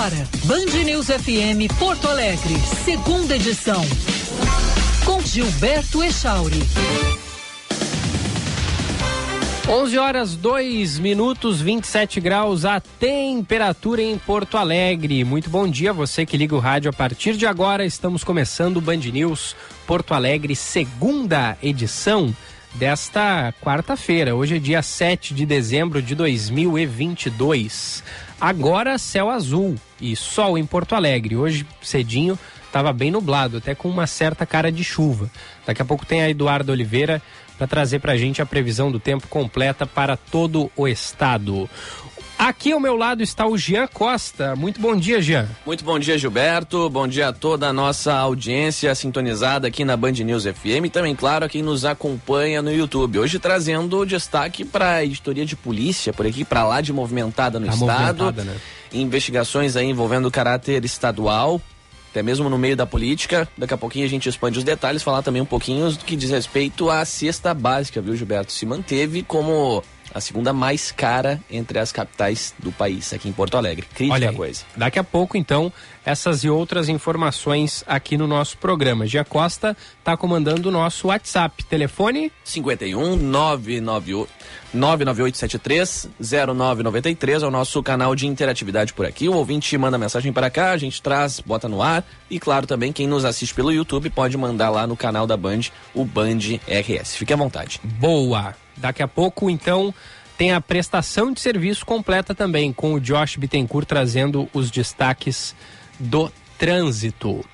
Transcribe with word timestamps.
agora, 0.00 0.26
Band 0.44 0.82
News 0.82 1.08
FM 1.08 1.70
Porto 1.78 2.08
Alegre, 2.08 2.54
segunda 2.86 3.36
edição. 3.36 3.82
Com 5.04 5.20
Gilberto 5.20 6.02
Echauri. 6.02 6.62
11 9.68 9.98
horas 9.98 10.36
2 10.36 10.98
minutos 10.98 11.60
27 11.60 12.18
graus 12.18 12.64
a 12.64 12.80
temperatura 12.80 14.00
em 14.00 14.16
Porto 14.16 14.56
Alegre. 14.56 15.22
Muito 15.22 15.50
bom 15.50 15.68
dia, 15.68 15.92
você 15.92 16.24
que 16.24 16.38
liga 16.38 16.56
o 16.56 16.60
rádio 16.60 16.88
a 16.88 16.94
partir 16.94 17.36
de 17.36 17.46
agora. 17.46 17.84
Estamos 17.84 18.24
começando 18.24 18.78
o 18.78 18.80
Band 18.80 18.96
News 18.96 19.54
Porto 19.86 20.14
Alegre, 20.14 20.56
segunda 20.56 21.58
edição 21.62 22.34
desta 22.74 23.52
quarta-feira. 23.60 24.34
Hoje 24.34 24.56
é 24.56 24.58
dia 24.58 24.80
7 24.80 25.34
de 25.34 25.44
dezembro 25.44 26.00
de 26.00 26.14
2022. 26.14 28.02
Agora 28.40 28.96
céu 28.96 29.28
azul 29.28 29.76
e 30.00 30.16
sol 30.16 30.56
em 30.56 30.64
Porto 30.64 30.94
Alegre. 30.94 31.36
Hoje 31.36 31.66
cedinho 31.82 32.38
estava 32.66 32.92
bem 32.92 33.10
nublado, 33.10 33.58
até 33.58 33.74
com 33.74 33.88
uma 33.88 34.06
certa 34.06 34.46
cara 34.46 34.70
de 34.70 34.84
chuva. 34.84 35.30
Daqui 35.66 35.82
a 35.82 35.84
pouco 35.84 36.06
tem 36.06 36.22
a 36.22 36.30
Eduardo 36.30 36.72
Oliveira 36.72 37.20
para 37.58 37.66
trazer 37.66 37.98
para 37.98 38.12
a 38.12 38.16
gente 38.16 38.40
a 38.40 38.46
previsão 38.46 38.90
do 38.90 38.98
tempo 38.98 39.28
completa 39.28 39.86
para 39.86 40.16
todo 40.16 40.70
o 40.76 40.88
estado. 40.88 41.68
Aqui 42.40 42.72
ao 42.72 42.80
meu 42.80 42.96
lado 42.96 43.22
está 43.22 43.46
o 43.46 43.58
Jean 43.58 43.86
Costa. 43.86 44.56
Muito 44.56 44.80
bom 44.80 44.96
dia, 44.96 45.20
Jean. 45.20 45.46
Muito 45.66 45.84
bom 45.84 45.98
dia, 45.98 46.16
Gilberto. 46.16 46.88
Bom 46.88 47.06
dia 47.06 47.28
a 47.28 47.32
toda 47.34 47.68
a 47.68 47.72
nossa 47.72 48.14
audiência 48.14 48.94
sintonizada 48.94 49.68
aqui 49.68 49.84
na 49.84 49.94
Band 49.94 50.12
News 50.12 50.44
FM 50.44 50.86
e 50.86 50.88
também, 50.88 51.14
claro, 51.14 51.44
a 51.44 51.50
quem 51.50 51.60
nos 51.60 51.84
acompanha 51.84 52.62
no 52.62 52.72
YouTube. 52.72 53.18
Hoje 53.18 53.38
trazendo 53.38 54.06
destaque 54.06 54.64
para 54.64 54.94
a 54.94 55.04
editoria 55.04 55.44
de 55.44 55.54
polícia, 55.54 56.14
por 56.14 56.26
aqui 56.26 56.42
para 56.42 56.66
lá 56.66 56.80
de 56.80 56.94
movimentada 56.94 57.60
no 57.60 57.66
tá 57.66 57.74
estado. 57.74 58.24
Movimentada, 58.24 58.44
né? 58.44 58.56
Investigações 58.90 59.76
aí 59.76 59.84
envolvendo 59.84 60.30
caráter 60.30 60.82
estadual, 60.82 61.60
até 62.10 62.22
mesmo 62.22 62.48
no 62.48 62.56
meio 62.56 62.74
da 62.74 62.86
política. 62.86 63.46
Daqui 63.56 63.74
a 63.74 63.78
pouquinho 63.78 64.06
a 64.06 64.08
gente 64.08 64.30
expande 64.30 64.58
os 64.58 64.64
detalhes, 64.64 65.02
falar 65.02 65.20
também 65.20 65.42
um 65.42 65.46
pouquinho 65.46 65.92
do 65.92 65.98
que 66.06 66.16
diz 66.16 66.30
respeito 66.30 66.88
à 66.88 67.04
cesta 67.04 67.52
básica, 67.52 68.00
viu, 68.00 68.16
Gilberto? 68.16 68.50
Se 68.50 68.64
manteve 68.64 69.22
como 69.22 69.84
a 70.14 70.20
segunda 70.20 70.52
mais 70.52 70.90
cara 70.90 71.40
entre 71.50 71.78
as 71.78 71.92
capitais 71.92 72.54
do 72.58 72.72
país, 72.72 73.12
aqui 73.12 73.28
em 73.28 73.32
Porto 73.32 73.56
Alegre. 73.56 73.86
Crítica 73.94 74.14
Olha 74.14 74.30
aí, 74.30 74.36
coisa. 74.36 74.62
Daqui 74.76 74.98
a 74.98 75.04
pouco, 75.04 75.36
então, 75.36 75.72
essas 76.04 76.44
e 76.44 76.50
outras 76.50 76.88
informações 76.88 77.84
aqui 77.86 78.16
no 78.16 78.26
nosso 78.26 78.56
programa. 78.58 79.06
Gia 79.06 79.24
Costa 79.24 79.76
está 79.98 80.16
comandando 80.16 80.68
o 80.68 80.72
nosso 80.72 81.08
WhatsApp. 81.08 81.64
Telefone? 81.64 82.32
51 82.44 83.16
998 83.16 84.30
99873 84.72 86.08
0993 86.20 87.42
é 87.42 87.46
o 87.46 87.50
nosso 87.50 87.82
canal 87.82 88.14
de 88.14 88.26
interatividade 88.26 88.92
por 88.92 89.04
aqui. 89.04 89.28
O 89.28 89.34
ouvinte 89.34 89.76
manda 89.76 89.98
mensagem 89.98 90.32
para 90.32 90.50
cá, 90.50 90.70
a 90.70 90.76
gente 90.76 91.02
traz, 91.02 91.40
bota 91.40 91.68
no 91.68 91.82
ar. 91.82 92.04
E 92.30 92.38
claro, 92.38 92.66
também 92.66 92.92
quem 92.92 93.06
nos 93.06 93.24
assiste 93.24 93.54
pelo 93.54 93.72
YouTube 93.72 94.10
pode 94.10 94.36
mandar 94.36 94.70
lá 94.70 94.86
no 94.86 94.96
canal 94.96 95.26
da 95.26 95.36
Band, 95.36 95.62
o 95.94 96.04
Band 96.04 96.38
RS. 96.66 97.16
Fique 97.16 97.32
à 97.32 97.36
vontade. 97.36 97.80
Boa! 97.82 98.54
Daqui 98.80 99.02
a 99.02 99.08
pouco, 99.08 99.50
então, 99.50 99.94
tem 100.36 100.52
a 100.52 100.60
prestação 100.60 101.32
de 101.32 101.40
serviço 101.40 101.84
completa 101.84 102.34
também, 102.34 102.72
com 102.72 102.94
o 102.94 103.00
Josh 103.00 103.36
Bittencourt 103.36 103.86
trazendo 103.86 104.48
os 104.52 104.70
destaques 104.70 105.54
do 105.98 106.32
trânsito. 106.58 107.44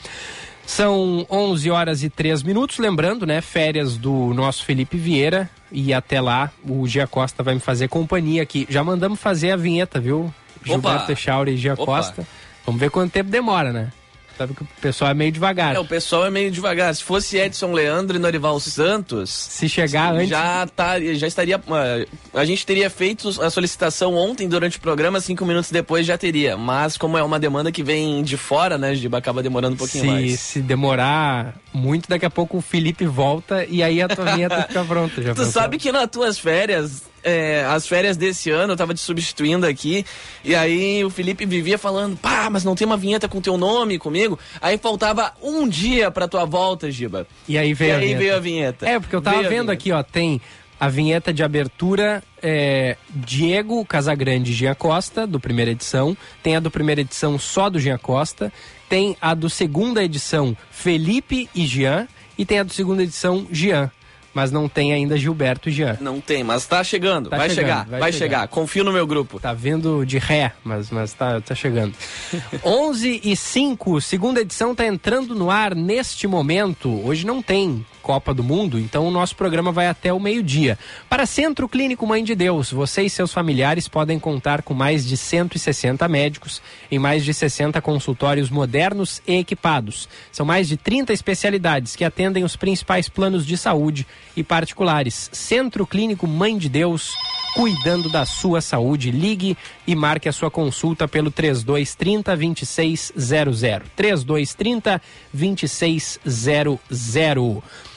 São 0.64 1.27
11 1.30 1.70
horas 1.70 2.02
e 2.02 2.10
3 2.10 2.42
minutos, 2.42 2.78
lembrando, 2.78 3.24
né, 3.24 3.41
férias 3.41 3.97
do 3.97 4.34
nosso 4.34 4.64
Felipe 4.64 4.97
Vieira 4.97 5.48
e 5.70 5.94
até 5.94 6.20
lá 6.20 6.50
o 6.64 6.86
Gia 6.88 7.06
Costa 7.06 7.42
vai 7.42 7.54
me 7.54 7.60
fazer 7.60 7.88
companhia 7.88 8.42
aqui. 8.42 8.66
Já 8.69 8.82
mandamos 8.82 9.20
fazer 9.20 9.52
a 9.52 9.56
vinheta, 9.56 10.00
viu? 10.00 10.20
Opa. 10.20 10.34
Gilberto 10.64 11.12
Echauri 11.12 11.52
e 11.52 11.56
Gia 11.56 11.74
Opa. 11.74 11.84
Costa. 11.84 12.27
Vamos 12.64 12.80
ver 12.80 12.91
quanto 12.91 13.12
tempo 13.12 13.30
demora, 13.30 13.72
né? 13.72 13.92
Sabe 14.36 14.54
que 14.54 14.62
o 14.62 14.69
pessoal 14.80 15.10
é 15.10 15.14
meio 15.14 15.32
devagar. 15.32 15.74
É, 15.74 15.78
o 15.78 15.84
pessoal 15.84 16.26
é 16.26 16.30
meio 16.30 16.50
devagar. 16.50 16.94
Se 16.94 17.02
fosse 17.02 17.38
Edson 17.38 17.72
Leandro 17.72 18.16
e 18.16 18.19
Norival 18.19 18.60
Santos. 18.60 19.30
Se 19.30 19.69
chegar 19.69 20.14
antes. 20.14 20.28
Já, 20.28 20.66
tá, 20.66 21.00
já 21.00 21.26
estaria. 21.26 21.56
Uh, 21.56 22.06
a 22.34 22.44
gente 22.44 22.66
teria 22.66 22.91
feito 22.91 23.28
a 23.42 23.48
solicitação 23.48 24.14
ontem 24.14 24.48
durante 24.48 24.76
o 24.76 24.80
programa, 24.80 25.20
cinco 25.20 25.47
minutos 25.47 25.70
depois 25.70 26.04
já 26.06 26.19
teria. 26.19 26.56
Mas 26.56 26.98
como 26.98 27.16
é 27.16 27.22
uma 27.22 27.38
demanda 27.38 27.72
que 27.72 27.82
vem 27.82 28.22
de 28.22 28.36
fora, 28.36 28.76
né, 28.76 28.94
Giba, 28.94 29.19
acaba 29.19 29.42
demorando 29.42 29.74
um 29.74 29.78
pouquinho 29.78 30.04
se, 30.04 30.10
mais. 30.10 30.41
Se 30.41 30.60
demorar 30.60 31.54
muito, 31.72 32.08
daqui 32.08 32.26
a 32.26 32.30
pouco 32.30 32.58
o 32.58 32.60
Felipe 32.60 33.06
volta 33.06 33.64
e 33.64 33.82
aí 33.82 34.03
a 34.03 34.08
tua 34.08 34.24
vinheta 34.24 34.64
fica 34.68 34.84
pronta. 34.84 35.22
Já 35.22 35.34
tu 35.34 35.44
sabe 35.47 35.78
que 35.78 35.91
nas 35.91 36.10
tuas 36.10 36.38
férias 36.38 37.03
é, 37.26 37.64
as 37.64 37.88
férias 37.88 38.16
desse 38.16 38.50
ano, 38.50 38.75
eu 38.75 38.76
tava 38.76 38.94
te 38.94 39.00
substituindo 39.00 39.66
aqui, 39.66 40.06
e 40.44 40.54
aí 40.54 41.04
o 41.04 41.10
Felipe 41.10 41.44
vivia 41.44 41.76
falando, 41.76 42.16
pá, 42.16 42.48
mas 42.48 42.62
não 42.62 42.76
tem 42.76 42.87
uma 42.87 42.97
vinheta 42.97 43.28
com 43.28 43.41
teu 43.41 43.59
nome 43.59 43.98
comigo? 43.98 44.38
Aí 44.60 44.78
faltava 44.78 45.32
um 45.42 45.66
dia 45.66 46.09
pra 46.09 46.28
tua 46.28 46.44
volta, 46.44 46.88
Giba. 46.88 47.26
E 47.48 47.59
aí 47.59 47.75
veio, 47.75 47.91
e 47.91 47.92
a, 47.92 47.97
aí 47.97 48.00
vinheta. 48.00 48.19
veio 48.20 48.36
a 48.36 48.38
vinheta. 48.38 48.88
É, 48.88 49.00
porque 49.00 49.16
eu 49.16 49.20
tava 49.20 49.38
veio 49.38 49.50
vendo 49.50 49.70
aqui, 49.70 49.91
ó, 49.91 50.04
tem 50.04 50.41
a 50.78 50.88
vinheta 50.88 51.32
de 51.32 51.42
abertura 51.42 52.22
é, 52.41 52.97
Diego 53.10 53.84
Casagrande 53.84 54.53
e 54.53 54.54
Gia 54.54 54.76
Costa, 54.76 55.26
do 55.26 55.41
primeira 55.41 55.72
edição. 55.72 56.16
Tem 56.44 56.54
a 56.54 56.60
do 56.60 56.70
primeira 56.70 57.00
edição 57.00 57.38
só 57.41 57.69
do 57.69 57.81
Gia 57.81 57.98
Costa. 57.98 58.53
Tem 58.88 59.16
a 59.20 59.34
do 59.34 59.50
segunda 59.50 60.04
edição 60.04 60.56
Felipe 60.70 61.48
e 61.54 61.66
Jean. 61.66 62.06
E 62.38 62.44
tem 62.44 62.60
a 62.60 62.62
do 62.62 62.72
segunda 62.72 63.03
edição 63.03 63.48
Jean 63.50 63.91
mas 64.36 64.52
não 64.52 64.69
tem 64.69 64.92
ainda 64.92 65.16
Gilberto 65.16 65.70
e 65.70 65.72
Jean. 65.72 65.97
Não 65.98 66.20
tem, 66.20 66.44
mas 66.44 66.66
tá 66.66 66.84
chegando. 66.84 67.30
Tá 67.30 67.38
vai 67.38 67.48
chegando, 67.48 67.64
chegar, 67.64 67.86
vai, 67.86 68.00
vai 68.00 68.12
chegar. 68.12 68.41
chegar. 68.41 68.48
Confio 68.48 68.84
no 68.84 68.92
meu 68.92 69.06
grupo. 69.06 69.41
Tá 69.41 69.54
vendo 69.54 70.04
de 70.04 70.19
ré, 70.19 70.52
mas, 70.62 70.91
mas 70.91 71.14
tá, 71.14 71.41
tá 71.41 71.54
chegando. 71.54 71.94
11 72.62 73.22
e 73.24 73.34
5, 73.34 73.98
segunda 74.02 74.42
edição 74.42 74.74
tá 74.74 74.84
entrando 74.84 75.34
no 75.34 75.50
ar 75.50 75.74
neste 75.74 76.26
momento. 76.26 77.02
Hoje 77.02 77.26
não 77.26 77.41
tem 77.41 77.82
Copa 78.06 78.33
do 78.33 78.44
Mundo, 78.44 78.78
então 78.78 79.05
o 79.05 79.11
nosso 79.11 79.34
programa 79.34 79.72
vai 79.72 79.89
até 79.89 80.12
o 80.12 80.21
meio-dia. 80.21 80.78
Para 81.09 81.27
Centro 81.27 81.69
Clínico 81.69 82.06
Mãe 82.06 82.22
de 82.22 82.37
Deus, 82.37 82.71
você 82.71 83.03
e 83.03 83.11
seus 83.11 83.33
familiares 83.33 83.89
podem 83.89 84.17
contar 84.17 84.62
com 84.62 84.72
mais 84.72 85.05
de 85.05 85.17
160 85.17 86.06
médicos 86.06 86.62
em 86.89 87.00
mais 87.00 87.25
de 87.25 87.34
60 87.34 87.83
consultórios 87.83 88.49
modernos 88.49 89.21
e 89.27 89.39
equipados. 89.39 90.09
São 90.31 90.47
mais 90.47 90.69
de 90.69 90.77
30 90.77 91.12
especialidades 91.12 91.97
que 91.97 92.05
atendem 92.05 92.45
os 92.45 92.55
principais 92.55 93.09
planos 93.09 93.45
de 93.45 93.56
saúde 93.56 94.06
e 94.37 94.45
particulares. 94.45 95.28
Centro 95.33 95.84
Clínico 95.84 96.28
Mãe 96.28 96.56
de 96.56 96.69
Deus, 96.69 97.12
cuidando 97.56 98.09
da 98.09 98.25
sua 98.25 98.61
saúde. 98.61 99.11
Ligue 99.11 99.59
e 99.84 99.97
marque 99.97 100.28
a 100.28 100.33
sua 100.33 100.49
consulta 100.49 101.09
pelo 101.09 101.33
3230 101.33 102.37
2600. 102.37 103.61
3230 103.97 105.03
2600. 105.33 107.96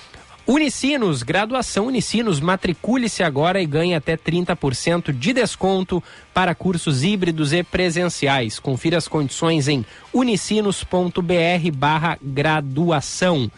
Unicinos, 0.50 1.22
graduação 1.22 1.86
Unicinos, 1.86 2.40
matricule-se 2.40 3.22
agora 3.22 3.62
e 3.62 3.68
ganhe 3.68 3.94
até 3.94 4.18
30% 4.18 5.14
de 5.14 5.32
desconto 5.32 6.04
para 6.34 6.56
cursos 6.56 7.04
híbridos 7.04 7.54
e 7.54 7.62
presenciais. 7.62 8.58
Confira 8.58 8.98
as 8.98 9.08
condições 9.08 9.68
em 9.68 9.86
unicinos.br 10.12 11.72
barra 11.72 12.18
graduação. 12.20 13.52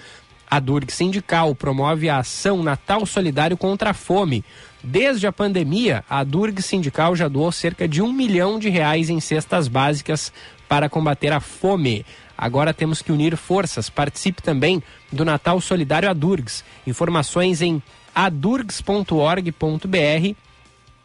A 0.45 0.59
Durg 0.59 0.91
Sindical 0.91 1.55
promove 1.55 2.09
a 2.09 2.17
ação 2.17 2.61
Natal 2.61 3.05
Solidário 3.05 3.55
contra 3.55 3.91
a 3.91 3.93
Fome. 3.93 4.43
Desde 4.83 5.25
a 5.25 5.31
pandemia, 5.31 6.03
a 6.09 6.25
Durg 6.25 6.61
Sindical 6.61 7.15
já 7.15 7.29
doou 7.29 7.53
cerca 7.53 7.87
de 7.87 8.01
um 8.01 8.11
milhão 8.11 8.59
de 8.59 8.67
reais 8.67 9.09
em 9.09 9.21
cestas 9.21 9.69
básicas 9.69 10.33
para 10.67 10.89
combater 10.89 11.31
a 11.31 11.39
fome. 11.39 12.05
Agora 12.41 12.73
temos 12.73 13.03
que 13.03 13.11
unir 13.11 13.37
forças. 13.37 13.87
Participe 13.87 14.41
também 14.41 14.81
do 15.11 15.23
Natal 15.23 15.61
Solidário 15.61 16.09
Adurgs. 16.09 16.63
Informações 16.87 17.61
em 17.61 17.83
adurgs.org.br 18.15 20.35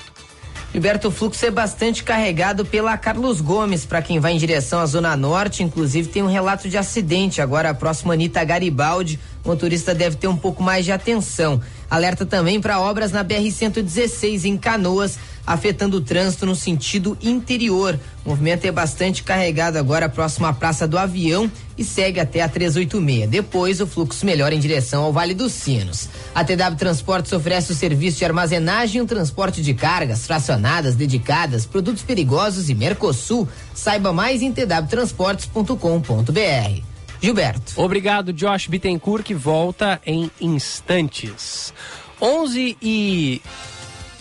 Gilberto, 0.70 1.08
o 1.08 1.10
fluxo 1.10 1.46
é 1.46 1.50
bastante 1.50 2.04
carregado 2.04 2.62
pela 2.62 2.96
Carlos 2.98 3.40
Gomes, 3.40 3.86
para 3.86 4.02
quem 4.02 4.20
vai 4.20 4.32
em 4.32 4.36
direção 4.36 4.80
à 4.80 4.86
Zona 4.86 5.16
Norte. 5.16 5.62
Inclusive, 5.62 6.08
tem 6.08 6.22
um 6.22 6.30
relato 6.30 6.68
de 6.68 6.76
acidente 6.76 7.40
agora 7.40 7.72
próximo 7.72 8.12
a 8.12 8.14
Anitta 8.14 8.44
Garibaldi. 8.44 9.18
O 9.42 9.48
motorista 9.48 9.94
deve 9.94 10.16
ter 10.16 10.28
um 10.28 10.36
pouco 10.36 10.62
mais 10.62 10.84
de 10.84 10.92
atenção. 10.92 11.58
Alerta 11.90 12.26
também 12.26 12.60
para 12.60 12.78
obras 12.80 13.12
na 13.12 13.24
BR-116 13.24 14.44
em 14.44 14.58
Canoas, 14.58 15.18
afetando 15.46 15.96
o 15.96 16.00
trânsito 16.02 16.44
no 16.44 16.54
sentido 16.54 17.16
interior. 17.22 17.98
O 18.22 18.28
movimento 18.28 18.66
é 18.66 18.70
bastante 18.70 19.22
carregado 19.22 19.78
agora 19.78 20.06
próximo 20.06 20.46
à 20.46 20.52
Praça 20.52 20.86
do 20.86 20.98
Avião 20.98 21.50
e 21.78 21.84
segue 21.84 22.18
até 22.18 22.42
a 22.42 22.48
386. 22.48 23.30
Depois, 23.30 23.80
o 23.80 23.86
fluxo 23.86 24.26
melhora 24.26 24.54
em 24.54 24.58
direção 24.58 25.04
ao 25.04 25.12
Vale 25.12 25.32
dos 25.32 25.52
Sinos. 25.52 26.08
A 26.34 26.44
TW 26.44 26.74
Transportes 26.76 27.32
oferece 27.32 27.72
o 27.72 27.74
serviço 27.74 28.18
de 28.18 28.24
armazenagem 28.24 28.98
e 28.98 29.02
um 29.02 29.06
transporte 29.06 29.62
de 29.62 29.72
cargas 29.72 30.26
fracionadas, 30.26 30.96
dedicadas, 30.96 31.64
produtos 31.64 32.02
perigosos 32.02 32.68
e 32.68 32.74
Mercosul. 32.74 33.48
Saiba 33.72 34.12
mais 34.12 34.42
em 34.42 34.52
twtransportes.com.br. 34.52 36.82
Gilberto. 37.20 37.72
Obrigado, 37.76 38.32
Josh 38.32 38.68
Bittencourt, 38.68 39.24
que 39.24 39.34
volta 39.34 40.00
em 40.04 40.30
instantes. 40.40 41.72
11 42.20 42.76
e 42.82 43.40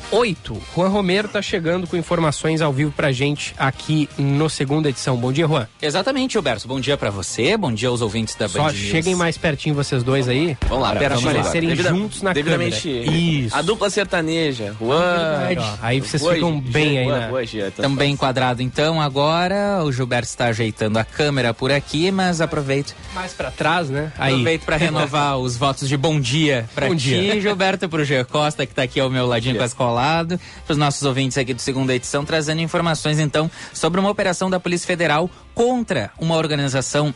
8. 0.09 0.61
Juan 0.73 0.87
Romero 0.87 1.27
está 1.27 1.41
chegando 1.41 1.85
com 1.85 1.97
informações 1.97 2.61
ao 2.61 2.71
vivo 2.71 2.91
pra 2.91 3.11
gente 3.11 3.53
aqui 3.57 4.07
no 4.17 4.49
segunda 4.49 4.87
edição. 4.87 5.17
Bom 5.17 5.33
dia, 5.33 5.45
Juan. 5.45 5.67
Exatamente, 5.81 6.33
Gilberto. 6.33 6.65
Bom 6.65 6.79
dia 6.79 6.95
para 6.95 7.09
você, 7.09 7.57
bom 7.57 7.73
dia 7.73 7.89
aos 7.89 8.01
ouvintes 8.01 8.33
da 8.35 8.47
Band 8.47 8.69
Só 8.69 8.69
cheguem 8.69 9.15
mais 9.15 9.37
pertinho 9.37 9.75
vocês 9.75 10.03
dois 10.03 10.29
aí. 10.29 10.57
Vamos 10.69 10.83
lá, 10.83 10.95
para 10.95 11.15
aparecerem 11.15 11.69
Devida, 11.69 11.89
juntos 11.89 12.21
na 12.21 12.33
câmera. 12.33 12.67
Isso. 12.67 13.55
A 13.55 13.61
dupla 13.61 13.89
sertaneja. 13.89 14.73
Juan. 14.79 15.49
Aí 15.81 15.99
vocês 15.99 16.25
ficam 16.25 16.57
bem 16.59 16.99
aí, 16.99 17.07
né? 17.07 17.29
Também 17.75 18.13
enquadrado 18.13 18.61
então 18.61 19.01
agora. 19.01 19.83
O 19.83 19.91
Gilberto 19.91 20.29
está 20.29 20.45
ajeitando 20.45 20.99
a 20.99 21.03
câmera 21.03 21.53
por 21.53 21.69
aqui, 21.69 22.11
mas 22.11 22.39
aproveito. 22.39 22.95
Mais 23.13 23.33
para 23.33 23.51
trás, 23.51 23.89
né? 23.89 24.13
Aí. 24.17 24.31
Aproveito 24.31 24.63
para 24.63 24.77
renovar 24.77 25.37
os 25.39 25.57
votos 25.57 25.89
de 25.89 25.97
bom 25.97 26.17
dia 26.17 26.67
para 26.73 26.87
ti, 26.91 26.95
dia. 26.95 27.41
Gilberto, 27.41 27.89
pro 27.89 28.05
G 28.05 28.23
Costa, 28.23 28.65
que 28.65 28.73
tá 28.73 28.83
aqui 28.83 29.01
ao 29.01 29.09
meu 29.09 29.27
ladinho 29.27 29.57
com 29.57 29.63
a 29.63 29.65
escola 29.65 29.96
lado, 29.97 30.39
para 30.65 30.71
os 30.71 30.77
nossos 30.77 31.03
ouvintes 31.03 31.37
aqui 31.37 31.53
do 31.53 31.61
segunda 31.61 31.93
edição, 31.93 32.23
trazendo 32.23 32.61
informações 32.61 33.19
então 33.19 33.51
sobre 33.73 33.99
uma 33.99 34.09
operação 34.09 34.49
da 34.49 34.59
Polícia 34.59 34.87
Federal 34.87 35.29
contra 35.53 36.11
uma 36.19 36.35
organização 36.35 37.13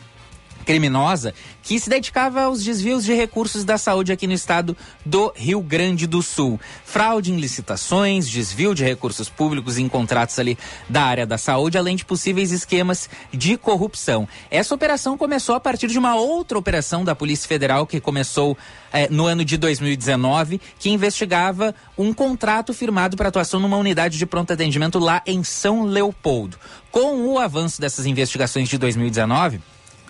criminosa 0.64 1.34
que 1.62 1.78
se 1.78 1.88
dedicava 1.88 2.42
aos 2.42 2.62
desvios 2.64 3.04
de 3.04 3.14
recursos 3.14 3.64
da 3.64 3.78
saúde 3.78 4.12
aqui 4.12 4.26
no 4.26 4.32
estado 4.32 4.76
do 5.04 5.32
Rio 5.36 5.60
Grande 5.60 6.06
do 6.06 6.22
Sul. 6.22 6.58
Fraude 6.84 7.32
em 7.32 7.36
licitações, 7.36 8.28
desvio 8.28 8.74
de 8.74 8.84
recursos 8.84 9.28
públicos 9.28 9.78
em 9.78 9.88
contratos 9.88 10.38
ali 10.38 10.58
da 10.88 11.02
área 11.02 11.26
da 11.26 11.38
saúde, 11.38 11.78
além 11.78 11.96
de 11.96 12.04
possíveis 12.04 12.50
esquemas 12.50 13.08
de 13.32 13.56
corrupção. 13.56 14.28
Essa 14.50 14.74
operação 14.74 15.16
começou 15.16 15.54
a 15.54 15.60
partir 15.60 15.86
de 15.86 15.98
uma 15.98 16.16
outra 16.16 16.58
operação 16.58 17.04
da 17.04 17.14
Polícia 17.14 17.48
Federal 17.48 17.86
que 17.86 18.00
começou 18.00 18.56
eh, 18.92 19.08
no 19.10 19.26
ano 19.26 19.44
de 19.44 19.56
2019, 19.56 20.60
que 20.78 20.90
investigava 20.90 21.74
um 21.96 22.12
contrato 22.12 22.74
firmado 22.74 23.16
para 23.16 23.28
atuação 23.28 23.60
numa 23.60 23.76
unidade 23.76 24.18
de 24.18 24.26
pronto 24.26 24.52
atendimento 24.52 24.98
lá 24.98 25.22
em 25.26 25.42
São 25.44 25.84
Leopoldo. 25.84 26.58
Com 26.90 27.26
o 27.26 27.38
avanço 27.38 27.80
dessas 27.80 28.04
investigações 28.04 28.68
de 28.68 28.76
2019, 28.76 29.60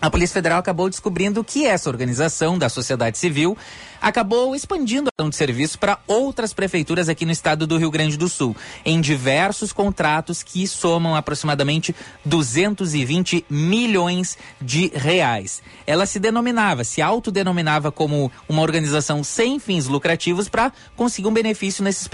a 0.03 0.11
Polícia 0.11 0.35
Federal 0.35 0.59
acabou 0.59 0.91
descobrindo 0.91 1.45
que 1.45 1.65
essa 1.65 1.89
organização 1.89 2.59
da 2.59 2.69
sociedade 2.69 3.17
civil 3.17 3.57
acabou 4.01 4.53
expandindo 4.53 5.09
a 5.17 5.29
de 5.29 5.37
serviço 5.37 5.79
para 5.79 6.01
outras 6.09 6.53
prefeituras 6.53 7.09
aqui 7.09 7.25
no 7.25 7.31
estado 7.31 7.69
do 7.69 7.79
Rio 7.79 7.89
Grande 7.89 8.17
do 8.17 8.29
Sul, 8.29 8.57
em 8.85 9.01
diversos 9.01 9.73
contratos 9.73 10.43
que 10.43 10.67
somam 10.67 11.15
aproximadamente 11.15 11.95
220 12.25 13.47
milhões 13.49 14.37
de 14.61 14.91
reais. 14.93 15.63
Ela 15.87 16.05
se 16.05 16.19
denominava, 16.19 16.83
se 16.83 17.01
autodenominava 17.01 17.93
como 17.93 18.33
uma 18.49 18.63
organização 18.63 19.23
sem 19.23 19.61
fins 19.61 19.87
lucrativos 19.87 20.49
para 20.49 20.73
conseguir 20.97 21.29
um 21.29 21.33
benefício 21.33 21.85
nesses 21.85 22.11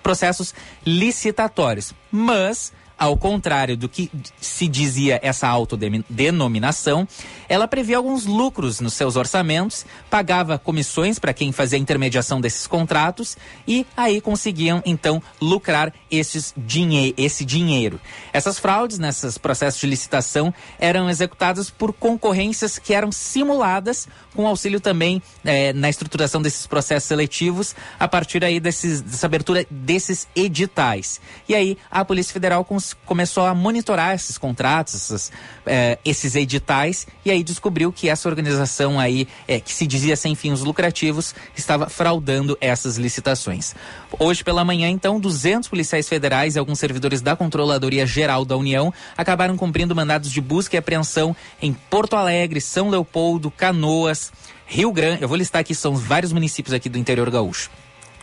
processos 0.00 0.54
licitatórios. 0.86 1.92
Mas 2.12 2.72
ao 2.98 3.16
contrário 3.16 3.76
do 3.76 3.88
que 3.88 4.10
se 4.40 4.68
dizia 4.68 5.18
essa 5.22 5.48
autodenominação, 5.48 7.06
ela 7.48 7.66
previa 7.66 7.96
alguns 7.96 8.26
lucros 8.26 8.80
nos 8.80 8.94
seus 8.94 9.16
orçamentos, 9.16 9.84
pagava 10.08 10.58
comissões 10.58 11.18
para 11.18 11.34
quem 11.34 11.52
fazia 11.52 11.78
a 11.78 11.80
intermediação 11.80 12.40
desses 12.40 12.66
contratos 12.66 13.36
e 13.66 13.86
aí 13.96 14.20
conseguiam 14.20 14.82
então 14.86 15.22
lucrar 15.40 15.92
esses 16.10 16.54
dinhe 16.56 17.14
esse 17.16 17.44
dinheiro. 17.44 18.00
Essas 18.32 18.58
fraudes 18.58 18.98
nesses 18.98 19.36
processos 19.38 19.80
de 19.80 19.86
licitação 19.86 20.54
eram 20.78 21.10
executadas 21.10 21.70
por 21.70 21.92
concorrências 21.92 22.78
que 22.78 22.94
eram 22.94 23.10
simuladas 23.10 24.08
com 24.34 24.46
auxílio 24.46 24.80
também 24.80 25.22
eh, 25.44 25.72
na 25.72 25.88
estruturação 25.88 26.42
desses 26.42 26.66
processos 26.66 27.08
seletivos 27.08 27.74
a 27.98 28.08
partir 28.08 28.44
aí 28.44 28.58
desses, 28.58 29.00
dessa 29.00 29.26
abertura 29.26 29.66
desses 29.70 30.26
editais. 30.34 31.20
E 31.48 31.54
aí 31.54 31.78
a 31.90 32.04
Polícia 32.04 32.32
Federal 32.32 32.64
começou 33.06 33.46
a 33.46 33.54
monitorar 33.54 34.14
esses 34.14 34.36
contratos, 34.36 35.30
eh, 35.64 35.98
esses 36.04 36.34
editais, 36.34 37.06
e 37.24 37.30
aí 37.30 37.42
descobriu 37.42 37.92
que 37.92 38.08
essa 38.08 38.28
organização 38.28 39.00
aí, 39.00 39.26
eh, 39.48 39.60
que 39.60 39.72
se 39.72 39.86
dizia 39.86 40.16
sem 40.16 40.34
fins 40.34 40.60
lucrativos, 40.60 41.34
estava 41.56 41.88
fraudando 41.88 42.58
essas 42.60 42.96
licitações. 42.96 43.74
Hoje 44.18 44.44
pela 44.44 44.64
manhã, 44.64 44.88
então, 44.88 45.18
200 45.20 45.68
policiais 45.68 46.08
federais 46.08 46.56
e 46.56 46.58
alguns 46.58 46.78
servidores 46.78 47.22
da 47.22 47.34
Controladoria 47.36 48.04
Geral 48.04 48.44
da 48.44 48.56
União 48.56 48.92
acabaram 49.16 49.56
cumprindo 49.56 49.94
mandados 49.94 50.30
de 50.30 50.40
busca 50.40 50.76
e 50.76 50.78
apreensão 50.78 51.34
em 51.62 51.72
Porto 51.72 52.16
Alegre, 52.16 52.60
São 52.60 52.90
Leopoldo, 52.90 53.50
Canoas, 53.50 54.32
Rio 54.66 54.92
Grande. 54.92 55.22
Eu 55.22 55.28
vou 55.28 55.36
listar 55.36 55.60
aqui, 55.60 55.74
são 55.74 55.96
vários 55.96 56.32
municípios 56.32 56.74
aqui 56.74 56.88
do 56.88 56.98
interior 56.98 57.30
gaúcho. 57.30 57.70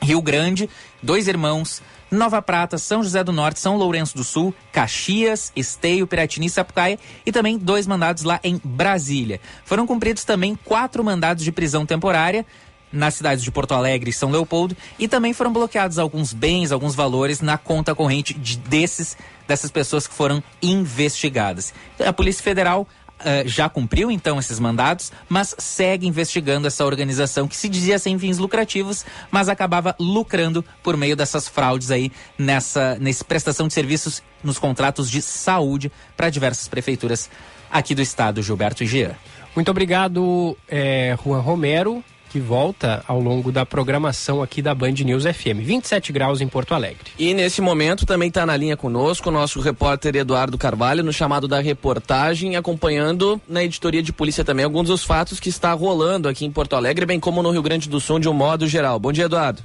Rio 0.01 0.21
Grande, 0.21 0.69
Dois 1.01 1.27
Irmãos, 1.27 1.81
Nova 2.11 2.41
Prata, 2.41 2.77
São 2.77 3.01
José 3.01 3.23
do 3.23 3.31
Norte, 3.31 3.61
São 3.61 3.77
Lourenço 3.77 4.17
do 4.17 4.23
Sul, 4.25 4.53
Caxias, 4.69 5.49
Esteio, 5.55 6.05
Piratini 6.05 6.47
e 6.47 6.49
Sapucaia 6.49 6.99
e 7.25 7.31
também 7.31 7.57
dois 7.57 7.87
mandados 7.87 8.23
lá 8.23 8.37
em 8.43 8.59
Brasília. 8.61 9.39
Foram 9.63 9.87
cumpridos 9.87 10.25
também 10.25 10.53
quatro 10.65 11.03
mandados 11.05 11.41
de 11.41 11.53
prisão 11.53 11.85
temporária 11.85 12.45
nas 12.91 13.13
cidades 13.13 13.43
de 13.43 13.49
Porto 13.49 13.73
Alegre 13.73 14.09
e 14.09 14.13
São 14.13 14.29
Leopoldo 14.29 14.75
e 14.99 15.07
também 15.07 15.31
foram 15.31 15.53
bloqueados 15.53 15.97
alguns 15.97 16.33
bens, 16.33 16.73
alguns 16.73 16.93
valores 16.93 17.39
na 17.39 17.57
conta 17.57 17.95
corrente 17.95 18.33
de, 18.33 18.57
desses 18.57 19.15
dessas 19.47 19.71
pessoas 19.71 20.07
que 20.07 20.13
foram 20.13 20.41
investigadas. 20.61 21.73
A 21.99 22.13
Polícia 22.13 22.43
Federal 22.43 22.87
uh, 23.21 23.47
já 23.47 23.69
cumpriu 23.69 24.11
então 24.11 24.39
esses 24.39 24.59
mandados, 24.59 25.11
mas 25.29 25.55
segue 25.57 26.07
investigando 26.07 26.67
essa 26.67 26.85
organização 26.85 27.47
que 27.47 27.55
se 27.55 27.69
dizia 27.69 27.97
sem 27.97 28.17
fins 28.19 28.37
lucrativos, 28.37 29.05
mas 29.29 29.49
acabava 29.49 29.95
lucrando 29.99 30.63
por 30.83 30.97
meio 30.97 31.15
dessas 31.15 31.47
fraudes 31.47 31.91
aí 31.91 32.11
nessa 32.37 32.97
nessa 32.99 33.23
prestação 33.23 33.67
de 33.67 33.73
serviços 33.73 34.21
nos 34.43 34.59
contratos 34.59 35.09
de 35.09 35.21
saúde 35.21 35.91
para 36.15 36.29
diversas 36.29 36.67
prefeituras 36.67 37.29
aqui 37.69 37.95
do 37.95 38.01
estado, 38.01 38.41
Gilberto 38.41 38.83
e 38.83 38.87
Jean. 38.87 39.15
Muito 39.55 39.69
obrigado, 39.69 40.57
é, 40.67 41.17
Juan 41.23 41.39
Romero. 41.39 42.03
Que 42.31 42.39
volta 42.39 43.03
ao 43.09 43.19
longo 43.19 43.51
da 43.51 43.65
programação 43.65 44.41
aqui 44.41 44.61
da 44.61 44.73
Band 44.73 44.93
News 45.03 45.25
FM. 45.25 45.59
27 45.59 46.13
graus 46.13 46.39
em 46.39 46.47
Porto 46.47 46.73
Alegre. 46.73 47.11
E 47.19 47.33
nesse 47.33 47.61
momento 47.61 48.05
também 48.05 48.29
está 48.29 48.45
na 48.45 48.55
linha 48.55 48.77
conosco 48.77 49.27
o 49.27 49.31
nosso 49.33 49.59
repórter 49.59 50.15
Eduardo 50.15 50.57
Carvalho, 50.57 51.03
no 51.03 51.11
chamado 51.11 51.45
da 51.45 51.59
reportagem, 51.59 52.55
acompanhando 52.55 53.39
na 53.49 53.61
editoria 53.61 54.01
de 54.01 54.13
polícia 54.13 54.45
também 54.45 54.63
alguns 54.63 54.87
dos 54.87 55.03
fatos 55.03 55.41
que 55.41 55.49
está 55.49 55.73
rolando 55.73 56.29
aqui 56.29 56.45
em 56.45 56.51
Porto 56.51 56.73
Alegre, 56.73 57.05
bem 57.05 57.19
como 57.19 57.43
no 57.43 57.51
Rio 57.51 57.61
Grande 57.61 57.89
do 57.89 57.99
Sul 57.99 58.17
de 58.17 58.29
um 58.29 58.33
modo 58.33 58.65
geral. 58.65 58.97
Bom 58.97 59.11
dia, 59.11 59.25
Eduardo. 59.25 59.61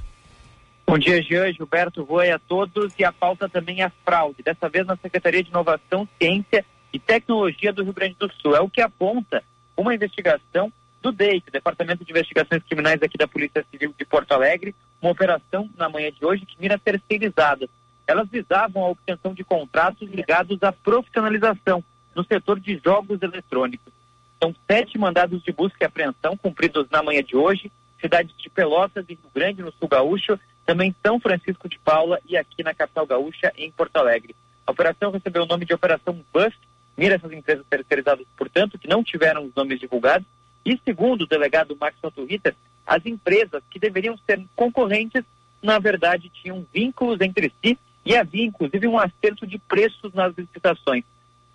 Bom 0.85 0.97
dia, 0.97 1.23
Jean, 1.23 1.53
Gilberto, 1.53 2.03
Voe 2.03 2.29
a 2.31 2.39
todos. 2.39 2.91
E 2.99 3.05
a 3.05 3.13
pauta 3.13 3.47
também 3.47 3.81
é 3.81 3.89
fraude, 4.03 4.43
dessa 4.43 4.67
vez 4.67 4.85
na 4.85 4.97
Secretaria 4.97 5.41
de 5.41 5.49
Inovação, 5.49 6.05
Ciência 6.21 6.65
e 6.91 6.99
Tecnologia 6.99 7.71
do 7.71 7.83
Rio 7.83 7.93
Grande 7.93 8.17
do 8.19 8.29
Sul. 8.41 8.57
É 8.57 8.59
o 8.59 8.69
que 8.69 8.81
aponta 8.81 9.41
uma 9.77 9.95
investigação 9.95 10.69
do 11.07 11.11
DEIC, 11.13 11.49
Departamento 11.51 12.03
de 12.03 12.11
Investigações 12.11 12.63
Criminais 12.63 13.01
aqui 13.01 13.17
da 13.17 13.27
Polícia 13.27 13.65
Civil 13.71 13.93
de 13.97 14.03
Porto 14.03 14.33
Alegre, 14.33 14.75
uma 15.01 15.11
operação 15.11 15.69
na 15.77 15.87
manhã 15.87 16.11
de 16.11 16.25
hoje 16.25 16.45
que 16.45 16.59
mira 16.59 16.77
terceirizadas. 16.77 17.69
Elas 18.05 18.27
visavam 18.29 18.83
a 18.83 18.89
obtenção 18.89 19.33
de 19.33 19.43
contratos 19.43 20.09
ligados 20.09 20.61
à 20.63 20.71
profissionalização 20.71 21.81
no 22.13 22.25
setor 22.25 22.59
de 22.59 22.81
jogos 22.83 23.21
eletrônicos. 23.21 23.93
São 24.41 24.53
sete 24.69 24.97
mandados 24.97 25.41
de 25.43 25.51
busca 25.51 25.77
e 25.81 25.85
apreensão 25.85 26.35
cumpridos 26.35 26.89
na 26.89 27.01
manhã 27.01 27.23
de 27.23 27.37
hoje, 27.37 27.71
cidades 28.01 28.35
de 28.37 28.49
Pelotas 28.49 29.05
e 29.07 29.13
Rio 29.13 29.31
Grande, 29.33 29.61
no 29.61 29.71
Sul 29.71 29.87
Gaúcho, 29.87 30.37
também 30.65 30.93
São 31.01 31.19
Francisco 31.19 31.69
de 31.69 31.79
Paula 31.79 32.19
e 32.27 32.35
aqui 32.35 32.63
na 32.63 32.73
capital 32.73 33.05
gaúcha, 33.05 33.53
em 33.57 33.71
Porto 33.71 33.95
Alegre. 33.95 34.35
A 34.65 34.71
operação 34.71 35.11
recebeu 35.11 35.43
o 35.43 35.47
nome 35.47 35.65
de 35.65 35.73
Operação 35.73 36.19
Bust, 36.33 36.59
mira 36.97 37.15
essas 37.15 37.31
empresas 37.31 37.65
terceirizadas, 37.69 38.25
portanto, 38.35 38.77
que 38.77 38.89
não 38.89 39.01
tiveram 39.01 39.45
os 39.45 39.55
nomes 39.55 39.79
divulgados, 39.79 40.27
e 40.67 40.77
segundo 40.83 41.21
o 41.21 41.27
delegado 41.27 41.77
Max 41.79 41.95
Ritter, 42.27 42.53
as 42.85 43.05
empresas 43.05 43.63
que 43.71 43.79
deveriam 43.79 44.17
ser 44.25 44.43
concorrentes, 44.53 45.23
na 45.63 45.79
verdade, 45.79 46.29
tinham 46.29 46.65
vínculos 46.73 47.21
entre 47.21 47.53
si 47.63 47.79
e 48.05 48.13
havia 48.13 48.43
inclusive 48.43 48.85
um 48.85 48.99
acerto 48.99 49.47
de 49.47 49.57
preços 49.57 50.13
nas 50.13 50.35
licitações. 50.37 51.05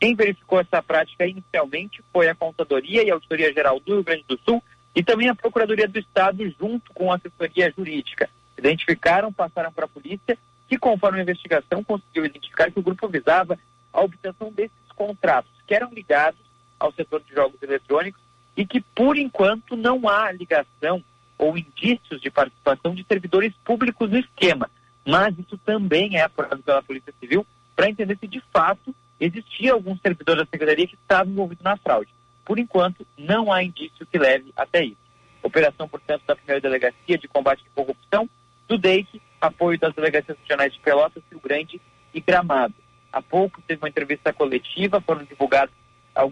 Quem 0.00 0.14
verificou 0.14 0.58
essa 0.58 0.82
prática 0.82 1.26
inicialmente 1.26 2.02
foi 2.10 2.26
a 2.26 2.34
Contadoria 2.34 3.04
e 3.04 3.10
a 3.10 3.14
Auditoria 3.14 3.52
Geral 3.52 3.78
do 3.80 3.92
Rio 3.92 4.02
Grande 4.02 4.24
do 4.26 4.40
Sul 4.46 4.62
e 4.94 5.02
também 5.02 5.28
a 5.28 5.34
Procuradoria 5.34 5.86
do 5.86 5.98
Estado, 5.98 6.42
junto 6.58 6.90
com 6.94 7.12
a 7.12 7.16
assessoria 7.16 7.70
jurídica. 7.76 8.30
Identificaram, 8.56 9.30
passaram 9.30 9.70
para 9.72 9.84
a 9.84 9.88
polícia, 9.88 10.38
que 10.68 10.78
conforme 10.78 11.18
a 11.18 11.22
investigação 11.22 11.84
conseguiu 11.84 12.24
identificar 12.24 12.70
que 12.70 12.78
o 12.78 12.82
grupo 12.82 13.06
visava 13.08 13.58
a 13.92 14.00
obtenção 14.00 14.50
desses 14.50 14.72
contratos, 14.96 15.52
que 15.66 15.74
eram 15.74 15.90
ligados 15.92 16.40
ao 16.80 16.92
setor 16.92 17.22
de 17.22 17.34
jogos 17.34 17.62
eletrônicos 17.62 18.21
e 18.56 18.66
que, 18.66 18.80
por 18.80 19.16
enquanto, 19.16 19.76
não 19.76 20.08
há 20.08 20.30
ligação 20.32 21.02
ou 21.38 21.56
indícios 21.56 22.20
de 22.20 22.30
participação 22.30 22.94
de 22.94 23.04
servidores 23.04 23.52
públicos 23.64 24.10
no 24.10 24.18
esquema. 24.18 24.70
Mas 25.04 25.36
isso 25.38 25.58
também 25.58 26.16
é 26.16 26.22
apurado 26.22 26.62
pela 26.62 26.82
Polícia 26.82 27.12
Civil 27.18 27.46
para 27.74 27.88
entender 27.88 28.16
se, 28.18 28.28
de 28.28 28.40
fato, 28.52 28.94
existia 29.18 29.72
algum 29.72 29.96
servidor 29.96 30.36
da 30.36 30.46
Secretaria 30.46 30.86
que 30.86 30.94
estava 30.94 31.28
envolvido 31.28 31.64
na 31.64 31.76
fraude. 31.76 32.10
Por 32.44 32.58
enquanto, 32.58 33.06
não 33.16 33.52
há 33.52 33.62
indício 33.62 34.06
que 34.06 34.18
leve 34.18 34.52
até 34.56 34.84
isso. 34.84 34.96
Operação, 35.42 35.88
portanto, 35.88 36.22
da 36.26 36.36
primeira 36.36 36.60
delegacia 36.60 37.18
de 37.18 37.26
combate 37.26 37.64
à 37.66 37.74
corrupção, 37.74 38.28
do 38.68 38.78
DEIC, 38.78 39.20
apoio 39.40 39.78
das 39.78 39.94
delegacias 39.94 40.38
regionais 40.38 40.72
de 40.72 40.80
Pelotas, 40.80 41.22
Rio 41.30 41.40
Grande 41.40 41.80
e 42.14 42.20
Gramado. 42.20 42.74
Há 43.12 43.20
pouco 43.20 43.60
teve 43.62 43.82
uma 43.82 43.88
entrevista 43.88 44.32
coletiva, 44.32 45.00
foram 45.00 45.24
divulgados 45.24 45.74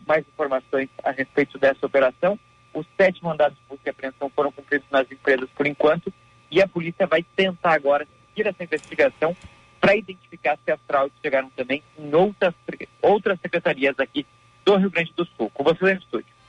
mais 0.06 0.26
informações 0.26 0.88
a 1.02 1.10
respeito 1.10 1.58
dessa 1.58 1.86
operação. 1.86 2.38
Os 2.72 2.86
sete 2.96 3.22
mandados 3.22 3.58
de 3.58 3.64
busca 3.68 3.88
e 3.88 3.90
apreensão 3.90 4.30
foram 4.34 4.52
cumpridos 4.52 4.86
nas 4.90 5.10
empresas 5.10 5.48
por 5.56 5.66
enquanto 5.66 6.12
e 6.50 6.60
a 6.60 6.68
polícia 6.68 7.06
vai 7.06 7.24
tentar 7.36 7.72
agora 7.72 8.06
seguir 8.28 8.48
essa 8.48 8.62
investigação 8.62 9.36
para 9.80 9.96
identificar 9.96 10.58
se 10.64 10.70
as 10.70 10.80
fraudes 10.86 11.16
chegaram 11.22 11.50
também 11.56 11.82
em 11.98 12.14
outras, 12.14 12.54
outras 13.00 13.40
secretarias 13.40 13.98
aqui 13.98 14.26
do 14.64 14.76
Rio 14.76 14.90
Grande 14.90 15.12
do 15.16 15.24
Sul. 15.36 15.50
Com 15.54 15.64
você 15.64 15.94
no 15.94 16.00
estúdio. 16.00 16.40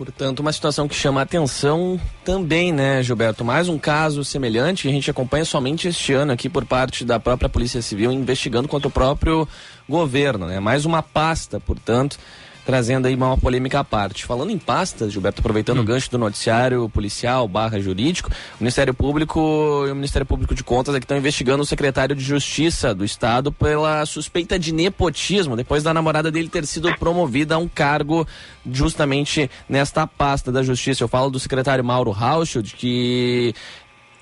Portanto, 0.00 0.40
uma 0.40 0.50
situação 0.50 0.88
que 0.88 0.94
chama 0.94 1.20
atenção 1.20 2.00
também, 2.24 2.72
né, 2.72 3.02
Gilberto? 3.02 3.44
Mais 3.44 3.68
um 3.68 3.78
caso 3.78 4.24
semelhante 4.24 4.82
que 4.84 4.88
a 4.88 4.92
gente 4.92 5.10
acompanha 5.10 5.44
somente 5.44 5.88
este 5.88 6.14
ano 6.14 6.32
aqui 6.32 6.48
por 6.48 6.64
parte 6.64 7.04
da 7.04 7.20
própria 7.20 7.50
Polícia 7.50 7.82
Civil 7.82 8.10
investigando 8.10 8.66
contra 8.66 8.88
o 8.88 8.90
próprio 8.90 9.46
governo, 9.86 10.46
né? 10.46 10.58
Mais 10.58 10.86
uma 10.86 11.02
pasta, 11.02 11.60
portanto, 11.60 12.18
trazendo 12.64 13.06
aí 13.06 13.14
uma 13.14 13.36
polêmica 13.36 13.80
à 13.80 13.84
parte. 13.84 14.24
Falando 14.24 14.50
em 14.50 14.58
pastas, 14.58 15.12
Gilberto, 15.12 15.40
aproveitando 15.40 15.78
hum. 15.78 15.82
o 15.82 15.84
gancho 15.84 16.10
do 16.10 16.18
noticiário 16.18 16.88
policial 16.88 17.46
barra 17.48 17.80
jurídico, 17.80 18.30
o 18.30 18.62
Ministério 18.62 18.94
Público 18.94 19.84
e 19.86 19.90
o 19.90 19.94
Ministério 19.94 20.26
Público 20.26 20.54
de 20.54 20.62
Contas 20.62 20.94
aqui 20.94 21.04
estão 21.04 21.16
investigando 21.16 21.62
o 21.62 21.66
secretário 21.66 22.14
de 22.14 22.22
Justiça 22.22 22.94
do 22.94 23.04
Estado 23.04 23.50
pela 23.52 24.04
suspeita 24.06 24.58
de 24.58 24.72
nepotismo, 24.72 25.56
depois 25.56 25.82
da 25.82 25.92
namorada 25.92 26.30
dele 26.30 26.48
ter 26.48 26.66
sido 26.66 26.94
promovida 26.96 27.54
a 27.54 27.58
um 27.58 27.68
cargo 27.68 28.26
justamente 28.70 29.50
nesta 29.68 30.06
pasta 30.06 30.52
da 30.52 30.62
Justiça. 30.62 31.02
Eu 31.02 31.08
falo 31.08 31.30
do 31.30 31.38
secretário 31.38 31.84
Mauro 31.84 32.10
Rauschel, 32.10 32.62
que 32.62 33.54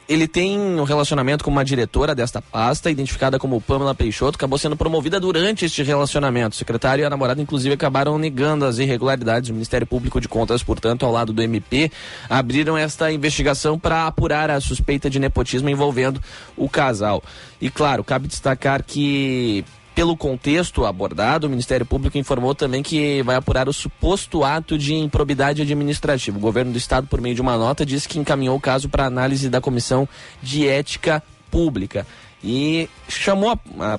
ele 0.09 0.27
tem 0.27 0.59
um 0.59 0.85
relacionamento 0.85 1.45
com 1.45 1.51
uma 1.51 1.65
diretora 1.65 2.15
desta 2.15 2.41
pasta, 2.41 2.91
identificada 2.91 3.39
como 3.39 3.61
Pamela 3.61 3.95
Peixoto, 3.95 4.37
acabou 4.37 4.59
sendo 4.59 4.75
promovida 4.75 5.21
durante 5.21 5.67
este 5.67 5.83
relacionamento. 5.83 6.55
O 6.55 6.57
secretário 6.57 7.03
e 7.03 7.05
a 7.05 7.11
namorada, 7.11 7.43
inclusive, 7.43 7.75
acabaram 7.75 8.19
negando 8.19 8.65
as 8.65 8.79
irregularidades. 8.79 9.51
O 9.51 9.53
Ministério 9.53 9.87
Público 9.87 10.19
de 10.19 10.27
Contas, 10.27 10.63
portanto, 10.63 11.05
ao 11.05 11.13
lado 11.13 11.33
do 11.33 11.43
MP, 11.43 11.93
abriram 12.29 12.77
esta 12.77 13.13
investigação 13.13 13.79
para 13.79 14.07
apurar 14.07 14.51
a 14.51 14.61
suspeita 14.61 15.11
de 15.11 15.19
nepotismo 15.19 15.69
envolvendo 15.69 16.23
o 16.57 16.71
casal. 16.71 17.23
E, 17.61 17.69
claro, 17.69 18.03
cabe 18.03 18.29
destacar 18.29 18.83
que 18.83 19.63
pelo 19.99 20.17
contexto 20.17 20.87
abordado, 20.87 21.49
o 21.49 21.51
Ministério 21.51 21.85
Público 21.85 22.17
informou 22.17 22.55
também 22.55 22.85
que 22.85 23.21
vai 23.25 23.35
apurar 23.35 23.69
o 23.69 23.73
suposto 23.73 24.45
ato 24.45 24.79
de 24.79 24.95
improbidade 24.95 25.61
administrativa. 25.61 26.39
O 26.39 26.41
governo 26.41 26.71
do 26.71 26.79
estado, 26.79 27.09
por 27.09 27.21
meio 27.21 27.35
de 27.35 27.41
uma 27.41 27.57
nota, 27.57 27.85
disse 27.85 28.09
que 28.09 28.17
encaminhou 28.17 28.57
o 28.57 28.61
caso 28.61 28.89
para 28.89 29.07
análise 29.07 29.51
da 29.51 29.61
Comissão 29.61 30.09
de 30.41 30.69
Ética 30.69 31.21
Pública. 31.51 32.07
E 32.45 32.89
chamou 33.09 33.59
a, 33.81 33.99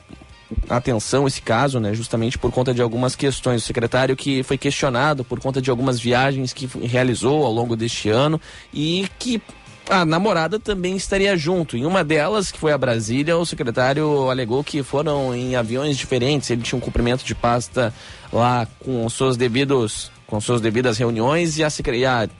a 0.70 0.78
atenção 0.78 1.28
esse 1.28 1.42
caso, 1.42 1.82
né, 1.82 1.94
justamente 1.94 2.38
por 2.38 2.50
conta 2.50 2.74
de 2.74 2.82
algumas 2.82 3.14
questões. 3.14 3.62
O 3.62 3.66
secretário 3.66 4.16
que 4.16 4.42
foi 4.42 4.58
questionado 4.58 5.26
por 5.26 5.42
conta 5.42 5.62
de 5.62 5.70
algumas 5.70 6.00
viagens 6.00 6.54
que 6.54 6.66
realizou 6.82 7.46
ao 7.46 7.52
longo 7.52 7.76
deste 7.76 8.08
ano 8.08 8.40
e 8.74 9.06
que 9.20 9.42
a 9.90 10.06
namorada 10.06 10.60
também 10.60 10.96
estaria 10.96 11.36
junto. 11.36 11.76
Em 11.76 11.86
uma 11.86 12.04
delas, 12.04 12.52
que 12.52 12.60
foi 12.60 12.72
a 12.72 12.78
Brasília, 12.78 13.38
o 13.38 13.46
secretário 13.46 14.30
alegou 14.30 14.64
que 14.64 14.84
foram 14.84 15.36
em 15.36 15.56
aviões 15.56 15.98
diferentes. 15.98 16.50
Ele 16.50 16.62
tinha 16.62 16.78
um 16.78 16.82
cumprimento 16.82 17.26
de 17.26 17.34
pasta 17.34 17.94
lá 18.32 18.68
com 18.80 19.10
seus 19.10 19.36
devidos 19.36 20.12
com 20.30 20.40
suas 20.40 20.62
devidas 20.62 21.00
reuniões 21.00 21.58
e, 21.58 21.64
a, 21.64 21.70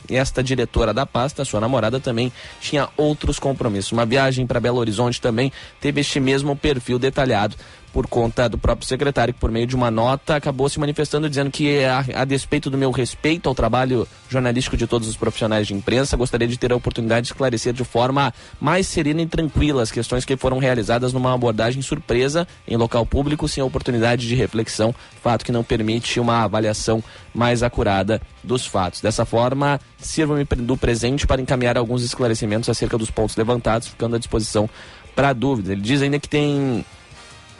e, 0.08 0.16
esta 0.16 0.44
diretora 0.44 0.94
da 0.94 1.08
pasta, 1.08 1.44
sua 1.44 1.60
namorada, 1.60 2.00
também 2.00 2.32
tinha 2.62 2.88
outros 2.96 3.40
compromissos. 3.40 3.92
Uma 3.92 4.06
viagem 4.06 4.46
para 4.46 4.60
Belo 4.60 4.78
Horizonte 4.78 5.20
também 5.20 5.52
teve 5.82 6.02
este 6.02 6.20
mesmo 6.20 6.56
perfil 6.56 7.00
detalhado 7.00 7.56
por 7.92 8.08
conta 8.08 8.48
do 8.48 8.58
próprio 8.58 8.88
secretário, 8.88 9.34
que 9.34 9.40
por 9.40 9.52
meio 9.52 9.68
de 9.68 9.76
uma 9.76 9.90
nota 9.90 10.36
acabou 10.36 10.70
se 10.70 10.80
manifestando 10.80 11.30
dizendo 11.30 11.52
que, 11.52 11.84
a, 11.84 12.06
a, 12.16 12.26
despeito 12.26 12.70
do 12.70 12.78
meu 12.78 12.92
respeito 12.92 13.50
ao 13.50 13.56
trabalho 13.56 14.08
jornalístico 14.30 14.78
de 14.78 14.88
todos 14.88 15.08
os 15.08 15.18
profissionais 15.18 15.68
de 15.68 15.74
imprensa, 15.74 16.16
gostaria 16.16 16.48
de 16.48 16.58
ter 16.58 16.72
a 16.72 16.76
oportunidade 16.76 17.28
de 17.28 17.34
esclarecer 17.34 17.74
de 17.74 17.84
forma 17.84 18.34
mais 18.60 18.88
serena 18.88 19.22
e 19.22 19.26
tranquila 19.26 19.82
as 19.82 19.92
questões 19.92 20.26
que 20.26 20.38
foram 20.38 20.60
realizadas 20.60 21.14
numa 21.14 21.34
abordagem 21.34 21.82
surpresa 21.82 22.48
em 22.68 22.78
local 22.78 23.06
público, 23.06 23.48
sem 23.48 23.64
oportunidade 23.64 24.28
de 24.28 24.36
reflexão, 24.36 24.94
fato 25.22 25.44
que 25.44 25.52
não 25.52 25.64
permite 25.64 26.20
uma 26.20 26.44
avaliação 26.44 27.04
mais 27.34 27.64
acurada 27.64 28.22
dos 28.44 28.66
fatos. 28.66 29.02
Dessa 29.02 29.26
forma, 29.26 29.80
sirva-me 29.98 30.44
do 30.44 30.78
presente 30.78 31.26
para 31.26 31.42
encaminhar 31.42 31.78
alguns 31.78 32.04
esclarecimentos 32.04 32.70
acerca 32.70 32.98
dos 32.98 33.12
pontos 33.12 33.36
levantados, 33.36 33.88
ficando 33.88 34.16
à 34.16 34.20
disposição 34.20 34.70
para 35.16 35.34
dúvidas. 35.34 35.72
Ele 35.72 35.82
diz 35.82 36.02
ainda 36.02 36.20
que 36.20 36.30
tem 36.30 36.86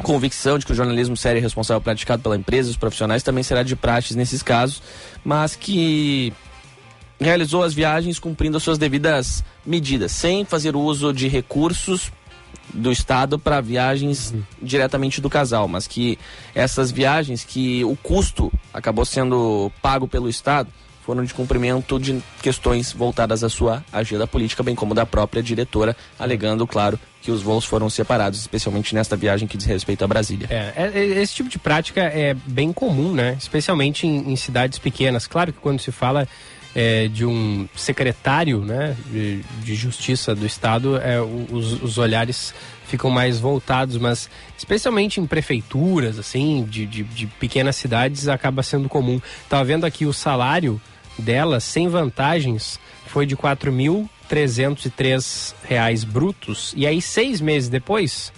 convicção 0.04 0.58
de 0.58 0.66
que 0.66 0.72
o 0.72 0.76
jornalismo 0.76 1.16
sério 1.16 1.40
e 1.40 1.42
responsável 1.42 1.82
praticado 1.82 2.22
pela 2.22 2.36
empresa 2.36 2.70
e 2.70 2.72
os 2.72 2.78
profissionais 2.78 3.24
também 3.24 3.44
será 3.44 3.64
de 3.64 3.76
praxes 3.76 4.16
nesses 4.16 4.42
casos, 4.42 4.82
mas 5.24 5.56
que 5.56 6.34
realizou 7.20 7.64
as 7.64 7.74
viagens 7.74 8.18
cumprindo 8.18 8.58
as 8.58 8.64
suas 8.64 8.78
devidas 8.78 9.44
medidas, 9.66 10.12
sem 10.12 10.46
fazer 10.46 10.76
uso 10.76 11.14
de 11.14 11.28
recursos 11.28 12.12
do 12.74 12.92
Estado 12.92 13.38
para 13.38 13.62
viagens 13.62 14.32
uhum. 14.32 14.44
diretamente 14.62 15.20
do 15.20 15.30
casal, 15.30 15.68
mas 15.68 15.88
que 15.88 16.18
essas 16.54 16.92
viagens, 16.92 17.44
que 17.44 17.84
o 17.84 17.96
custo 17.96 18.52
acabou 18.74 19.06
sendo 19.06 19.72
pago 19.82 20.08
pelo 20.08 20.30
Estado, 20.30 20.70
foram 21.10 21.24
de 21.24 21.34
cumprimento 21.34 22.00
de 22.00 22.22
questões 22.40 22.94
voltadas 22.94 23.44
à 23.44 23.50
sua 23.50 23.84
agenda 23.92 24.28
política, 24.28 24.62
bem 24.62 24.76
como 24.76 24.94
da 24.94 25.08
própria 25.08 25.42
diretora, 25.42 25.98
alegando, 26.20 26.68
claro, 26.68 27.00
que 27.20 27.32
os 27.32 27.42
voos 27.42 27.66
foram 27.66 27.90
separados, 27.90 28.40
especialmente 28.40 28.94
nesta 28.94 29.18
viagem 29.18 29.48
que 29.48 29.58
diz 29.58 29.66
respeito 29.66 30.04
a 30.04 30.08
Brasília. 30.08 30.46
É, 30.52 30.72
é, 30.76 30.92
é, 30.94 31.06
esse 31.20 31.34
tipo 31.34 31.50
de 31.50 31.58
prática 31.58 32.02
é 32.02 32.36
bem 32.46 32.72
comum, 32.72 33.12
né? 33.12 33.36
Especialmente 33.40 34.06
em, 34.06 34.32
em 34.32 34.36
cidades 34.36 34.78
pequenas. 34.78 35.26
Claro 35.26 35.52
que 35.52 35.60
quando 35.60 35.80
se 35.80 35.92
fala 35.92 36.28
é, 36.76 37.08
de 37.08 37.26
um 37.26 37.68
secretário 37.76 38.60
né, 38.60 38.96
de, 39.12 39.42
de 39.64 39.74
Justiça 39.74 40.36
do 40.36 40.46
Estado, 40.46 40.96
é, 40.98 41.20
os, 41.20 41.82
os 41.82 41.98
olhares 41.98 42.54
ficam 42.86 43.10
mais 43.10 43.40
voltados, 43.40 43.98
mas 43.98 44.30
especialmente 44.56 45.20
em 45.20 45.26
prefeituras, 45.26 46.20
assim, 46.20 46.64
de, 46.70 46.86
de, 46.86 47.04
de 47.04 47.26
pequenas 47.26 47.76
cidades, 47.76 48.28
acaba 48.28 48.62
sendo 48.62 48.88
comum. 48.88 49.20
Estava 49.44 49.64
vendo 49.64 49.86
aqui 49.86 50.06
o 50.06 50.14
salário 50.14 50.80
dela, 51.20 51.60
sem 51.60 51.88
vantagens, 51.88 52.80
foi 53.08 53.26
de 53.26 53.36
R$ 53.36 53.42
4.303 53.42 56.06
brutos. 56.06 56.74
E 56.76 56.88
aí, 56.88 57.02
seis 57.02 57.42
meses 57.42 57.70
depois, 57.70 58.32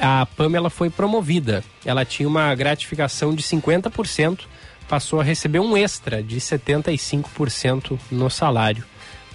a 0.00 0.26
Pamela 0.26 0.70
foi 0.70 0.90
promovida. 0.90 1.64
Ela 1.84 2.04
tinha 2.04 2.28
uma 2.28 2.54
gratificação 2.54 3.34
de 3.34 3.42
50%, 3.42 4.40
passou 4.88 5.20
a 5.20 5.24
receber 5.24 5.58
um 5.60 5.76
extra 5.76 6.22
de 6.22 6.36
75% 6.36 7.98
no 8.10 8.30
salário. 8.30 8.84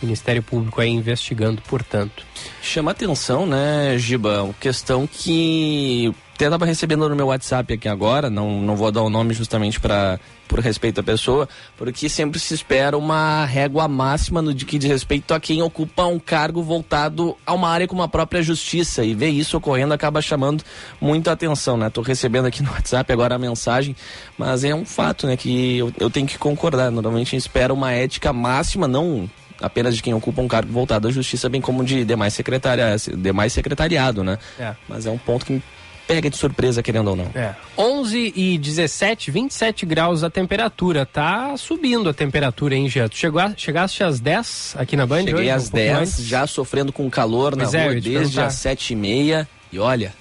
Ministério 0.01 0.41
Público 0.41 0.82
aí 0.82 0.89
investigando, 0.89 1.62
portanto. 1.63 2.25
Chama 2.62 2.91
atenção, 2.91 3.46
né, 3.46 3.98
Giba? 3.98 4.50
Questão 4.60 5.08
que 5.08 6.13
até 6.39 6.46
estava 6.46 6.65
recebendo 6.65 7.10
no 7.10 7.15
meu 7.18 7.27
WhatsApp 7.27 7.74
aqui 7.74 7.89
agora, 7.89 8.29
não, 8.29 8.62
não 8.62 8.74
vou 8.74 8.89
dar 8.94 9.01
o 9.01 9.10
nome 9.10 9.34
justamente 9.34 9.77
para 9.77 10.18
por 10.48 10.60
respeito 10.62 11.01
à 11.01 11.03
pessoa, 11.03 11.48
porque 11.77 12.08
sempre 12.08 12.39
se 12.39 12.53
espera 12.53 12.98
uma 12.98 13.44
régua 13.46 13.88
máxima 13.89 14.41
no 14.41 14.53
de 14.53 14.65
que 14.65 14.79
diz 14.79 14.89
respeito 14.89 15.34
a 15.34 15.39
quem 15.39 15.62
ocupa 15.62 16.06
um 16.06 16.18
cargo 16.18 16.63
voltado 16.63 17.36
a 17.46 17.53
uma 17.53 17.70
área 17.70 17.88
como 17.88 18.01
a 18.01 18.08
própria 18.08 18.41
justiça 18.41 19.03
e 19.03 19.13
ver 19.13 19.29
isso 19.29 19.58
ocorrendo 19.58 19.94
acaba 19.94 20.22
chamando 20.22 20.63
muita 21.00 21.34
atenção, 21.34 21.75
né? 21.75 21.89
Tô 21.89 22.01
recebendo 22.01 22.46
aqui 22.46 22.63
no 22.63 22.72
WhatsApp 22.72 23.12
agora 23.12 23.36
a 23.36 23.38
mensagem, 23.38 23.94
mas 24.38 24.63
é 24.63 24.74
um 24.74 24.86
fato, 24.86 25.27
né, 25.27 25.36
que 25.36 25.77
eu, 25.77 25.94
eu 26.00 26.10
tenho 26.10 26.25
que 26.25 26.38
concordar. 26.38 26.89
Normalmente 26.89 27.27
a 27.27 27.32
gente 27.32 27.41
espera 27.41 27.74
uma 27.74 27.91
ética 27.91 28.32
máxima, 28.32 28.88
não 28.88 29.29
apenas 29.62 29.96
de 29.96 30.01
quem 30.01 30.13
ocupa 30.13 30.42
um 30.42 30.48
cargo 30.48 30.72
voltado 30.72 31.08
à 31.08 31.12
justiça, 31.12 31.50
bem 31.50 31.62
como 31.62 31.84
de 31.84 32.06
demais, 32.06 32.34
secretária, 32.34 32.96
demais 33.18 33.54
secretariado, 33.54 34.24
né? 34.24 34.38
É. 34.60 34.74
Mas 34.88 35.06
é 35.06 35.12
um 35.12 35.18
ponto 35.18 35.46
que 35.46 35.54
me 35.54 35.63
pega 36.08 36.28
de 36.28 36.36
surpresa, 36.36 36.82
querendo 36.82 37.10
ou 37.10 37.16
não. 37.16 37.30
É. 37.36 37.54
11 37.78 38.34
e 38.36 38.58
17, 38.58 39.30
27 39.30 39.86
graus 39.86 40.24
a 40.24 40.30
temperatura. 40.30 41.06
Tá 41.06 41.56
subindo 41.56 42.10
a 42.10 42.13
temperatura, 42.13 42.75
hein, 42.75 42.89
Jean? 42.89 43.08
Chegou 43.12 43.39
a, 43.39 43.54
chegaste 43.56 44.04
às 44.04 44.20
10 44.20 44.75
aqui 44.80 44.98
na 44.98 45.06
Band 45.06 45.20
Cheguei 45.20 45.36
hoje, 45.36 45.50
às 45.51 45.70
um 45.70 45.74
10, 45.74 46.18
já 46.24 46.48
sofrendo 46.48 46.92
com 46.92 47.08
calor 47.12 47.56
na 47.56 47.66
é, 47.66 47.84
rua 47.86 48.01
desde 48.01 48.42
as 48.42 48.56
7 48.56 48.94
e 48.94 48.96
meia. 48.96 49.48
E 49.72 49.78
olha, 49.78 50.12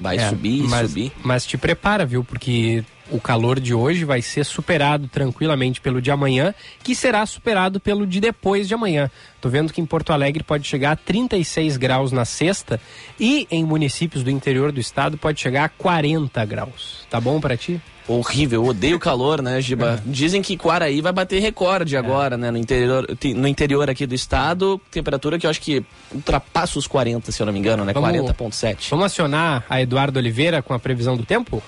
vai 0.00 0.18
é, 0.18 0.28
subir 0.28 0.60
e 0.60 0.68
mas, 0.68 0.88
subir. 0.88 1.12
Mas 1.24 1.44
te 1.44 1.58
prepara, 1.58 2.06
viu? 2.06 2.22
Porque 2.22 2.84
o 3.10 3.20
calor 3.20 3.60
de 3.60 3.74
hoje 3.74 4.04
vai 4.04 4.22
ser 4.22 4.44
superado 4.44 5.08
tranquilamente 5.08 5.80
pelo 5.80 6.00
de 6.00 6.10
amanhã, 6.10 6.54
que 6.82 6.94
será 6.94 7.24
superado 7.26 7.80
pelo 7.80 8.06
de 8.06 8.20
depois 8.20 8.68
de 8.68 8.74
amanhã. 8.74 9.10
Tô 9.40 9.48
vendo 9.48 9.72
que 9.72 9.80
em 9.80 9.86
Porto 9.86 10.12
Alegre 10.12 10.42
pode 10.42 10.66
chegar 10.66 10.92
a 10.92 10.96
36 10.96 11.76
graus 11.76 12.12
na 12.12 12.24
sexta 12.24 12.80
e 13.18 13.46
em 13.50 13.64
municípios 13.64 14.22
do 14.22 14.30
interior 14.30 14.72
do 14.72 14.80
estado 14.80 15.18
pode 15.18 15.40
chegar 15.40 15.64
a 15.64 15.68
40 15.68 16.44
graus. 16.44 17.06
Tá 17.10 17.20
bom 17.20 17.40
para 17.40 17.56
ti? 17.56 17.80
Horrível, 18.06 18.62
eu 18.62 18.68
odeio 18.68 18.98
calor, 19.00 19.42
né, 19.42 19.60
Giba? 19.60 20.00
É. 20.04 20.10
Dizem 20.10 20.42
que 20.42 20.56
Quaraí 20.56 21.00
vai 21.00 21.12
bater 21.12 21.40
recorde 21.40 21.96
é. 21.96 21.98
agora, 21.98 22.36
né, 22.36 22.50
no 22.50 22.58
interior, 22.58 23.06
no 23.36 23.48
interior 23.48 23.88
aqui 23.88 24.06
do 24.06 24.14
estado, 24.14 24.80
temperatura 24.90 25.38
que 25.38 25.46
eu 25.46 25.50
acho 25.50 25.60
que 25.60 25.84
ultrapassa 26.12 26.78
os 26.78 26.86
40, 26.86 27.30
se 27.30 27.40
eu 27.40 27.46
não 27.46 27.52
me 27.52 27.58
engano, 27.58 27.84
né, 27.84 27.92
40.7. 27.92 28.90
Vamos 28.90 29.06
acionar 29.06 29.64
a 29.68 29.80
Eduardo 29.80 30.18
Oliveira 30.18 30.62
com 30.62 30.74
a 30.74 30.78
previsão 30.78 31.16
do 31.16 31.24
tempo? 31.24 31.62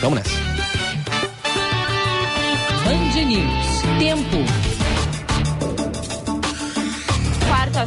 Vamos 0.00 0.18
nessa. 0.18 0.47
Band 2.84 3.14
News. 3.26 3.82
Tempo 3.98 4.67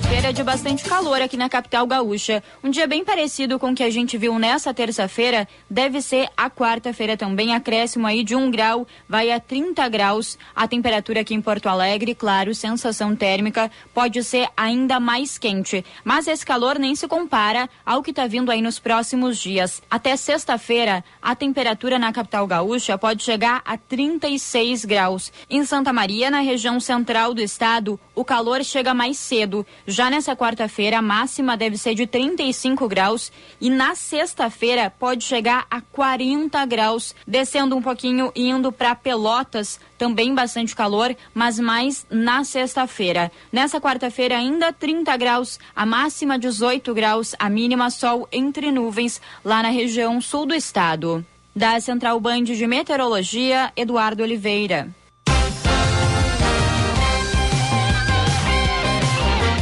quarta-feira 0.01 0.33
de 0.33 0.43
bastante 0.43 0.83
calor 0.83 1.21
aqui 1.21 1.37
na 1.37 1.47
capital 1.47 1.85
gaúcha. 1.85 2.43
Um 2.63 2.69
dia 2.69 2.87
bem 2.87 3.03
parecido 3.05 3.59
com 3.59 3.71
o 3.71 3.75
que 3.75 3.83
a 3.83 3.89
gente 3.89 4.17
viu 4.17 4.37
nessa 4.39 4.73
terça-feira, 4.73 5.47
deve 5.69 6.01
ser 6.01 6.27
a 6.35 6.49
quarta-feira 6.49 7.15
também, 7.15 7.53
acréscimo 7.53 8.07
aí 8.07 8.23
de 8.23 8.35
um 8.35 8.49
grau, 8.49 8.85
vai 9.07 9.31
a 9.31 9.39
30 9.39 9.87
graus. 9.89 10.37
A 10.55 10.67
temperatura 10.67 11.21
aqui 11.21 11.33
em 11.33 11.41
Porto 11.41 11.67
Alegre, 11.67 12.15
claro, 12.15 12.53
sensação 12.53 13.15
térmica 13.15 13.71
pode 13.93 14.23
ser 14.23 14.49
ainda 14.57 14.99
mais 14.99 15.37
quente. 15.37 15.85
Mas 16.03 16.27
esse 16.27 16.45
calor 16.45 16.79
nem 16.79 16.95
se 16.95 17.07
compara 17.07 17.69
ao 17.85 18.01
que 18.03 18.09
está 18.09 18.27
vindo 18.27 18.51
aí 18.51 18.61
nos 18.61 18.79
próximos 18.79 19.37
dias. 19.37 19.81
Até 19.89 20.15
sexta-feira, 20.15 21.03
a 21.21 21.35
temperatura 21.35 21.99
na 21.99 22.11
capital 22.11 22.47
gaúcha 22.47 22.97
pode 22.97 23.23
chegar 23.23 23.61
a 23.63 23.77
36 23.77 24.83
graus. 24.83 25.31
Em 25.49 25.63
Santa 25.63 25.93
Maria, 25.93 26.31
na 26.31 26.39
região 26.39 26.79
central 26.79 27.33
do 27.33 27.41
estado, 27.41 27.99
o 28.15 28.25
calor 28.25 28.63
chega 28.63 28.93
mais 28.93 29.17
cedo. 29.17 29.65
Já 29.91 30.09
nessa 30.09 30.37
quarta-feira, 30.37 30.99
a 30.99 31.01
máxima 31.01 31.57
deve 31.57 31.77
ser 31.77 31.93
de 31.93 32.07
35 32.07 32.87
graus 32.87 33.29
e 33.59 33.69
na 33.69 33.93
sexta-feira 33.93 34.89
pode 34.89 35.21
chegar 35.25 35.67
a 35.69 35.81
40 35.81 36.65
graus, 36.65 37.13
descendo 37.27 37.75
um 37.75 37.81
pouquinho 37.81 38.31
e 38.33 38.47
indo 38.47 38.71
para 38.71 38.95
Pelotas, 38.95 39.81
também 39.97 40.33
bastante 40.33 40.73
calor, 40.73 41.13
mas 41.33 41.59
mais 41.59 42.05
na 42.09 42.45
sexta-feira. 42.45 43.29
Nessa 43.51 43.81
quarta-feira 43.81 44.37
ainda 44.37 44.71
30 44.71 45.17
graus, 45.17 45.59
a 45.75 45.85
máxima 45.85 46.39
18 46.39 46.93
graus, 46.93 47.35
a 47.37 47.49
mínima 47.49 47.89
sol 47.89 48.29
entre 48.31 48.71
nuvens 48.71 49.19
lá 49.43 49.61
na 49.61 49.69
região 49.71 50.21
sul 50.21 50.45
do 50.45 50.55
estado. 50.55 51.25
Da 51.53 51.77
Central 51.81 52.17
Band 52.21 52.43
de 52.43 52.65
Meteorologia, 52.65 53.73
Eduardo 53.75 54.23
Oliveira. 54.23 55.00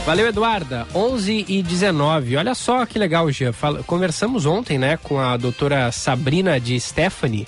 Valeu, 0.09 0.27
Eduarda. 0.27 0.87
11 0.95 1.45
e 1.47 1.61
19. 1.61 2.35
Olha 2.35 2.55
só 2.55 2.83
que 2.83 2.97
legal, 2.97 3.29
Gia. 3.29 3.53
Conversamos 3.85 4.47
ontem, 4.47 4.75
né, 4.75 4.97
com 4.97 5.19
a 5.19 5.37
doutora 5.37 5.91
Sabrina 5.91 6.59
de 6.59 6.79
Stephanie, 6.79 7.47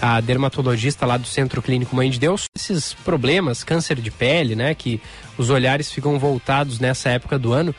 a 0.00 0.20
dermatologista 0.20 1.06
lá 1.06 1.16
do 1.16 1.28
Centro 1.28 1.62
Clínico 1.62 1.94
Mãe 1.94 2.10
de 2.10 2.18
Deus. 2.18 2.48
Esses 2.56 2.92
problemas, 2.92 3.62
câncer 3.62 4.00
de 4.00 4.10
pele, 4.10 4.56
né, 4.56 4.74
que 4.74 5.00
os 5.38 5.48
olhares 5.48 5.92
ficam 5.92 6.18
voltados 6.18 6.80
nessa 6.80 7.08
época 7.08 7.38
do 7.38 7.52
ano. 7.52 7.72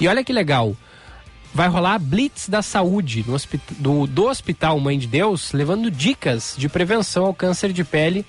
E 0.00 0.06
olha 0.06 0.22
que 0.22 0.32
legal. 0.32 0.76
Vai 1.52 1.66
rolar 1.66 1.94
a 1.94 1.98
Blitz 1.98 2.48
da 2.48 2.62
Saúde 2.62 3.24
no 3.26 3.36
do, 3.70 4.06
do 4.06 4.26
Hospital 4.26 4.78
Mãe 4.78 4.96
de 4.96 5.08
Deus, 5.08 5.50
levando 5.50 5.90
dicas 5.90 6.54
de 6.56 6.68
prevenção 6.68 7.26
ao 7.26 7.34
câncer 7.34 7.72
de 7.72 7.82
pele 7.82 8.24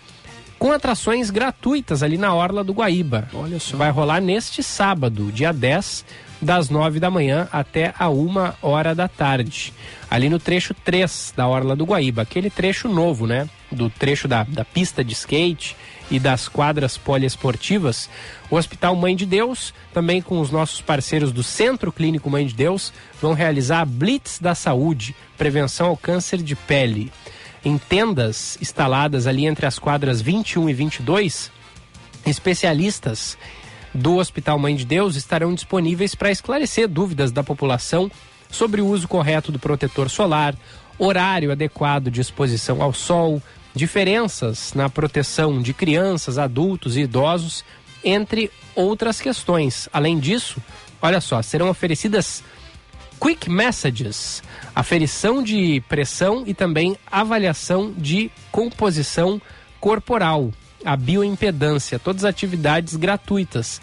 com 0.57 0.71
atrações 0.71 1.29
gratuitas 1.29 2.01
ali 2.01 2.17
na 2.17 2.33
Orla 2.33 2.63
do 2.63 2.73
Guaíba. 2.73 3.29
Olha 3.33 3.59
só. 3.59 3.77
Vai 3.77 3.89
rolar 3.91 4.21
neste 4.21 4.63
sábado, 4.63 5.31
dia 5.31 5.51
10, 5.51 6.05
das 6.41 6.69
9 6.69 6.99
da 6.99 7.09
manhã 7.09 7.47
até 7.51 7.93
a 7.97 8.09
1 8.09 8.53
hora 8.61 8.95
da 8.95 9.07
tarde. 9.07 9.73
Ali 10.09 10.29
no 10.29 10.39
trecho 10.39 10.73
3 10.73 11.33
da 11.35 11.47
Orla 11.47 11.75
do 11.75 11.85
Guaíba, 11.85 12.21
aquele 12.21 12.49
trecho 12.49 12.87
novo, 12.87 13.27
né? 13.27 13.49
Do 13.71 13.89
trecho 13.89 14.27
da, 14.27 14.43
da 14.43 14.63
pista 14.63 15.03
de 15.03 15.13
skate 15.13 15.75
e 16.09 16.19
das 16.19 16.47
quadras 16.47 16.97
poliesportivas. 16.97 18.09
O 18.49 18.55
Hospital 18.55 18.95
Mãe 18.95 19.15
de 19.15 19.25
Deus, 19.25 19.73
também 19.93 20.21
com 20.21 20.39
os 20.39 20.51
nossos 20.51 20.79
parceiros 20.79 21.31
do 21.31 21.43
Centro 21.43 21.91
Clínico 21.91 22.29
Mãe 22.29 22.45
de 22.45 22.53
Deus, 22.53 22.93
vão 23.19 23.33
realizar 23.33 23.81
a 23.81 23.85
Blitz 23.85 24.39
da 24.39 24.53
Saúde, 24.53 25.15
prevenção 25.37 25.87
ao 25.87 25.97
câncer 25.97 26.41
de 26.41 26.55
pele 26.55 27.11
em 27.65 27.79
tendas 27.79 28.57
instaladas 28.61 29.25
ali 29.25 29.47
entre 29.47 29.65
as 29.65 29.79
quadras 29.79 30.21
21 30.21 30.69
e 30.69 30.73
22, 30.73 31.51
especialistas 32.25 33.35
do 33.91 34.17
Hospital 34.17 34.59
Mãe 34.59 34.75
de 34.75 34.85
Deus 34.85 35.15
estarão 35.15 35.53
disponíveis 35.53 36.13
para 36.13 36.29
esclarecer 36.29 36.87
dúvidas 36.87 37.31
da 37.31 37.43
população 37.43 38.11
sobre 38.51 38.81
o 38.81 38.87
uso 38.87 39.07
correto 39.07 39.51
do 39.51 39.57
protetor 39.57 40.09
solar, 40.09 40.55
horário 40.99 41.51
adequado 41.51 42.11
de 42.11 42.21
exposição 42.21 42.81
ao 42.83 42.93
sol, 42.93 43.41
diferenças 43.73 44.73
na 44.73 44.87
proteção 44.87 45.61
de 45.61 45.73
crianças, 45.73 46.37
adultos 46.37 46.95
e 46.95 47.01
idosos, 47.01 47.65
entre 48.03 48.51
outras 48.75 49.19
questões. 49.19 49.89
Além 49.91 50.19
disso, 50.19 50.61
olha 51.01 51.19
só, 51.19 51.41
serão 51.41 51.69
oferecidas 51.69 52.43
Quick 53.19 53.49
Messages, 53.49 54.43
aferição 54.73 55.41
de 55.41 55.81
pressão 55.87 56.43
e 56.45 56.53
também 56.53 56.97
avaliação 57.11 57.93
de 57.95 58.29
composição 58.51 59.41
corporal, 59.79 60.51
a 60.83 60.95
bioimpedância, 60.95 61.99
todas 61.99 62.25
atividades 62.25 62.95
gratuitas. 62.95 63.81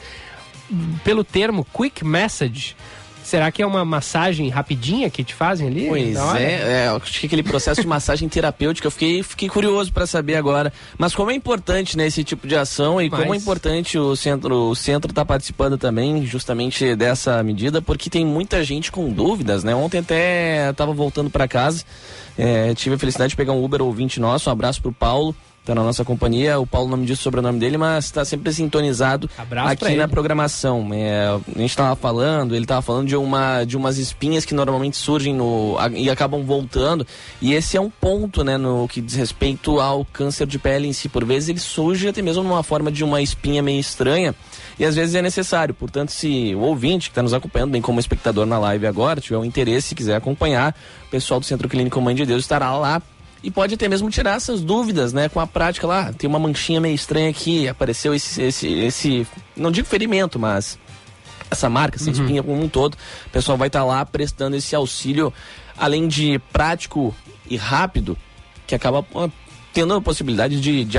Pelo 1.05 1.23
termo 1.23 1.67
Quick 1.75 2.05
Message, 2.05 2.77
Será 3.23 3.51
que 3.51 3.63
é 3.63 3.67
uma 3.67 3.85
massagem 3.85 4.49
rapidinha 4.49 5.09
que 5.09 5.23
te 5.23 5.35
fazem 5.35 5.69
ali? 5.69 5.87
Pois 5.89 6.17
é, 6.37 6.85
é, 6.85 6.89
acho 6.89 7.21
que 7.21 7.27
aquele 7.27 7.43
processo 7.43 7.81
de 7.81 7.87
massagem 7.87 8.29
terapêutica, 8.29 8.87
eu 8.87 8.91
fiquei, 8.91 9.23
fiquei 9.23 9.49
curioso 9.49 9.93
para 9.93 10.07
saber 10.07 10.37
agora. 10.37 10.73
Mas 10.99 11.15
como 11.15 11.31
é 11.31 11.35
importante 11.35 11.97
né, 11.97 12.07
esse 12.07 12.25
tipo 12.25 12.47
de 12.47 12.57
ação 12.57 13.01
e 13.01 13.09
Mas... 13.09 13.21
como 13.21 13.35
é 13.35 13.37
importante 13.37 13.99
o 13.99 14.17
centro 14.17 14.71
o 14.71 14.75
centro 14.75 15.13
tá 15.13 15.25
participando 15.25 15.79
também 15.79 16.25
justamente 16.27 16.95
dessa 16.95 17.43
medida, 17.43 17.81
porque 17.81 18.11
tem 18.11 18.25
muita 18.25 18.63
gente 18.65 18.91
com 18.91 19.11
dúvidas, 19.11 19.65
né? 19.65 19.75
Ontem 19.75 19.99
até 19.99 20.71
estava 20.71 20.93
voltando 20.93 21.31
para 21.31 21.47
casa, 21.47 21.85
é, 22.37 22.75
tive 22.75 22.97
a 22.97 22.99
felicidade 22.99 23.31
de 23.31 23.37
pegar 23.37 23.53
um 23.53 23.65
Uber 23.65 23.83
ouvinte 23.83 24.21
nosso, 24.21 24.49
um 24.51 24.53
abraço 24.53 24.81
pro 24.83 24.93
Paulo 24.93 25.35
tá 25.65 25.75
na 25.75 25.83
nossa 25.83 26.05
companhia. 26.05 26.59
O 26.59 26.67
Paulo 26.67 26.89
não 26.89 26.97
me 26.97 27.07
disse 27.07 27.21
o 27.21 27.25
sobrenome 27.25 27.59
dele, 27.59 27.77
mas 27.77 28.07
está 28.07 28.25
sempre 28.25 28.53
sintonizado 28.53 29.31
Abraço 29.39 29.73
aqui 29.73 29.95
na 29.95 30.09
programação. 30.09 30.89
É, 30.93 31.27
a 31.27 31.59
gente 31.59 31.71
estava 31.71 31.95
falando, 31.97 32.55
ele 32.55 32.65
estava 32.65 32.83
falando 32.83 33.09
de, 33.09 33.17
uma, 33.17 33.65
de 33.65 33.77
umas 33.77 33.99
espinhas 33.99 34.45
que 34.45 34.55
normalmente 34.55 34.97
surgem 34.97 35.35
no, 35.35 35.77
e 35.95 36.11
acabam 36.11 36.43
voltando. 36.43 37.07
E 37.41 37.55
esse 37.55 37.77
é 37.77 37.81
um 37.81 37.91
ponto, 37.91 38.43
né, 38.43 38.57
no 38.57 38.89
que 38.89 39.01
diz 39.01 39.15
respeito 39.15 39.81
ao 39.81 40.05
câncer 40.05 40.47
de 40.47 40.59
pele 40.59 40.89
em 40.89 40.93
si. 40.93 41.09
Por 41.09 41.25
vezes 41.25 41.49
ele 41.49 41.61
surge 41.61 42.09
até 42.09 42.23
mesmo 42.23 42.43
numa 42.43 42.63
forma 42.63 42.91
de 42.91 43.05
uma 43.05 43.23
espinha 43.23 43.63
meio 43.63 43.81
estranha 43.81 44.35
e 44.79 44.85
às 44.85 44.95
vezes 44.97 45.15
é 45.15 45.23
necessário. 45.23 45.75
Portanto, 45.75 46.11
se 46.11 46.55
o 46.55 46.61
ouvinte 46.61 47.09
que 47.09 47.13
está 47.13 47.23
nos 47.23 47.35
acompanhando, 47.35 47.71
bem 47.71 47.83
como 47.83 48.01
espectador 48.01 48.47
na 48.47 48.59
live 48.59 48.87
agora, 48.87 49.21
tiver 49.21 49.39
um 49.39 49.45
interesse 49.45 49.93
e 49.93 49.97
quiser 49.97 50.17
acompanhar, 50.17 50.75
o 51.07 51.11
pessoal 51.11 51.39
do 51.39 51.47
Centro 51.47 51.69
Clínico 51.69 52.01
Mãe 52.01 52.15
de 52.15 52.27
Deus 52.27 52.43
estará 52.43 52.77
lá 52.77 53.01
e 53.43 53.51
pode 53.51 53.75
até 53.75 53.89
mesmo 53.89 54.09
tirar 54.09 54.37
essas 54.37 54.61
dúvidas, 54.61 55.13
né, 55.13 55.29
com 55.29 55.41
a 55.41 55.47
prática 55.47 55.87
lá. 55.87 56.13
Tem 56.13 56.29
uma 56.29 56.39
manchinha 56.39 56.81
meio 56.81 56.95
estranha 56.95 57.29
aqui, 57.29 57.69
apareceu 57.69 58.15
esse, 58.15 58.41
esse, 58.41 58.69
esse 58.69 59.27
não 59.57 59.71
digo 59.71 59.87
ferimento, 59.87 60.39
mas 60.39 60.79
essa 61.51 61.69
marca, 61.69 61.97
essa 61.97 62.07
uhum. 62.07 62.13
espinha 62.13 62.43
como 62.43 62.63
um 62.63 62.69
todo. 62.69 62.95
O 63.27 63.31
pessoal 63.31 63.59
vai 63.59 63.67
estar 63.69 63.81
tá 63.81 63.85
lá 63.85 64.05
prestando 64.07 64.57
esse 64.57 64.75
auxílio, 64.75 65.33
além 65.77 66.07
de 66.07 66.39
prático 66.53 67.15
e 67.49 67.57
rápido, 67.57 68.17
que 68.67 68.75
acaba 68.75 69.05
tendo 69.73 69.95
a 69.95 70.01
possibilidade 70.01 70.61
de, 70.61 70.85
de 70.85 70.99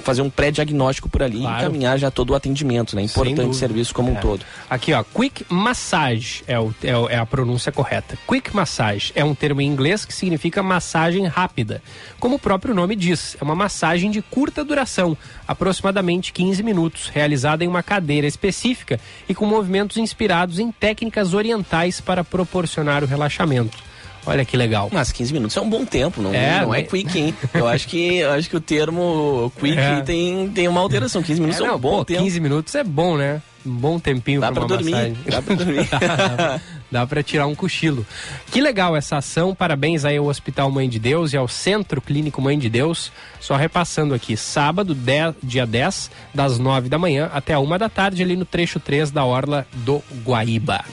fazer 0.00 0.22
um 0.22 0.30
pré-diagnóstico 0.30 1.08
por 1.08 1.22
ali 1.22 1.40
claro. 1.40 1.56
e 1.56 1.60
encaminhar 1.60 1.98
já 1.98 2.10
todo 2.10 2.30
o 2.30 2.34
atendimento, 2.34 2.94
né? 2.94 3.02
Importante 3.02 3.56
serviço 3.56 3.94
como 3.94 4.10
é. 4.10 4.12
um 4.12 4.14
todo. 4.16 4.44
Aqui, 4.70 4.92
ó, 4.92 5.02
Quick 5.02 5.44
Massage 5.48 6.42
é, 6.46 6.58
o, 6.58 6.74
é, 6.82 7.14
é, 7.14 7.18
a 7.18 7.26
pronúncia 7.26 7.72
correta. 7.72 8.16
Quick 8.26 8.54
Massage 8.54 9.12
é 9.14 9.24
um 9.24 9.34
termo 9.34 9.60
em 9.60 9.66
inglês 9.66 10.04
que 10.04 10.14
significa 10.14 10.62
massagem 10.62 11.26
rápida. 11.26 11.82
Como 12.18 12.36
o 12.36 12.38
próprio 12.38 12.74
nome 12.74 12.94
diz, 12.94 13.36
é 13.40 13.44
uma 13.44 13.54
massagem 13.54 14.10
de 14.10 14.22
curta 14.22 14.64
duração, 14.64 15.16
aproximadamente 15.46 16.32
15 16.32 16.62
minutos, 16.62 17.08
realizada 17.08 17.64
em 17.64 17.68
uma 17.68 17.82
cadeira 17.82 18.26
específica 18.26 19.00
e 19.28 19.34
com 19.34 19.46
movimentos 19.46 19.96
inspirados 19.96 20.58
em 20.58 20.70
técnicas 20.70 21.34
orientais 21.34 22.00
para 22.00 22.22
proporcionar 22.22 23.02
o 23.02 23.06
relaxamento. 23.06 23.91
Olha 24.24 24.44
que 24.44 24.56
legal. 24.56 24.88
Mas 24.92 25.10
15 25.10 25.32
minutos 25.32 25.56
é 25.56 25.60
um 25.60 25.68
bom 25.68 25.84
tempo, 25.84 26.22
não 26.22 26.32
é, 26.32 26.62
não 26.62 26.74
é 26.74 26.82
quick, 26.82 27.18
hein? 27.18 27.34
Eu 27.52 27.66
acho 27.66 27.88
que, 27.88 28.18
eu 28.18 28.32
acho 28.32 28.48
que 28.48 28.56
o 28.56 28.60
termo 28.60 29.52
quick 29.58 29.78
é. 29.78 30.00
tem, 30.02 30.48
tem 30.48 30.68
uma 30.68 30.80
alteração. 30.80 31.22
15 31.22 31.40
minutos 31.40 31.60
é, 31.60 31.64
é 31.66 31.72
um 31.72 31.78
bom 31.78 31.98
pô, 31.98 32.04
tempo. 32.04 32.22
15 32.22 32.40
minutos 32.40 32.74
é 32.74 32.84
bom, 32.84 33.16
né? 33.16 33.42
Um 33.64 33.74
bom 33.74 33.98
tempinho 33.98 34.40
Dá 34.40 34.52
pra, 34.52 34.64
pra 34.64 34.76
dormir. 34.76 34.90
Massagem. 34.90 35.16
Dá 35.26 35.42
pra 35.42 35.54
dormir. 35.54 35.88
Dá 36.92 37.06
para 37.06 37.22
tirar 37.22 37.46
um 37.46 37.54
cochilo. 37.54 38.06
Que 38.50 38.60
legal 38.60 38.94
essa 38.94 39.16
ação. 39.16 39.54
Parabéns 39.54 40.04
aí 40.04 40.18
ao 40.18 40.26
Hospital 40.26 40.70
Mãe 40.70 40.86
de 40.90 40.98
Deus 40.98 41.32
e 41.32 41.38
ao 41.38 41.48
Centro 41.48 42.02
Clínico 42.02 42.42
Mãe 42.42 42.58
de 42.58 42.68
Deus. 42.68 43.10
Só 43.40 43.56
repassando 43.56 44.12
aqui, 44.12 44.36
sábado, 44.36 44.94
10, 44.94 45.36
dia 45.42 45.66
10, 45.66 46.10
das 46.34 46.58
9 46.58 46.90
da 46.90 46.98
manhã 46.98 47.30
até 47.32 47.54
a 47.54 47.58
1 47.58 47.78
da 47.78 47.88
tarde, 47.88 48.22
ali 48.22 48.36
no 48.36 48.44
trecho 48.44 48.78
3 48.78 49.10
da 49.10 49.24
Orla 49.24 49.66
do 49.72 50.02
Guaíba. 50.22 50.84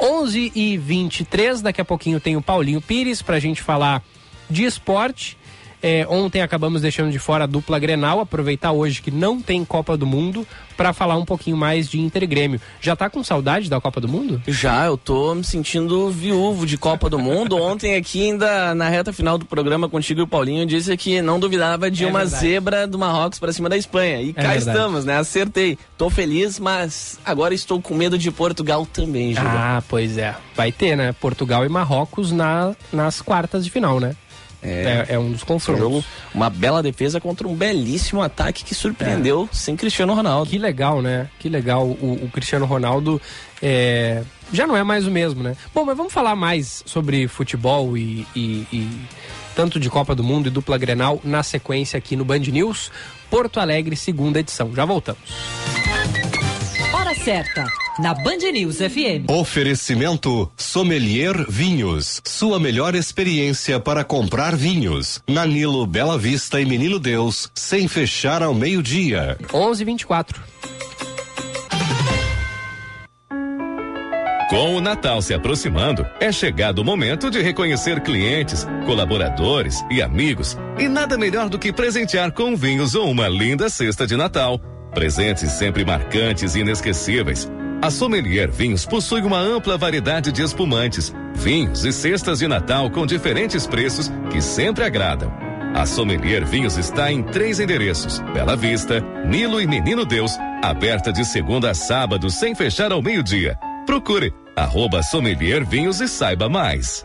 11 0.00 0.52
e 0.54 0.78
23 0.78 1.60
daqui 1.60 1.82
a 1.82 1.84
pouquinho 1.84 2.18
tem 2.18 2.34
o 2.34 2.42
Paulinho 2.42 2.80
Pires 2.80 3.20
pra 3.20 3.38
gente 3.38 3.60
falar 3.60 4.02
de 4.48 4.64
esporte 4.64 5.36
é, 5.82 6.06
ontem 6.08 6.40
acabamos 6.40 6.80
deixando 6.82 7.10
de 7.10 7.18
fora 7.18 7.44
a 7.44 7.46
dupla 7.46 7.78
Grenal, 7.78 8.20
aproveitar 8.20 8.72
hoje 8.72 9.02
que 9.02 9.10
não 9.10 9.40
tem 9.40 9.64
Copa 9.64 9.96
do 9.96 10.06
Mundo 10.06 10.46
para 10.76 10.92
falar 10.92 11.16
um 11.16 11.24
pouquinho 11.24 11.56
mais 11.56 11.88
de 11.88 12.00
Inter 12.00 12.22
e 12.22 12.26
Grêmio. 12.26 12.60
Já 12.80 12.96
tá 12.96 13.10
com 13.10 13.22
saudade 13.22 13.68
da 13.68 13.80
Copa 13.80 14.00
do 14.00 14.08
Mundo? 14.08 14.42
Já, 14.46 14.86
eu 14.86 14.96
tô 14.96 15.34
me 15.34 15.44
sentindo 15.44 16.10
viúvo 16.10 16.64
de 16.66 16.78
Copa 16.78 17.10
do 17.10 17.18
Mundo. 17.18 17.56
Ontem 17.60 17.96
aqui 17.96 18.30
ainda 18.30 18.74
na 18.74 18.88
reta 18.88 19.12
final 19.12 19.36
do 19.36 19.44
programa 19.44 19.88
contigo 19.88 20.20
e 20.20 20.22
o 20.22 20.26
Paulinho 20.26 20.64
disse 20.66 20.96
que 20.96 21.20
não 21.20 21.38
duvidava 21.38 21.90
de 21.90 22.04
é 22.04 22.06
uma 22.06 22.20
verdade. 22.20 22.40
zebra 22.40 22.86
do 22.86 22.98
Marrocos 22.98 23.38
para 23.38 23.52
cima 23.52 23.68
da 23.68 23.76
Espanha. 23.76 24.22
E 24.22 24.30
é 24.30 24.32
cá 24.32 24.52
verdade. 24.52 24.76
estamos, 24.76 25.04
né? 25.04 25.18
Acertei. 25.18 25.78
Tô 25.98 26.08
feliz, 26.08 26.58
mas 26.58 27.18
agora 27.24 27.54
estou 27.54 27.80
com 27.80 27.94
medo 27.94 28.16
de 28.18 28.30
Portugal 28.30 28.86
também, 28.86 29.34
Júlio. 29.34 29.50
Ah, 29.50 29.82
pois 29.88 30.16
é. 30.16 30.34
Vai 30.54 30.72
ter, 30.72 30.96
né? 30.96 31.12
Portugal 31.12 31.64
e 31.64 31.68
Marrocos 31.68 32.32
na, 32.32 32.74
nas 32.92 33.20
quartas 33.20 33.64
de 33.64 33.70
final, 33.70 34.00
né? 34.00 34.16
É, 34.62 35.06
é, 35.08 35.14
é, 35.14 35.18
um 35.18 35.32
dos 35.32 35.42
confrontos. 35.42 35.82
Jogo, 35.82 36.04
uma 36.32 36.48
bela 36.48 36.82
defesa 36.82 37.20
contra 37.20 37.48
um 37.48 37.54
belíssimo 37.54 38.22
ataque 38.22 38.64
que 38.64 38.74
surpreendeu 38.74 39.48
é. 39.50 39.54
sem 39.54 39.76
Cristiano 39.76 40.14
Ronaldo. 40.14 40.48
Que 40.48 40.58
legal, 40.58 41.02
né? 41.02 41.28
Que 41.38 41.48
legal. 41.48 41.84
O, 41.84 42.20
o 42.22 42.30
Cristiano 42.32 42.64
Ronaldo 42.64 43.20
é, 43.60 44.22
já 44.52 44.66
não 44.66 44.76
é 44.76 44.82
mais 44.82 45.06
o 45.06 45.10
mesmo, 45.10 45.42
né? 45.42 45.56
Bom, 45.74 45.84
mas 45.84 45.96
vamos 45.96 46.12
falar 46.12 46.36
mais 46.36 46.82
sobre 46.86 47.26
futebol 47.26 47.96
e, 47.96 48.26
e, 48.36 48.66
e 48.72 48.88
tanto 49.54 49.80
de 49.80 49.90
Copa 49.90 50.14
do 50.14 50.22
Mundo 50.22 50.46
e 50.46 50.50
dupla 50.50 50.78
Grenal 50.78 51.20
na 51.24 51.42
sequência 51.42 51.98
aqui 51.98 52.16
no 52.16 52.24
Band 52.24 52.38
News, 52.38 52.90
Porto 53.30 53.58
Alegre, 53.60 53.96
segunda 53.96 54.40
edição. 54.40 54.74
Já 54.74 54.84
voltamos. 54.84 55.91
Hora 57.02 57.16
certa 57.16 57.64
na 57.98 58.14
Band 58.14 58.52
News 58.52 58.76
FM. 58.76 59.28
Oferecimento 59.28 60.48
Sommelier 60.56 61.34
Vinhos. 61.48 62.22
Sua 62.24 62.60
melhor 62.60 62.94
experiência 62.94 63.80
para 63.80 64.04
comprar 64.04 64.54
vinhos. 64.54 65.20
Nanilo 65.28 65.84
Bela 65.84 66.16
Vista 66.16 66.60
e 66.60 66.64
Menino 66.64 67.00
Deus, 67.00 67.50
sem 67.56 67.88
fechar 67.88 68.40
ao 68.40 68.54
meio-dia. 68.54 69.36
11:24. 69.52 70.40
Com 74.48 74.76
o 74.76 74.80
Natal 74.80 75.20
se 75.20 75.34
aproximando, 75.34 76.06
é 76.20 76.30
chegado 76.30 76.78
o 76.78 76.84
momento 76.84 77.32
de 77.32 77.42
reconhecer 77.42 78.00
clientes, 78.00 78.64
colaboradores 78.86 79.84
e 79.90 80.00
amigos. 80.00 80.56
E 80.78 80.86
nada 80.86 81.18
melhor 81.18 81.48
do 81.48 81.58
que 81.58 81.72
presentear 81.72 82.30
com 82.30 82.54
vinhos 82.54 82.94
ou 82.94 83.10
uma 83.10 83.26
linda 83.26 83.68
cesta 83.68 84.06
de 84.06 84.14
Natal. 84.14 84.60
Presentes 84.94 85.50
sempre 85.52 85.84
marcantes 85.84 86.54
e 86.54 86.60
inesquecíveis. 86.60 87.50
A 87.80 87.90
Sommelier 87.90 88.50
Vinhos 88.50 88.86
possui 88.86 89.22
uma 89.22 89.38
ampla 89.38 89.76
variedade 89.76 90.30
de 90.30 90.42
espumantes, 90.42 91.12
vinhos 91.34 91.84
e 91.84 91.92
cestas 91.92 92.38
de 92.38 92.46
Natal 92.46 92.90
com 92.90 93.04
diferentes 93.06 93.66
preços 93.66 94.10
que 94.30 94.40
sempre 94.40 94.84
agradam. 94.84 95.32
A 95.74 95.86
Sommelier 95.86 96.44
Vinhos 96.44 96.76
está 96.76 97.10
em 97.10 97.22
três 97.22 97.58
endereços: 97.58 98.20
Bela 98.34 98.54
Vista, 98.54 99.00
Nilo 99.26 99.60
e 99.60 99.66
Menino 99.66 100.04
Deus, 100.04 100.36
aberta 100.62 101.12
de 101.12 101.24
segunda 101.24 101.70
a 101.70 101.74
sábado 101.74 102.30
sem 102.30 102.54
fechar 102.54 102.92
ao 102.92 103.02
meio-dia. 103.02 103.58
Procure 103.86 104.32
arroba 104.54 105.02
Sommelier 105.02 105.64
Vinhos 105.64 106.00
e 106.00 106.06
saiba 106.06 106.48
mais. 106.48 107.04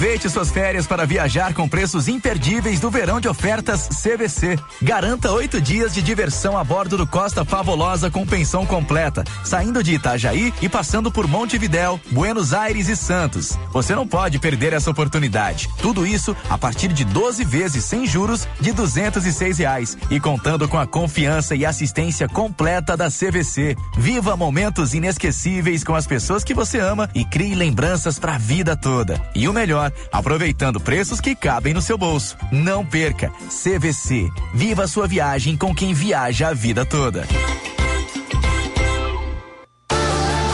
Aproveite 0.00 0.30
suas 0.30 0.50
férias 0.50 0.86
para 0.86 1.04
viajar 1.04 1.52
com 1.52 1.68
preços 1.68 2.08
imperdíveis 2.08 2.80
do 2.80 2.90
verão 2.90 3.20
de 3.20 3.28
ofertas 3.28 3.86
CVC. 3.86 4.58
Garanta 4.80 5.30
oito 5.30 5.60
dias 5.60 5.92
de 5.92 6.00
diversão 6.00 6.56
a 6.56 6.64
bordo 6.64 6.96
do 6.96 7.06
Costa 7.06 7.44
Favolosa 7.44 8.10
com 8.10 8.24
pensão 8.24 8.64
completa, 8.64 9.22
saindo 9.44 9.82
de 9.82 9.92
Itajaí 9.92 10.54
e 10.62 10.70
passando 10.70 11.12
por 11.12 11.28
Montevidéu, 11.28 12.00
Buenos 12.10 12.54
Aires 12.54 12.88
e 12.88 12.96
Santos. 12.96 13.58
Você 13.72 13.94
não 13.94 14.08
pode 14.08 14.38
perder 14.38 14.72
essa 14.72 14.90
oportunidade. 14.90 15.68
Tudo 15.82 16.06
isso 16.06 16.34
a 16.48 16.56
partir 16.56 16.88
de 16.94 17.04
12 17.04 17.44
vezes 17.44 17.84
sem 17.84 18.06
juros 18.06 18.48
de 18.58 18.72
duzentos 18.72 19.26
e 19.26 19.52
reais 19.52 19.98
e 20.10 20.18
contando 20.18 20.66
com 20.66 20.78
a 20.78 20.86
confiança 20.86 21.54
e 21.54 21.66
assistência 21.66 22.26
completa 22.26 22.96
da 22.96 23.10
CVC. 23.10 23.76
Viva 23.98 24.34
momentos 24.34 24.94
inesquecíveis 24.94 25.84
com 25.84 25.94
as 25.94 26.06
pessoas 26.06 26.42
que 26.42 26.54
você 26.54 26.78
ama 26.78 27.10
e 27.14 27.22
crie 27.22 27.54
lembranças 27.54 28.18
para 28.18 28.36
a 28.36 28.38
vida 28.38 28.74
toda. 28.74 29.20
E 29.34 29.46
o 29.46 29.52
melhor, 29.52 29.89
aproveitando 30.10 30.80
preços 30.80 31.20
que 31.20 31.34
cabem 31.34 31.74
no 31.74 31.82
seu 31.82 31.96
bolso. 31.96 32.36
Não 32.50 32.84
perca. 32.84 33.32
CVC. 33.48 34.30
Viva 34.54 34.86
sua 34.86 35.06
viagem 35.06 35.56
com 35.56 35.74
quem 35.74 35.92
viaja 35.94 36.48
a 36.48 36.54
vida 36.54 36.84
toda. 36.84 37.26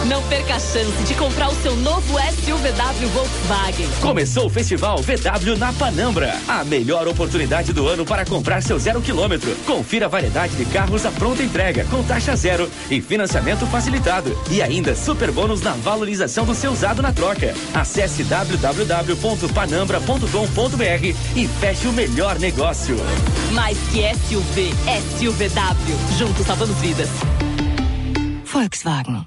Não 0.09 0.23
perca 0.29 0.55
a 0.55 0.61
chance 0.61 1.03
de 1.05 1.15
comprar 1.15 1.49
o 1.49 1.55
seu 1.63 1.75
novo 1.77 2.17
SUVW 2.19 3.09
Volkswagen. 3.09 3.89
Começou 4.01 4.47
o 4.47 4.51
Festival 4.51 4.99
VW 4.99 5.57
na 5.59 5.73
Panambra. 5.73 6.39
A 6.47 6.63
melhor 6.63 7.09
oportunidade 7.09 7.73
do 7.73 7.89
ano 7.89 8.05
para 8.05 8.25
comprar 8.25 8.63
seu 8.63 8.79
zero 8.79 9.03
quilômetro. 9.03 9.53
Confira 9.67 10.07
a 10.07 10.09
variedade 10.09 10.55
de 10.55 10.65
carros 10.67 11.05
à 11.05 11.11
pronta 11.11 11.43
entrega, 11.43 11.85
com 11.87 12.05
taxa 12.05 12.37
zero 12.37 12.71
e 12.89 13.01
financiamento 13.01 13.67
facilitado. 13.67 14.31
E 14.49 14.63
ainda 14.63 14.95
super 14.95 15.33
bônus 15.33 15.61
na 15.61 15.73
valorização 15.73 16.45
do 16.45 16.55
seu 16.55 16.71
usado 16.71 17.03
na 17.03 17.13
troca. 17.13 17.53
Acesse 17.75 18.23
www.panambra.com.br 18.23 21.17
e 21.35 21.49
feche 21.49 21.89
o 21.89 21.93
melhor 21.93 22.39
negócio. 22.39 22.97
Mais 23.53 23.77
que 23.91 24.03
SUV, 24.15 24.73
SUVW. 25.19 25.97
Juntos 26.17 26.47
salvamos 26.47 26.77
vidas. 26.77 27.09
Volkswagen. 28.45 29.27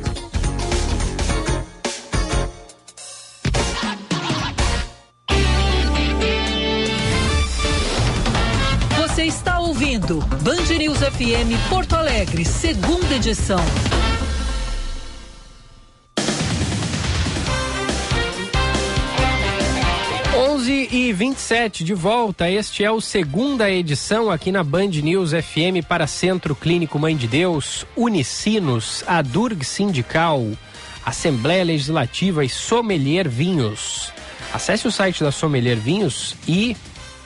Ouvindo 9.91 10.19
Band 10.41 10.77
News 10.77 10.99
FM 10.99 11.69
Porto 11.69 11.95
Alegre, 11.95 12.45
segunda 12.45 13.15
edição. 13.15 13.59
E 20.93 21.13
27 21.13 21.85
de 21.85 21.93
volta. 21.93 22.49
Este 22.49 22.83
é 22.83 22.91
o 22.91 22.99
segunda 22.99 23.69
edição 23.69 24.29
aqui 24.29 24.51
na 24.51 24.61
Band 24.61 24.89
News 24.89 25.31
FM 25.31 25.85
para 25.87 26.05
Centro 26.05 26.53
Clínico 26.53 26.99
Mãe 26.99 27.15
de 27.15 27.27
Deus, 27.27 27.85
Unicinos, 27.95 29.01
a 29.07 29.21
Durg 29.21 29.63
Sindical, 29.63 30.45
Assembleia 31.05 31.63
Legislativa 31.63 32.43
e 32.43 32.49
Sommelier 32.49 33.29
Vinhos. 33.29 34.11
Acesse 34.53 34.85
o 34.85 34.91
site 34.91 35.23
da 35.23 35.31
Sommelier 35.31 35.77
Vinhos 35.77 36.35
e 36.45 36.75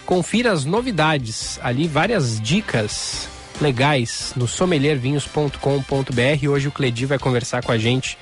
confira 0.06 0.52
as 0.52 0.66
novidades. 0.66 1.60
Ali 1.62 1.88
várias 1.88 2.40
dicas 2.40 3.28
legais 3.62 4.34
no 4.36 4.48
sommeliervinhos.com.br. 4.48 6.50
Hoje 6.50 6.68
o 6.68 6.72
Cledi 6.72 7.06
vai 7.06 7.20
conversar 7.20 7.64
com 7.64 7.72
a 7.72 7.78
gente 7.78 8.18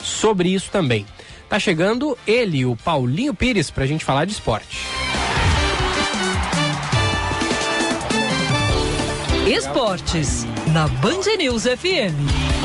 sobre 0.00 0.48
isso 0.48 0.70
também. 0.70 1.06
Tá 1.48 1.58
chegando 1.58 2.16
ele, 2.26 2.64
o 2.64 2.76
Paulinho 2.76 3.34
Pires, 3.34 3.70
pra 3.70 3.86
gente 3.86 4.04
falar 4.04 4.24
de 4.24 4.32
esporte. 4.32 4.78
Esportes, 9.46 10.44
na 10.72 10.88
Band 10.88 11.22
News 11.38 11.62
FM. 11.62 12.55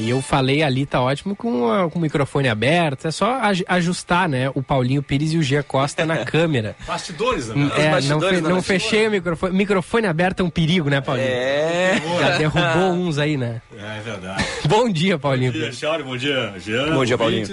E 0.00 0.10
eu 0.10 0.20
falei 0.22 0.62
ali, 0.62 0.86
tá 0.86 1.00
ótimo, 1.00 1.36
com, 1.36 1.70
a- 1.70 1.88
com 1.90 1.98
o 1.98 2.02
microfone 2.02 2.48
aberto. 2.48 3.06
É 3.06 3.10
só 3.10 3.34
aj- 3.40 3.64
ajustar, 3.68 4.28
né? 4.28 4.50
O 4.54 4.62
Paulinho 4.62 5.02
Pires 5.02 5.32
e 5.32 5.36
o 5.38 5.42
Gia 5.42 5.62
Costa 5.62 6.04
na 6.06 6.18
câmera. 6.24 6.74
Bastidores, 6.86 7.48
né? 7.48 7.54
Hum, 7.56 7.70
É, 7.76 7.84
não, 7.84 7.90
bastidores 7.92 8.36
fe- 8.38 8.42
da 8.42 8.48
não 8.48 8.62
fechei 8.62 9.06
o 9.06 9.10
microfone. 9.10 9.56
Microfone 9.56 10.06
aberto 10.06 10.40
é 10.40 10.42
um 10.44 10.50
perigo, 10.50 10.88
né, 10.90 11.00
Paulinho? 11.00 11.28
É. 11.28 12.00
Já 12.20 12.36
derrubou 12.38 12.92
uns 12.92 13.18
aí, 13.18 13.36
né? 13.36 13.60
É 13.78 14.00
verdade. 14.00 14.44
Bom 14.66 14.88
dia, 14.90 15.18
Paulinho. 15.18 15.52
Bom 15.52 15.58
dia, 15.58 15.72
Chauri. 15.72 16.02
Bom 16.02 16.16
dia, 16.16 16.54
Jean. 16.58 16.94
Bom 16.94 17.04
dia, 17.04 17.18
Paulinho. 17.18 17.46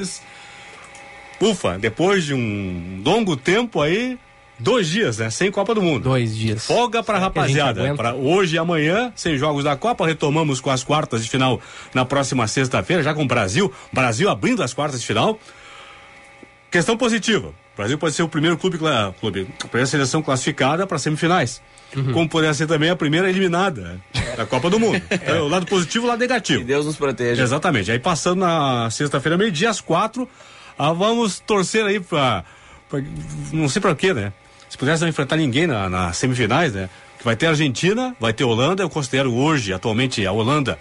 Ufa, 1.39 1.77
depois 1.77 2.23
de 2.25 2.33
um 2.33 3.01
longo 3.05 3.35
tempo 3.37 3.81
aí, 3.81 4.17
dois 4.59 4.87
dias, 4.87 5.17
né? 5.19 5.29
Sem 5.29 5.51
Copa 5.51 5.73
do 5.75 5.81
Mundo. 5.81 6.03
Dois 6.03 6.35
dias. 6.35 6.65
Folga 6.65 7.03
pra 7.03 7.15
Será 7.15 7.25
rapaziada. 7.27 7.95
Pra 7.95 8.13
hoje 8.13 8.55
e 8.55 8.59
amanhã, 8.59 9.11
sem 9.15 9.37
jogos 9.37 9.63
da 9.63 9.75
Copa, 9.75 10.05
retomamos 10.05 10.59
com 10.59 10.69
as 10.69 10.83
quartas 10.83 11.23
de 11.23 11.29
final 11.29 11.59
na 11.93 12.03
próxima 12.05 12.47
sexta-feira, 12.47 13.03
já 13.03 13.13
com 13.13 13.23
o 13.23 13.27
Brasil. 13.27 13.71
Brasil 13.93 14.29
abrindo 14.29 14.63
as 14.63 14.73
quartas 14.73 14.99
de 15.01 15.07
final. 15.07 15.39
Questão 16.69 16.97
positiva. 16.97 17.47
O 17.49 17.77
Brasil 17.77 17.97
pode 17.97 18.15
ser 18.15 18.23
o 18.23 18.27
primeiro 18.27 18.57
clube, 18.57 18.77
clube 19.19 19.47
a 19.63 19.67
primeira 19.67 19.85
seleção 19.85 20.21
classificada 20.21 20.85
para 20.87 20.97
semifinais. 20.97 21.61
Uhum. 21.95 22.11
Como 22.11 22.27
poderia 22.29 22.53
ser 22.53 22.67
também 22.67 22.89
a 22.89 22.95
primeira 22.95 23.29
eliminada 23.29 24.01
da 24.35 24.45
Copa 24.45 24.69
do 24.69 24.79
Mundo. 24.79 25.01
Então, 25.09 25.45
o 25.45 25.47
lado 25.47 25.65
positivo 25.67 26.05
e 26.05 26.07
o 26.07 26.09
lado 26.09 26.19
negativo. 26.19 26.59
Que 26.61 26.65
Deus 26.65 26.85
nos 26.85 26.97
proteja. 26.97 27.41
Exatamente. 27.43 27.91
Aí 27.91 27.99
passando 27.99 28.39
na 28.39 28.89
sexta-feira, 28.89 29.37
meio-dia, 29.37 29.69
às 29.69 29.79
quatro, 29.79 30.27
ah, 30.77 30.91
vamos 30.91 31.39
torcer 31.39 31.85
aí 31.85 31.99
pra- 31.99 32.43
Não 33.53 33.69
sei 33.69 33.81
pra 33.81 33.95
quê, 33.95 34.13
né? 34.13 34.33
Se 34.69 34.77
pudesse 34.77 35.01
não 35.01 35.09
enfrentar 35.09 35.37
ninguém 35.37 35.65
na, 35.67 35.89
nas 35.89 36.17
semifinais, 36.17 36.73
né? 36.73 36.89
Que 37.17 37.23
vai 37.25 37.35
ter 37.35 37.47
Argentina, 37.47 38.15
vai 38.19 38.33
ter 38.33 38.43
Holanda, 38.43 38.83
eu 38.83 38.89
considero 38.89 39.33
hoje, 39.33 39.73
atualmente, 39.73 40.25
a 40.25 40.31
Holanda. 40.31 40.77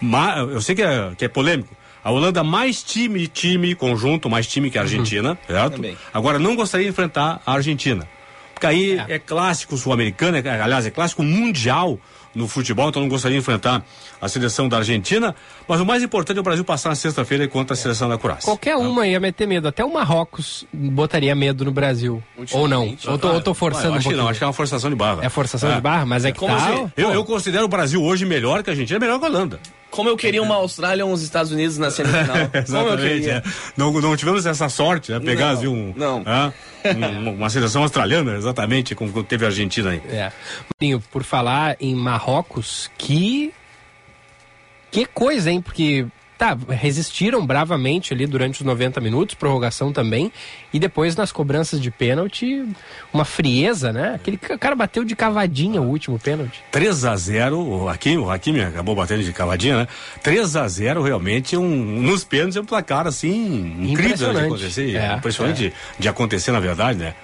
ma- 0.00 0.36
eu 0.38 0.60
sei 0.60 0.74
que 0.74 0.82
é, 0.82 1.12
que 1.16 1.24
é 1.24 1.28
polêmico. 1.28 1.74
A 2.02 2.10
Holanda 2.10 2.42
mais 2.42 2.82
time, 2.82 3.26
time, 3.26 3.74
conjunto, 3.74 4.30
mais 4.30 4.46
time 4.46 4.70
que 4.70 4.78
a 4.78 4.82
Argentina, 4.82 5.36
certo? 5.46 5.74
Também. 5.74 5.96
Agora 6.14 6.38
não 6.38 6.56
gostaria 6.56 6.86
de 6.86 6.90
enfrentar 6.90 7.42
a 7.44 7.52
Argentina. 7.52 8.08
Porque 8.54 8.66
aí 8.66 8.98
é, 9.08 9.18
clássico 9.18 9.76
sul-americano, 9.76 10.38
é- 10.38 10.60
aliás, 10.62 10.86
é 10.86 10.90
clássico 10.90 11.22
mundial 11.22 11.98
no 12.34 12.46
futebol, 12.46 12.88
então 12.88 13.02
não 13.02 13.08
gostaria 13.08 13.36
de 13.36 13.40
enfrentar 13.40 13.82
a 14.20 14.28
seleção 14.28 14.68
da 14.68 14.78
Argentina. 14.78 15.34
Mas 15.66 15.80
o 15.80 15.86
mais 15.86 16.02
importante 16.02 16.36
é 16.36 16.40
o 16.40 16.44
Brasil 16.44 16.64
passar 16.64 16.90
na 16.90 16.94
sexta-feira 16.94 17.46
contra 17.48 17.74
a 17.74 17.76
seleção 17.76 18.08
da 18.08 18.16
Croácia. 18.16 18.44
Qualquer 18.44 18.76
uma 18.76 19.06
ia 19.06 19.18
meter 19.18 19.46
medo. 19.46 19.68
Até 19.68 19.84
o 19.84 19.92
Marrocos 19.92 20.64
botaria 20.72 21.34
medo 21.34 21.64
no 21.64 21.72
Brasil. 21.72 22.22
Ou 22.52 22.68
não? 22.68 22.96
Ou 23.06 23.18
tô, 23.18 23.32
ou 23.32 23.40
tô 23.40 23.54
forçando 23.54 23.86
eu 23.86 23.92
um 23.92 23.94
acho 23.94 24.00
que 24.00 24.04
pouquinho. 24.04 24.22
não, 24.22 24.30
acho 24.30 24.38
que 24.38 24.44
é 24.44 24.46
uma 24.46 24.52
forçação 24.52 24.90
de 24.90 24.96
barra. 24.96 25.24
É 25.24 25.28
forçação 25.28 25.74
de 25.74 25.80
barra, 25.80 26.06
mas 26.06 26.24
é 26.24 26.32
que 26.32 26.38
Como 26.38 26.56
tá... 26.56 26.64
assim? 26.68 26.92
Eu, 26.96 27.10
eu 27.12 27.24
considero 27.24 27.64
o 27.64 27.68
Brasil 27.68 28.02
hoje 28.02 28.24
melhor 28.24 28.62
que 28.62 28.70
a 28.70 28.72
Argentina, 28.72 28.98
melhor 28.98 29.18
que 29.18 29.24
a 29.24 29.28
Holanda. 29.28 29.58
Como 29.90 30.08
eu 30.08 30.16
queria 30.16 30.42
uma 30.42 30.54
Austrália 30.54 31.04
ou 31.04 31.12
uns 31.12 31.22
Estados 31.22 31.50
Unidos 31.50 31.76
na 31.78 31.90
semifinal. 31.90 32.26
Como 32.48 32.50
eu 32.54 32.60
Exatamente. 32.62 33.28
é. 33.30 33.42
Não, 33.76 33.92
não 33.92 34.16
tivemos 34.16 34.46
essa 34.46 34.68
sorte, 34.68 35.10
né? 35.12 35.18
Pegar 35.20 35.46
Não, 35.46 35.52
assim, 35.58 35.66
um, 35.66 35.92
não. 35.96 36.22
ah, 36.24 36.52
um- 36.96 37.34
uma 37.34 37.50
seleção 37.50 37.82
australiana, 37.82 38.36
exatamente, 38.36 38.94
como 38.94 39.22
teve 39.24 39.44
a 39.44 39.48
Argentina 39.48 39.90
aí. 39.90 40.02
É. 40.08 40.32
Por 41.10 41.24
falar 41.24 41.76
em 41.80 41.94
Marrocos, 41.94 42.90
que. 42.96 43.52
Que 44.90 45.04
coisa, 45.06 45.50
hein? 45.50 45.60
Porque. 45.60 46.06
Tá, 46.40 46.56
resistiram 46.70 47.44
bravamente 47.46 48.14
ali 48.14 48.26
durante 48.26 48.60
os 48.62 48.66
90 48.66 48.98
minutos, 48.98 49.34
prorrogação 49.34 49.92
também, 49.92 50.32
e 50.72 50.78
depois 50.78 51.14
nas 51.14 51.30
cobranças 51.30 51.78
de 51.78 51.90
pênalti, 51.90 52.64
uma 53.12 53.26
frieza, 53.26 53.92
né? 53.92 54.14
Aquele 54.14 54.38
ca- 54.38 54.56
cara 54.56 54.74
bateu 54.74 55.04
de 55.04 55.14
cavadinha 55.14 55.82
o 55.82 55.84
último 55.86 56.18
pênalti. 56.18 56.62
3 56.72 57.04
a 57.04 57.14
0 57.14 57.60
o 57.60 57.88
Hakimi, 57.90 58.16
o 58.16 58.30
Hakimi 58.30 58.62
acabou 58.62 58.94
batendo 58.94 59.22
de 59.22 59.34
cavadinha, 59.34 59.80
né? 59.80 59.88
3 60.22 60.56
a 60.56 60.66
0 60.66 61.02
realmente 61.02 61.58
um, 61.58 61.68
nos 62.00 62.24
pênaltis 62.24 62.56
é 62.56 62.60
um 62.62 62.64
placar 62.64 63.06
assim 63.06 63.76
incrível 63.90 64.32
de 64.32 64.38
acontecer, 64.40 64.96
É, 64.96 65.16
impressionante 65.16 65.56
De, 65.68 65.72
de 65.98 66.08
acontecer 66.08 66.52
na 66.52 66.60
verdade, 66.60 66.98
né? 66.98 67.14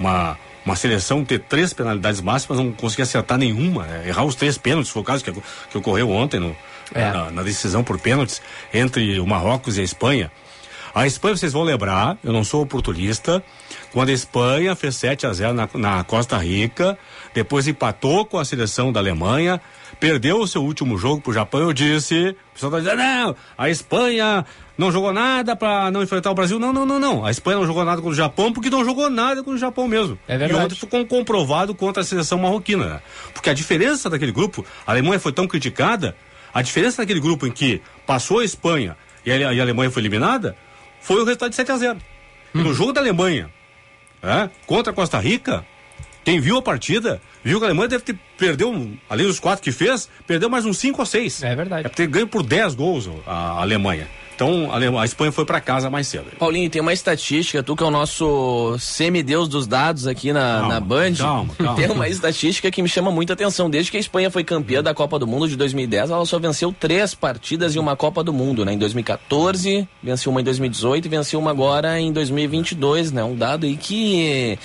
Uma 0.00 0.38
uma 0.64 0.76
seleção 0.76 1.24
ter 1.24 1.40
três 1.40 1.72
penalidades 1.74 2.20
máximas, 2.20 2.56
não 2.56 2.70
conseguir 2.72 3.02
acertar 3.02 3.36
nenhuma, 3.36 3.82
né? 3.84 4.04
errar 4.06 4.24
os 4.24 4.36
três 4.36 4.56
pênaltis, 4.56 4.90
foi 4.92 5.02
o 5.02 5.04
caso 5.04 5.24
que, 5.24 5.32
que 5.32 5.76
ocorreu 5.76 6.08
ontem 6.08 6.38
no, 6.38 6.56
É. 6.94 7.10
na, 7.10 7.30
na 7.30 7.42
decisão 7.42 7.82
por 7.82 7.98
pênaltis 7.98 8.40
entre 8.72 9.18
o 9.20 9.26
Marrocos 9.26 9.76
e 9.76 9.80
a 9.80 9.84
Espanha. 9.84 10.30
A 10.94 11.06
Espanha, 11.06 11.36
vocês 11.36 11.54
vão 11.54 11.62
lembrar, 11.62 12.18
eu 12.22 12.32
não 12.34 12.44
sou 12.44 12.62
oportunista, 12.62 13.42
quando 13.92 14.10
a 14.10 14.12
Espanha 14.12 14.76
fez 14.76 14.94
7 14.96 15.26
a 15.26 15.32
0 15.32 15.54
na, 15.54 15.68
na 15.74 16.04
Costa 16.04 16.36
Rica, 16.36 16.98
depois 17.32 17.66
empatou 17.66 18.26
com 18.26 18.38
a 18.38 18.44
seleção 18.44 18.92
da 18.92 19.00
Alemanha, 19.00 19.58
perdeu 19.98 20.40
o 20.40 20.46
seu 20.46 20.62
último 20.62 20.98
jogo 20.98 21.22
pro 21.22 21.32
Japão, 21.32 21.62
eu 21.62 21.72
disse, 21.72 22.36
o 22.50 22.52
pessoal 22.52 22.72
tá 22.72 22.78
dizendo, 22.80 22.98
não, 22.98 23.36
a 23.56 23.70
Espanha 23.70 24.44
não 24.76 24.90
jogou 24.92 25.12
nada 25.14 25.56
para 25.56 25.90
não 25.90 26.02
enfrentar 26.02 26.30
o 26.30 26.34
Brasil. 26.34 26.58
Não, 26.58 26.72
não, 26.72 26.84
não, 26.84 26.98
não. 26.98 27.24
A 27.24 27.30
Espanha 27.30 27.58
não 27.58 27.66
jogou 27.66 27.84
nada 27.84 28.02
com 28.02 28.08
o 28.08 28.14
Japão 28.14 28.52
porque 28.52 28.68
não 28.68 28.84
jogou 28.84 29.08
nada 29.08 29.42
com 29.42 29.52
o 29.52 29.58
Japão 29.58 29.86
mesmo. 29.86 30.18
É 30.26 30.36
verdade. 30.36 30.60
E 30.60 30.64
ontem 30.64 30.74
ficou 30.74 31.06
comprovado 31.06 31.74
contra 31.74 32.02
a 32.02 32.04
seleção 32.04 32.38
marroquina. 32.38 32.84
né? 32.86 33.00
Porque 33.32 33.48
a 33.48 33.54
diferença 33.54 34.10
daquele 34.10 34.32
grupo, 34.32 34.64
a 34.86 34.92
Alemanha 34.92 35.20
foi 35.20 35.32
tão 35.32 35.46
criticada, 35.46 36.16
a 36.52 36.62
diferença 36.62 37.02
daquele 37.02 37.20
grupo 37.20 37.46
em 37.46 37.50
que 37.50 37.80
passou 38.06 38.40
a 38.40 38.44
Espanha 38.44 38.96
e 39.24 39.32
a, 39.32 39.52
e 39.52 39.60
a 39.60 39.62
Alemanha 39.62 39.90
foi 39.90 40.02
eliminada, 40.02 40.56
foi 41.00 41.16
o 41.16 41.24
resultado 41.24 41.50
de 41.50 41.56
7 41.56 41.72
a 41.72 41.76
0 41.76 41.98
E 42.54 42.58
no 42.58 42.74
jogo 42.74 42.92
da 42.92 43.00
Alemanha, 43.00 43.50
né, 44.22 44.50
contra 44.66 44.92
a 44.92 44.94
Costa 44.94 45.18
Rica, 45.18 45.64
quem 46.24 46.40
viu 46.40 46.56
a 46.56 46.62
partida, 46.62 47.20
viu 47.42 47.58
que 47.58 47.64
a 47.64 47.68
Alemanha 47.68 47.88
deve 47.88 48.04
ter 48.04 48.18
perdeu, 48.38 48.92
além 49.08 49.26
dos 49.26 49.40
quatro 49.40 49.62
que 49.62 49.72
fez, 49.72 50.08
perdeu 50.26 50.48
mais 50.48 50.64
uns 50.64 50.78
5 50.78 51.00
ou 51.00 51.06
6. 51.06 51.42
É 51.42 51.54
verdade. 51.54 51.84
Deve 51.84 51.94
ter 51.94 52.06
ganho 52.06 52.26
por 52.26 52.42
10 52.42 52.74
gols 52.74 53.08
a 53.26 53.32
a 53.32 53.60
Alemanha. 53.62 54.08
Então 54.34 54.70
a, 54.72 55.00
a 55.02 55.04
Espanha 55.04 55.30
foi 55.30 55.44
para 55.44 55.60
casa 55.60 55.88
mais 55.90 56.06
cedo. 56.06 56.26
Paulinho, 56.38 56.68
tem 56.68 56.80
uma 56.80 56.92
estatística, 56.92 57.62
tu 57.62 57.76
que 57.76 57.82
é 57.82 57.86
o 57.86 57.90
nosso 57.90 58.76
semideus 58.78 59.48
dos 59.48 59.66
dados 59.66 60.06
aqui 60.06 60.32
na, 60.32 60.40
Calma, 60.58 60.68
na 60.68 60.80
Band. 60.80 61.14
calma, 61.16 61.54
calma. 61.56 61.74
Tem 61.76 61.90
uma 61.90 62.08
estatística 62.08 62.70
que 62.70 62.82
me 62.82 62.88
chama 62.88 63.10
muita 63.10 63.32
atenção. 63.34 63.70
Desde 63.70 63.90
que 63.90 63.96
a 63.96 64.00
Espanha 64.00 64.30
foi 64.30 64.42
campeã 64.44 64.82
da 64.82 64.94
Copa 64.94 65.18
do 65.18 65.26
Mundo 65.26 65.48
de 65.48 65.56
2010, 65.56 66.10
ela 66.10 66.24
só 66.26 66.38
venceu 66.38 66.74
três 66.78 67.14
partidas 67.14 67.76
em 67.76 67.78
uma 67.78 67.96
Copa 67.96 68.24
do 68.24 68.32
Mundo, 68.32 68.64
né? 68.64 68.72
Em 68.72 68.78
2014, 68.78 69.86
venceu 70.02 70.30
uma 70.30 70.40
em 70.40 70.44
2018 70.44 71.04
e 71.04 71.08
venceu 71.08 71.38
uma 71.38 71.50
agora 71.50 72.00
em 72.00 72.12
2022, 72.12 73.12
né? 73.12 73.22
Um 73.22 73.36
dado 73.36 73.66
aí 73.66 73.76
que, 73.76 74.58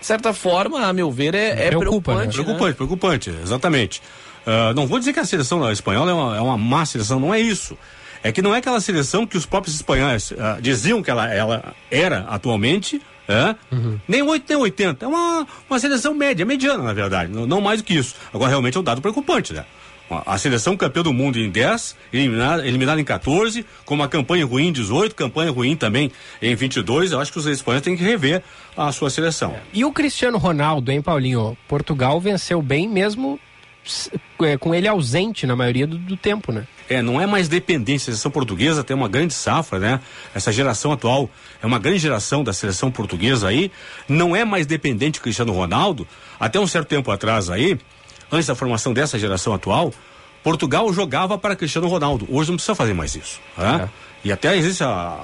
de 0.00 0.06
certa 0.06 0.32
forma, 0.32 0.86
a 0.86 0.92
meu 0.92 1.10
ver, 1.10 1.34
é, 1.34 1.66
é 1.66 1.70
preocupante. 1.70 2.38
né? 2.38 2.44
Preocupante, 2.44 2.74
preocupante, 2.76 3.30
exatamente. 3.42 4.00
Ah, 4.46 4.72
não 4.74 4.86
vou 4.86 4.98
dizer 4.98 5.12
que 5.12 5.20
a 5.20 5.24
seleção 5.26 5.70
espanhola 5.70 6.10
é 6.10 6.14
uma, 6.14 6.36
é 6.36 6.40
uma 6.40 6.56
má 6.56 6.86
seleção, 6.86 7.20
não 7.20 7.34
é 7.34 7.40
isso. 7.40 7.76
É 8.22 8.32
que 8.32 8.42
não 8.42 8.54
é 8.54 8.58
aquela 8.58 8.80
seleção 8.80 9.26
que 9.26 9.36
os 9.36 9.46
próprios 9.46 9.76
espanhóis 9.76 10.32
ah, 10.38 10.58
diziam 10.60 11.02
que 11.02 11.10
ela, 11.10 11.32
ela 11.32 11.74
era 11.90 12.20
atualmente, 12.28 13.00
é? 13.28 13.54
nem 14.06 14.22
8 14.22 14.44
nem 14.48 14.58
80. 14.58 15.04
É 15.04 15.08
uma, 15.08 15.46
uma 15.68 15.78
seleção 15.78 16.14
média, 16.14 16.44
mediana, 16.46 16.82
na 16.82 16.92
verdade, 16.92 17.30
não, 17.30 17.46
não 17.46 17.60
mais 17.60 17.80
do 17.80 17.84
que 17.84 17.94
isso. 17.94 18.14
Agora, 18.32 18.50
realmente 18.50 18.76
é 18.76 18.80
um 18.80 18.84
dado 18.84 19.00
preocupante, 19.00 19.52
né? 19.52 19.64
A 20.10 20.38
seleção 20.38 20.74
campeã 20.74 21.02
do 21.02 21.12
mundo 21.12 21.38
em 21.38 21.50
10, 21.50 21.94
eliminada, 22.10 22.66
eliminada 22.66 22.98
em 22.98 23.04
14, 23.04 23.66
com 23.84 23.94
uma 23.94 24.08
campanha 24.08 24.46
ruim 24.46 24.68
em 24.68 24.72
18, 24.72 25.14
campanha 25.14 25.50
ruim 25.50 25.76
também 25.76 26.10
em 26.40 26.54
22. 26.54 27.12
Eu 27.12 27.20
acho 27.20 27.30
que 27.30 27.38
os 27.38 27.44
espanhóis 27.44 27.82
têm 27.82 27.94
que 27.94 28.02
rever 28.02 28.42
a 28.74 28.90
sua 28.90 29.10
seleção. 29.10 29.54
E 29.70 29.84
o 29.84 29.92
Cristiano 29.92 30.38
Ronaldo, 30.38 30.90
hein, 30.90 31.02
Paulinho? 31.02 31.58
Portugal 31.68 32.18
venceu 32.18 32.62
bem 32.62 32.88
mesmo 32.88 33.38
com 34.58 34.74
ele 34.74 34.86
ausente 34.88 35.46
na 35.46 35.56
maioria 35.56 35.86
do, 35.86 35.98
do 35.98 36.16
tempo, 36.16 36.52
né? 36.52 36.66
É, 36.88 37.02
não 37.02 37.20
é 37.20 37.26
mais 37.26 37.48
dependência. 37.48 38.10
A 38.10 38.14
seleção 38.14 38.30
portuguesa 38.30 38.82
tem 38.82 38.96
uma 38.96 39.08
grande 39.08 39.34
safra, 39.34 39.78
né? 39.78 40.00
Essa 40.34 40.50
geração 40.50 40.92
atual 40.92 41.28
é 41.62 41.66
uma 41.66 41.78
grande 41.78 41.98
geração 41.98 42.42
da 42.42 42.52
seleção 42.52 42.90
portuguesa 42.90 43.48
aí. 43.48 43.70
Não 44.08 44.34
é 44.34 44.44
mais 44.44 44.66
dependente 44.66 45.18
do 45.18 45.22
Cristiano 45.22 45.52
Ronaldo. 45.52 46.06
Até 46.40 46.58
um 46.58 46.66
certo 46.66 46.88
tempo 46.88 47.10
atrás 47.10 47.50
aí, 47.50 47.78
antes 48.32 48.46
da 48.46 48.54
formação 48.54 48.92
dessa 48.94 49.18
geração 49.18 49.52
atual, 49.52 49.92
Portugal 50.42 50.90
jogava 50.92 51.36
para 51.36 51.54
Cristiano 51.54 51.88
Ronaldo. 51.88 52.26
Hoje 52.30 52.50
não 52.50 52.56
precisa 52.56 52.74
fazer 52.74 52.94
mais 52.94 53.14
isso. 53.14 53.40
né? 53.56 53.88
E 54.24 54.32
até 54.32 54.56
existe 54.56 54.82
a, 54.82 55.18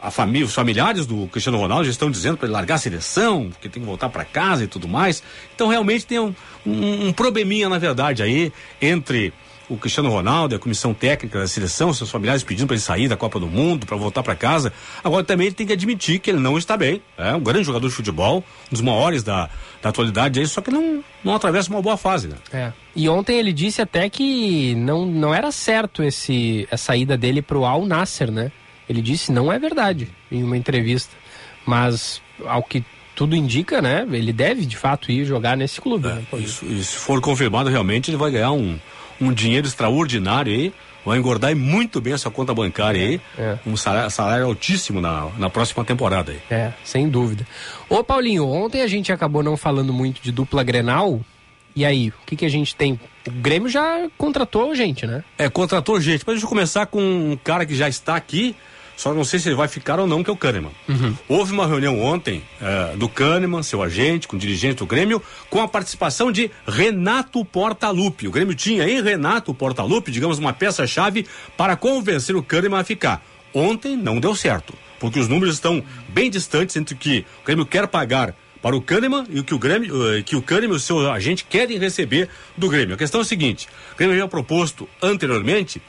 a 0.00 0.10
família, 0.10 0.46
os 0.46 0.54
familiares 0.54 1.06
do 1.06 1.26
Cristiano 1.28 1.58
Ronaldo 1.58 1.84
já 1.84 1.90
estão 1.90 2.10
dizendo 2.10 2.36
para 2.36 2.46
ele 2.46 2.52
largar 2.52 2.74
a 2.76 2.78
seleção, 2.78 3.50
que 3.60 3.68
tem 3.68 3.82
que 3.82 3.88
voltar 3.88 4.08
para 4.08 4.24
casa 4.24 4.64
e 4.64 4.66
tudo 4.66 4.86
mais. 4.86 5.22
Então 5.54 5.68
realmente 5.68 6.06
tem 6.06 6.18
um, 6.18 6.34
um, 6.64 7.08
um 7.08 7.12
probleminha, 7.12 7.68
na 7.68 7.78
verdade, 7.78 8.22
aí 8.22 8.52
entre 8.80 9.32
o 9.68 9.76
Cristiano 9.76 10.08
Ronaldo, 10.08 10.54
e 10.54 10.56
a 10.56 10.58
comissão 10.58 10.94
técnica 10.94 11.40
da 11.40 11.46
seleção, 11.46 11.92
seus 11.92 12.10
familiares 12.10 12.44
pedindo 12.44 12.66
para 12.66 12.74
ele 12.74 12.82
sair 12.82 13.08
da 13.08 13.16
Copa 13.16 13.40
do 13.40 13.46
Mundo, 13.46 13.86
para 13.86 13.96
voltar 13.96 14.22
para 14.22 14.34
casa. 14.34 14.72
Agora 15.02 15.24
também 15.24 15.48
ele 15.48 15.56
tem 15.56 15.66
que 15.66 15.72
admitir 15.72 16.20
que 16.20 16.30
ele 16.30 16.38
não 16.38 16.56
está 16.56 16.76
bem. 16.76 17.02
É 17.16 17.34
um 17.34 17.40
grande 17.40 17.64
jogador 17.64 17.88
de 17.88 17.94
futebol, 17.94 18.44
um 18.70 18.72
dos 18.72 18.80
maiores 18.80 19.22
da, 19.22 19.50
da 19.82 19.88
atualidade 19.88 20.38
aí, 20.38 20.46
só 20.46 20.60
que 20.60 20.70
não, 20.70 21.02
não 21.24 21.34
atravessa 21.34 21.68
uma 21.70 21.82
boa 21.82 21.96
fase, 21.96 22.28
né? 22.28 22.36
É. 22.52 22.72
E 22.94 23.08
ontem 23.08 23.38
ele 23.38 23.52
disse 23.52 23.82
até 23.82 24.08
que 24.08 24.74
não, 24.76 25.04
não 25.04 25.34
era 25.34 25.50
certo 25.50 26.02
esse, 26.02 26.66
a 26.70 26.76
saída 26.76 27.16
dele 27.16 27.42
pro 27.42 27.64
Al 27.64 27.84
Nasser, 27.84 28.30
né? 28.30 28.52
Ele 28.88 29.02
disse 29.02 29.32
não 29.32 29.52
é 29.52 29.58
verdade 29.58 30.08
em 30.30 30.42
uma 30.42 30.56
entrevista. 30.56 31.14
Mas 31.64 32.22
ao 32.46 32.62
que 32.62 32.84
tudo 33.14 33.34
indica, 33.34 33.80
né? 33.82 34.06
Ele 34.12 34.32
deve 34.32 34.66
de 34.66 34.76
fato 34.76 35.10
ir 35.10 35.24
jogar 35.24 35.56
nesse 35.56 35.80
clube. 35.80 36.06
né, 36.06 36.22
Paulinho? 36.30 36.48
Isso, 36.48 36.64
e 36.66 36.84
se 36.84 36.96
for 36.96 37.20
confirmado, 37.20 37.70
realmente 37.70 38.10
ele 38.10 38.16
vai 38.16 38.30
ganhar 38.30 38.52
um, 38.52 38.78
um 39.20 39.32
dinheiro 39.32 39.66
extraordinário 39.66 40.52
aí. 40.52 40.72
Vai 41.04 41.18
engordar 41.18 41.54
muito 41.54 42.00
bem 42.00 42.12
a 42.14 42.18
sua 42.18 42.32
conta 42.32 42.52
bancária 42.52 43.00
aí. 43.00 43.20
Um 43.64 43.76
salário, 43.76 44.10
salário 44.10 44.44
altíssimo 44.46 45.00
na, 45.00 45.28
na 45.38 45.48
próxima 45.48 45.84
temporada 45.84 46.32
aí. 46.32 46.40
É, 46.50 46.72
sem 46.84 47.08
dúvida. 47.08 47.46
Ô 47.88 48.02
Paulinho, 48.02 48.46
ontem 48.48 48.82
a 48.82 48.88
gente 48.88 49.12
acabou 49.12 49.40
não 49.40 49.56
falando 49.56 49.92
muito 49.92 50.20
de 50.20 50.32
dupla 50.32 50.64
Grenal. 50.64 51.20
E 51.76 51.84
aí, 51.84 52.08
o 52.08 52.26
que, 52.26 52.34
que 52.34 52.44
a 52.44 52.48
gente 52.48 52.74
tem? 52.74 52.98
O 53.26 53.30
Grêmio 53.30 53.68
já 53.68 54.08
contratou 54.18 54.74
gente, 54.74 55.06
né? 55.06 55.22
É, 55.38 55.48
contratou 55.48 56.00
gente. 56.00 56.24
Mas 56.26 56.34
deixa 56.34 56.44
eu 56.46 56.48
começar 56.48 56.86
com 56.86 57.00
um 57.00 57.38
cara 57.42 57.64
que 57.64 57.76
já 57.76 57.88
está 57.88 58.16
aqui, 58.16 58.56
só 58.96 59.12
não 59.12 59.24
sei 59.24 59.38
se 59.38 59.48
ele 59.48 59.54
vai 59.54 59.68
ficar 59.68 60.00
ou 60.00 60.06
não, 60.06 60.24
que 60.24 60.30
é 60.30 60.32
o 60.32 60.36
Kahneman. 60.36 60.72
Houve 61.28 61.52
uma 61.52 61.66
reunião 61.66 62.00
ontem 62.00 62.42
eh, 62.60 62.96
do 62.96 63.08
Kahneman, 63.08 63.62
seu 63.62 63.82
agente, 63.82 64.26
com 64.26 64.38
dirigente 64.38 64.76
do 64.76 64.86
Grêmio, 64.86 65.22
com 65.50 65.60
a 65.60 65.68
participação 65.68 66.32
de 66.32 66.50
Renato 66.66 67.44
Portaluppi. 67.44 68.26
O 68.26 68.30
Grêmio 68.30 68.54
tinha 68.54 68.88
em 68.88 69.02
Renato 69.02 69.52
Portaluppi, 69.52 70.10
digamos, 70.10 70.38
uma 70.38 70.54
peça-chave 70.54 71.26
para 71.56 71.76
convencer 71.76 72.34
o 72.34 72.42
Kahneman 72.42 72.80
a 72.80 72.84
ficar. 72.84 73.22
Ontem 73.52 73.96
não 73.96 74.18
deu 74.18 74.34
certo, 74.34 74.72
porque 74.98 75.20
os 75.20 75.28
números 75.28 75.54
estão 75.54 75.84
bem 76.08 76.30
distantes 76.30 76.74
entre 76.76 76.94
o 76.94 76.98
que 76.98 77.24
o 77.42 77.44
Grêmio 77.44 77.66
quer 77.66 77.86
pagar 77.86 78.34
para 78.62 78.74
o 78.74 78.80
Kahneman 78.80 79.26
e 79.28 79.40
o 79.40 79.44
que 79.44 79.54
o 79.54 79.58
Grêmio, 79.58 80.14
eh, 80.14 80.22
que 80.22 80.36
o 80.36 80.42
Kahneman 80.42 80.74
e 80.74 80.76
o 80.76 80.80
seu 80.80 81.10
agente 81.12 81.44
querem 81.44 81.78
receber 81.78 82.30
do 82.56 82.68
Grêmio. 82.68 82.94
A 82.94 82.98
questão 82.98 83.20
é 83.20 83.22
a 83.22 83.26
seguinte: 83.26 83.68
o 83.92 83.96
Grêmio 83.96 84.14
havia 84.14 84.26
proposto 84.26 84.88
anteriormente 85.02 85.82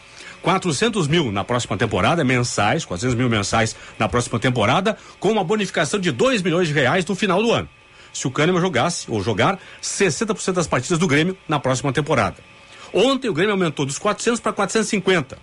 400 0.48 1.10
mil 1.10 1.30
na 1.30 1.44
próxima 1.44 1.76
temporada, 1.76 2.24
mensais, 2.24 2.86
400 2.86 3.16
mil 3.16 3.30
mensais 3.30 3.76
na 4.00 4.08
próxima 4.08 4.40
temporada, 4.40 4.98
com 5.20 5.30
uma 5.30 5.44
bonificação 5.44 6.00
de 6.00 6.10
2 6.10 6.42
milhões 6.42 6.70
de 6.70 6.74
reais 6.74 7.06
no 7.06 7.16
final 7.16 7.44
do 7.44 7.52
ano. 7.52 7.68
Se 8.14 8.28
o 8.28 8.32
Kahneman 8.32 8.62
jogasse, 8.62 9.12
ou 9.12 9.22
jogar, 9.22 9.60
60% 9.84 10.54
das 10.54 10.66
partidas 10.66 10.98
do 10.98 11.06
Grêmio 11.06 11.38
na 11.50 11.60
próxima 11.60 11.92
temporada. 11.92 12.38
Ontem 12.94 13.28
o 13.28 13.34
Grêmio 13.34 13.52
aumentou 13.52 13.86
dos 13.86 14.00
400 14.00 14.40
para 14.40 14.54
450. 14.54 15.38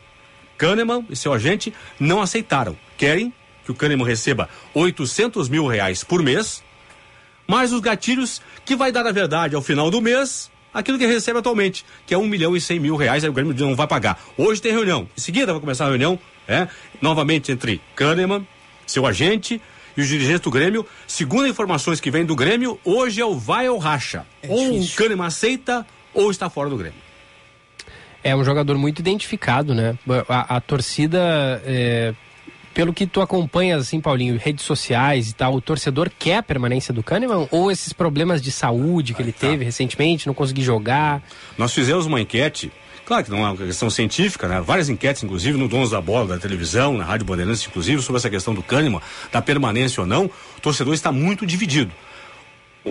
Kahneman 0.57 1.05
e 1.11 1.17
seu 1.17 1.35
agente 1.35 1.75
não 2.01 2.23
aceitaram. 2.23 2.75
Querem 2.97 3.31
que 3.63 3.73
o 3.73 3.75
Kahneman 3.75 4.07
receba 4.07 4.49
800 4.73 5.51
mil 5.51 5.67
reais 5.67 6.03
por 6.03 6.23
mês, 6.23 6.65
mais 7.47 7.75
os 7.75 7.81
gatilhos 7.83 8.41
que 8.65 8.75
vai 8.75 8.91
dar, 8.91 9.05
na 9.05 9.13
verdade, 9.13 9.55
ao 9.55 9.61
final 9.61 9.91
do 9.91 10.01
mês, 10.01 10.51
aquilo 10.75 10.99
que 10.99 11.07
recebe 11.07 11.39
atualmente, 11.39 11.87
que 12.05 12.13
é 12.13 12.19
1 12.19 12.27
milhão 12.27 12.57
e 12.57 12.61
100 12.61 12.81
mil 12.81 12.97
reais, 12.97 13.23
aí 13.25 13.31
o 13.31 13.33
Grêmio 13.33 13.55
não 13.55 13.77
vai 13.77 13.87
pagar. 13.87 14.21
Hoje 14.37 14.61
tem 14.61 14.73
reunião. 14.73 15.09
Em 15.17 15.21
seguida 15.21 15.53
vai 15.53 15.61
começar 15.61 15.87
a 15.87 15.89
reunião, 15.89 16.19
é, 16.47 16.69
novamente 17.01 17.53
entre 17.53 17.81
Kahneman, 17.95 18.47
seu 18.87 19.07
agente 19.07 19.63
e 19.97 20.01
os 20.01 20.09
dirigentes 20.09 20.41
do 20.41 20.51
Grêmio. 20.51 20.85
Segundo 21.07 21.47
informações 21.47 22.01
que 22.01 22.11
vêm 22.11 22.25
do 22.25 22.35
Grêmio, 22.35 22.79
hoje 22.85 23.21
é 23.21 23.25
o 23.25 23.39
vai 23.39 23.69
ou 23.69 23.79
racha. 23.79 24.27
ou 24.49 24.81
o 24.81 24.89
Kahneman 24.95 25.27
aceita 25.27 25.87
ou 26.13 26.31
está 26.31 26.51
fora 26.51 26.69
do 26.69 26.77
Grêmio. 26.77 27.05
É 28.23 28.35
um 28.35 28.43
jogador 28.43 28.79
muito 28.79 29.01
identificado, 29.01 29.75
né? 29.75 29.99
A, 30.29 30.57
a 30.57 30.61
torcida, 30.61 31.63
é, 31.67 32.15
pelo 32.75 32.93
que 32.93 33.07
tu 33.07 33.21
acompanhas, 33.21 33.83
assim, 33.83 34.01
Paulinho, 34.01 34.37
redes 34.37 34.65
sociais 34.65 35.31
e 35.31 35.35
tal, 35.35 35.55
o 35.55 35.61
torcedor 35.61 36.11
quer 36.19 36.39
a 36.39 36.43
permanência 36.43 36.93
do 36.93 37.03
Kahneman? 37.03 37.47
Ou 37.53 37.71
esses 37.71 37.93
problemas 37.93 38.43
de 38.43 38.51
saúde 38.51 39.15
que 39.15 39.23
ele 39.23 39.33
teve 39.33 39.65
recentemente, 39.65 40.27
não 40.27 40.35
conseguir 40.35 40.63
jogar? 40.63 41.23
Nós 41.57 41.73
fizemos 41.73 42.05
uma 42.05 42.21
enquete, 42.21 42.73
claro 43.07 43.25
que 43.25 43.31
não 43.31 43.39
é 43.39 43.51
uma 43.51 43.57
questão 43.57 43.89
científica, 43.89 44.49
né? 44.49 44.61
Várias 44.61 44.89
enquetes, 44.89 45.23
inclusive, 45.23 45.57
no 45.57 45.69
Donos 45.69 45.91
da 45.91 46.01
Bola, 46.01 46.27
da 46.27 46.39
televisão, 46.39 46.99
na 46.99 47.05
Rádio 47.05 47.25
Bandeirantes, 47.25 47.65
inclusive, 47.65 48.03
sobre 48.03 48.19
essa 48.19 48.29
questão 48.29 48.53
do 48.53 48.63
Kahneman, 48.63 49.01
da 49.31 49.41
permanência 49.41 50.01
ou 50.01 50.07
não. 50.07 50.25
O 50.25 50.61
torcedor 50.61 50.95
está 50.95 51.13
muito 51.13 51.47
dividido. 51.47 51.93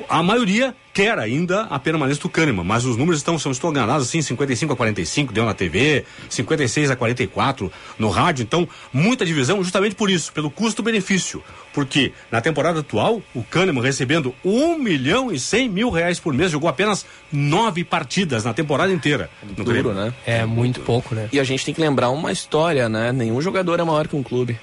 A 0.10 0.24
maioria 0.24 0.76
quer 0.92 1.18
ainda 1.20 1.62
a 1.64 1.78
permanência 1.80 2.22
do 2.22 2.30
Kahneman, 2.30 2.64
mas 2.64 2.86
os 2.86 2.98
números 2.98 3.20
estão, 3.20 3.36
estou 3.36 3.70
enganados, 3.70 4.08
assim, 4.08 4.22
55 4.22 4.74
a 4.74 4.76
45 4.76 5.34
deu 5.34 5.46
na 5.46 5.54
TV, 5.54 6.06
56 6.30 6.92
a 6.92 6.96
44 6.96 7.72
no 7.98 8.10
rádio, 8.10 8.44
então 8.44 8.68
muita 8.92 9.26
divisão 9.26 9.64
justamente 9.64 9.96
por 9.96 10.10
isso, 10.10 10.32
pelo 10.34 10.50
custo-benefício. 10.50 11.44
Porque 11.74 12.12
na 12.32 12.42
temporada 12.42 12.80
atual, 12.80 13.22
o 13.34 13.44
Kahneman 13.44 13.84
recebendo 13.84 14.34
1 14.44 14.78
milhão 14.78 15.32
e 15.32 15.40
100 15.40 15.70
mil 15.70 15.90
reais 15.90 16.20
por 16.20 16.34
mês, 16.34 16.52
jogou 16.52 16.70
apenas 16.70 17.06
nove 17.32 17.84
partidas 17.84 18.44
na 18.44 18.54
temporada 18.54 18.92
inteira. 18.92 19.30
No 19.44 19.64
Duro, 19.64 19.70
Grêmio. 19.72 19.94
né? 19.94 20.14
É 20.26 20.46
muito 20.46 20.80
pouco, 20.82 21.16
né? 21.16 21.30
E 21.32 21.40
a 21.40 21.44
gente 21.44 21.66
tem 21.66 21.74
que 21.74 21.82
lembrar 21.82 22.10
uma 22.10 22.32
história, 22.32 22.88
né? 22.88 23.12
Nenhum 23.12 23.42
jogador 23.42 23.80
é 23.80 23.84
maior 23.84 24.08
que 24.08 24.16
um 24.16 24.24
clube. 24.24 24.60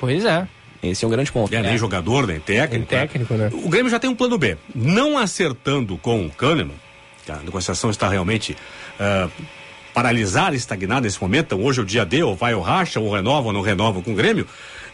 Pois 0.00 0.24
é. 0.24 0.46
Esse 0.82 1.04
é 1.04 1.08
um 1.08 1.10
grande 1.10 1.32
ponto. 1.32 1.52
É, 1.52 1.60
nem 1.60 1.76
jogador, 1.76 2.26
nem 2.26 2.38
técnico. 2.38 2.86
técnico, 2.86 3.34
né? 3.34 3.50
O 3.52 3.68
Grêmio 3.68 3.90
já 3.90 3.98
tem 3.98 4.08
um 4.08 4.14
plano 4.14 4.38
B. 4.38 4.56
Não 4.74 5.18
acertando 5.18 5.96
com 5.98 6.26
o 6.26 6.30
Kahneman, 6.30 6.76
que 7.24 7.32
a 7.32 7.36
negociação 7.36 7.90
está 7.90 8.08
realmente 8.08 8.56
ah, 9.00 9.28
paralisada, 9.92 10.54
estagnada 10.54 11.02
nesse 11.02 11.20
momento. 11.20 11.46
Então, 11.46 11.64
hoje 11.64 11.80
é 11.80 11.82
o 11.82 11.86
dia 11.86 12.04
D, 12.04 12.22
ou 12.22 12.36
vai 12.36 12.54
ou 12.54 12.62
racha, 12.62 13.00
ou 13.00 13.12
renova 13.12 13.48
ou 13.48 13.52
não 13.52 13.60
renova 13.60 14.00
com 14.00 14.12
o 14.12 14.14
Grêmio. 14.14 14.46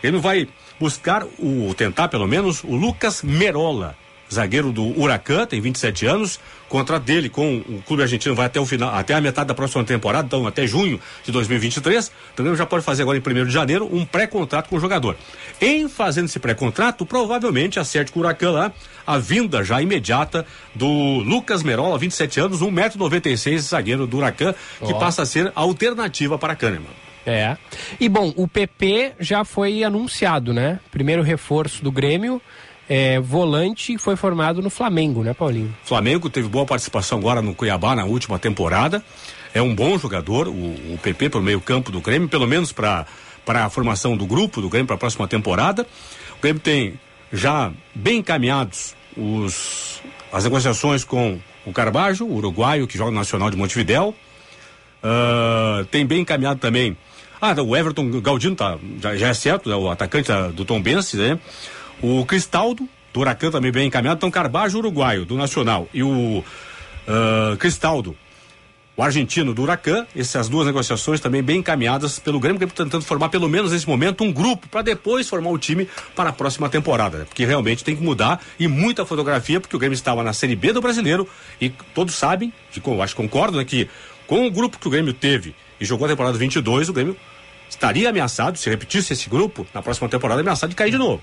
Ele 0.02 0.18
vai 0.18 0.48
buscar, 0.80 1.24
o 1.38 1.74
tentar 1.76 2.08
pelo 2.08 2.26
menos, 2.26 2.64
o 2.64 2.74
Lucas 2.74 3.22
Merola, 3.22 3.96
zagueiro 4.32 4.72
do 4.72 4.98
Huracan, 5.00 5.46
tem 5.46 5.60
27 5.60 6.06
anos. 6.06 6.40
O 6.66 6.68
contrato 6.74 7.04
dele 7.04 7.28
com 7.28 7.58
o 7.58 7.82
clube 7.86 8.02
argentino 8.02 8.34
vai 8.34 8.46
até 8.46 8.58
o 8.58 8.66
final, 8.66 8.92
até 8.92 9.14
a 9.14 9.20
metade 9.20 9.46
da 9.48 9.54
próxima 9.54 9.84
temporada, 9.84 10.26
então 10.26 10.46
até 10.46 10.66
junho 10.66 11.00
de 11.22 11.30
2023. 11.30 12.10
Então 12.32 12.42
o 12.42 12.44
Grêmio 12.44 12.56
já 12.56 12.66
pode 12.66 12.84
fazer 12.84 13.02
agora 13.02 13.18
em 13.18 13.20
1 13.20 13.46
de 13.46 13.52
janeiro 13.52 13.88
um 13.92 14.04
pré-contrato 14.04 14.68
com 14.68 14.76
o 14.76 14.80
jogador. 14.80 15.16
Em 15.60 15.88
fazendo 15.88 16.24
esse 16.24 16.38
pré-contrato, 16.38 17.06
provavelmente 17.06 17.78
acerte 17.78 18.10
com 18.10 18.18
o 18.20 18.22
Huracan 18.22 18.50
lá 18.50 18.72
a 19.06 19.18
vinda 19.18 19.62
já 19.62 19.80
imediata 19.80 20.46
do 20.74 20.88
Lucas 20.88 21.62
Merola, 21.62 21.98
27 21.98 22.40
anos, 22.40 22.60
1,96m, 22.60 23.58
zagueiro 23.58 24.06
do 24.06 24.16
Huracan, 24.16 24.54
que 24.84 24.92
Ó. 24.92 24.98
passa 24.98 25.22
a 25.22 25.26
ser 25.26 25.52
a 25.54 25.60
alternativa 25.60 26.38
para 26.38 26.56
Kahneman. 26.56 27.04
É. 27.26 27.56
E 27.98 28.08
bom, 28.08 28.32
o 28.36 28.46
PP 28.46 29.14
já 29.18 29.44
foi 29.44 29.82
anunciado, 29.82 30.52
né? 30.52 30.78
Primeiro 30.90 31.22
reforço 31.22 31.82
do 31.82 31.90
Grêmio. 31.90 32.40
É, 32.88 33.18
volante 33.18 33.96
foi 33.96 34.14
formado 34.14 34.60
no 34.60 34.68
Flamengo, 34.68 35.22
né, 35.22 35.32
Paulinho? 35.32 35.74
Flamengo 35.84 36.28
teve 36.28 36.48
boa 36.48 36.66
participação 36.66 37.18
agora 37.18 37.40
no 37.40 37.54
Cuiabá 37.54 37.96
na 37.96 38.04
última 38.04 38.38
temporada. 38.38 39.02
É 39.54 39.62
um 39.62 39.74
bom 39.74 39.98
jogador, 39.98 40.48
o, 40.48 40.52
o 40.52 40.98
PP 41.02 41.30
pelo 41.30 41.42
meio-campo 41.42 41.90
do 41.90 42.00
Grêmio, 42.00 42.28
pelo 42.28 42.46
menos 42.46 42.72
para 42.72 43.06
a 43.46 43.70
formação 43.70 44.16
do 44.16 44.26
grupo 44.26 44.60
do 44.60 44.68
Grêmio 44.68 44.86
para 44.86 44.96
a 44.96 44.98
próxima 44.98 45.26
temporada. 45.26 45.86
O 46.36 46.42
Grêmio 46.42 46.60
tem 46.60 46.98
já 47.32 47.72
bem 47.94 48.18
encaminhados 48.18 48.94
os, 49.16 50.02
as 50.32 50.44
negociações 50.44 51.04
com 51.04 51.38
o 51.64 51.72
Carbajo, 51.72 52.26
o 52.26 52.34
uruguaio 52.34 52.86
que 52.86 52.98
joga 52.98 53.10
no 53.10 53.16
Nacional 53.16 53.50
de 53.50 53.56
Montevidéu. 53.56 54.14
Uh, 55.02 55.84
tem 55.86 56.04
bem 56.04 56.20
encaminhado 56.20 56.60
também. 56.60 56.96
Ah, 57.40 57.54
o 57.60 57.76
Everton 57.76 58.10
Galdino 58.20 58.56
tá, 58.56 58.78
já, 59.00 59.16
já 59.16 59.28
é 59.28 59.34
certo, 59.34 59.70
é 59.70 59.76
o 59.76 59.90
atacante 59.90 60.28
da, 60.28 60.48
do 60.48 60.64
Tom 60.64 60.80
Bense, 60.80 61.16
né? 61.16 61.38
O 62.02 62.24
Cristaldo, 62.26 62.88
do 63.12 63.20
Huracan 63.20 63.50
também 63.50 63.72
bem 63.72 63.86
encaminhado. 63.86 64.18
Então, 64.18 64.30
Carbajo, 64.30 64.78
uruguaio, 64.78 65.24
do 65.24 65.36
Nacional. 65.36 65.88
E 65.94 66.02
o 66.02 66.38
uh, 66.38 67.56
Cristaldo, 67.58 68.16
o 68.96 69.02
argentino 69.02 69.52
do 69.52 69.62
Huracan, 69.62 70.06
essas 70.14 70.48
duas 70.48 70.66
negociações 70.66 71.20
também 71.20 71.42
bem 71.42 71.58
encaminhadas 71.58 72.18
pelo 72.18 72.38
Grêmio, 72.38 72.60
que 72.60 72.66
tentando 72.74 73.02
formar 73.02 73.28
pelo 73.28 73.48
menos 73.48 73.72
nesse 73.72 73.88
momento 73.88 74.22
um 74.22 74.32
grupo 74.32 74.68
para 74.68 74.82
depois 74.82 75.28
formar 75.28 75.50
o 75.50 75.58
time 75.58 75.88
para 76.14 76.30
a 76.30 76.32
próxima 76.32 76.68
temporada, 76.68 77.18
né? 77.18 77.24
porque 77.24 77.44
realmente 77.44 77.82
tem 77.82 77.96
que 77.96 78.02
mudar 78.02 78.40
e 78.58 78.68
muita 78.68 79.04
fotografia, 79.04 79.60
porque 79.60 79.74
o 79.74 79.78
Grêmio 79.78 79.94
estava 79.94 80.22
na 80.22 80.32
Série 80.32 80.54
B 80.54 80.72
do 80.72 80.80
Brasileiro 80.80 81.28
e 81.60 81.70
todos 81.92 82.14
sabem, 82.14 82.52
acho 83.00 83.14
que 83.14 83.22
concordam, 83.22 83.58
né, 83.58 83.64
que 83.64 83.88
com 84.26 84.46
o 84.46 84.50
grupo 84.50 84.78
que 84.78 84.86
o 84.86 84.90
Grêmio 84.90 85.12
teve 85.12 85.54
e 85.80 85.84
jogou 85.84 86.06
a 86.06 86.08
temporada 86.08 86.38
22, 86.38 86.88
o 86.88 86.92
Grêmio 86.92 87.16
estaria 87.74 88.08
ameaçado, 88.08 88.56
se 88.56 88.68
repetisse 88.70 89.12
esse 89.12 89.28
grupo, 89.28 89.66
na 89.74 89.82
próxima 89.82 90.08
temporada 90.08 90.40
ameaçado 90.40 90.70
de 90.70 90.76
cair 90.76 90.90
de 90.90 90.98
novo. 90.98 91.22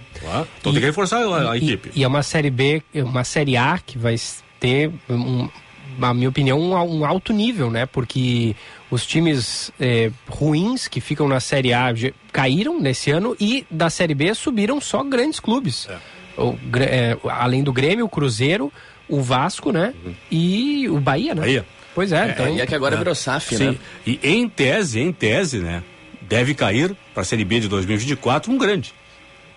Então 0.59 0.71
e, 0.71 0.73
tem 0.73 0.73
que 0.73 0.79
reforçar 0.79 1.17
a, 1.17 1.51
a 1.51 1.57
e, 1.57 1.63
equipe. 1.63 1.91
E 1.95 2.03
é 2.03 2.07
uma 2.07 2.23
Série 2.23 2.49
B, 2.49 2.83
uma 2.93 3.23
Série 3.23 3.57
A 3.57 3.79
que 3.79 3.97
vai 3.97 4.15
ter 4.59 4.91
um, 5.09 5.49
na 5.97 6.13
minha 6.13 6.29
opinião, 6.29 6.59
um, 6.59 6.73
um, 6.73 7.05
alto 7.05 7.33
nível, 7.33 7.69
né? 7.69 7.85
Porque 7.85 8.55
os 8.89 9.05
times 9.05 9.71
é, 9.79 10.11
ruins 10.27 10.87
que 10.87 11.01
ficam 11.01 11.27
na 11.27 11.39
Série 11.39 11.73
A 11.73 11.93
caíram 12.31 12.79
nesse 12.79 13.11
ano 13.11 13.35
e 13.39 13.65
da 13.69 13.89
Série 13.89 14.13
B 14.13 14.33
subiram 14.33 14.79
só 14.79 15.03
grandes 15.03 15.39
clubes. 15.39 15.87
É. 15.89 15.97
O, 16.41 16.57
é, 16.79 17.17
além 17.29 17.63
do 17.63 17.73
Grêmio, 17.73 18.05
o 18.05 18.09
Cruzeiro, 18.09 18.71
o 19.07 19.21
Vasco, 19.21 19.71
né? 19.71 19.93
Uhum. 20.05 20.13
E 20.31 20.89
o 20.89 20.99
Bahia, 20.99 21.35
né? 21.35 21.41
Bahia. 21.41 21.65
Pois 21.93 22.11
é, 22.11 22.29
então. 22.29 22.55
E 22.55 22.61
é 22.61 22.65
que 22.65 22.73
agora 22.73 22.95
é. 22.95 22.97
virou 22.97 23.13
SAF, 23.13 23.55
Sim. 23.55 23.71
né? 23.71 23.77
E 24.07 24.19
em 24.23 24.47
tese, 24.47 24.99
em 24.99 25.11
tese, 25.11 25.59
né? 25.59 25.83
Deve 26.31 26.55
cair 26.55 26.95
para 27.13 27.23
a 27.23 27.25
Série 27.25 27.43
B 27.43 27.59
de 27.59 27.67
2024 27.67 28.49
um 28.49 28.57
grande. 28.57 28.93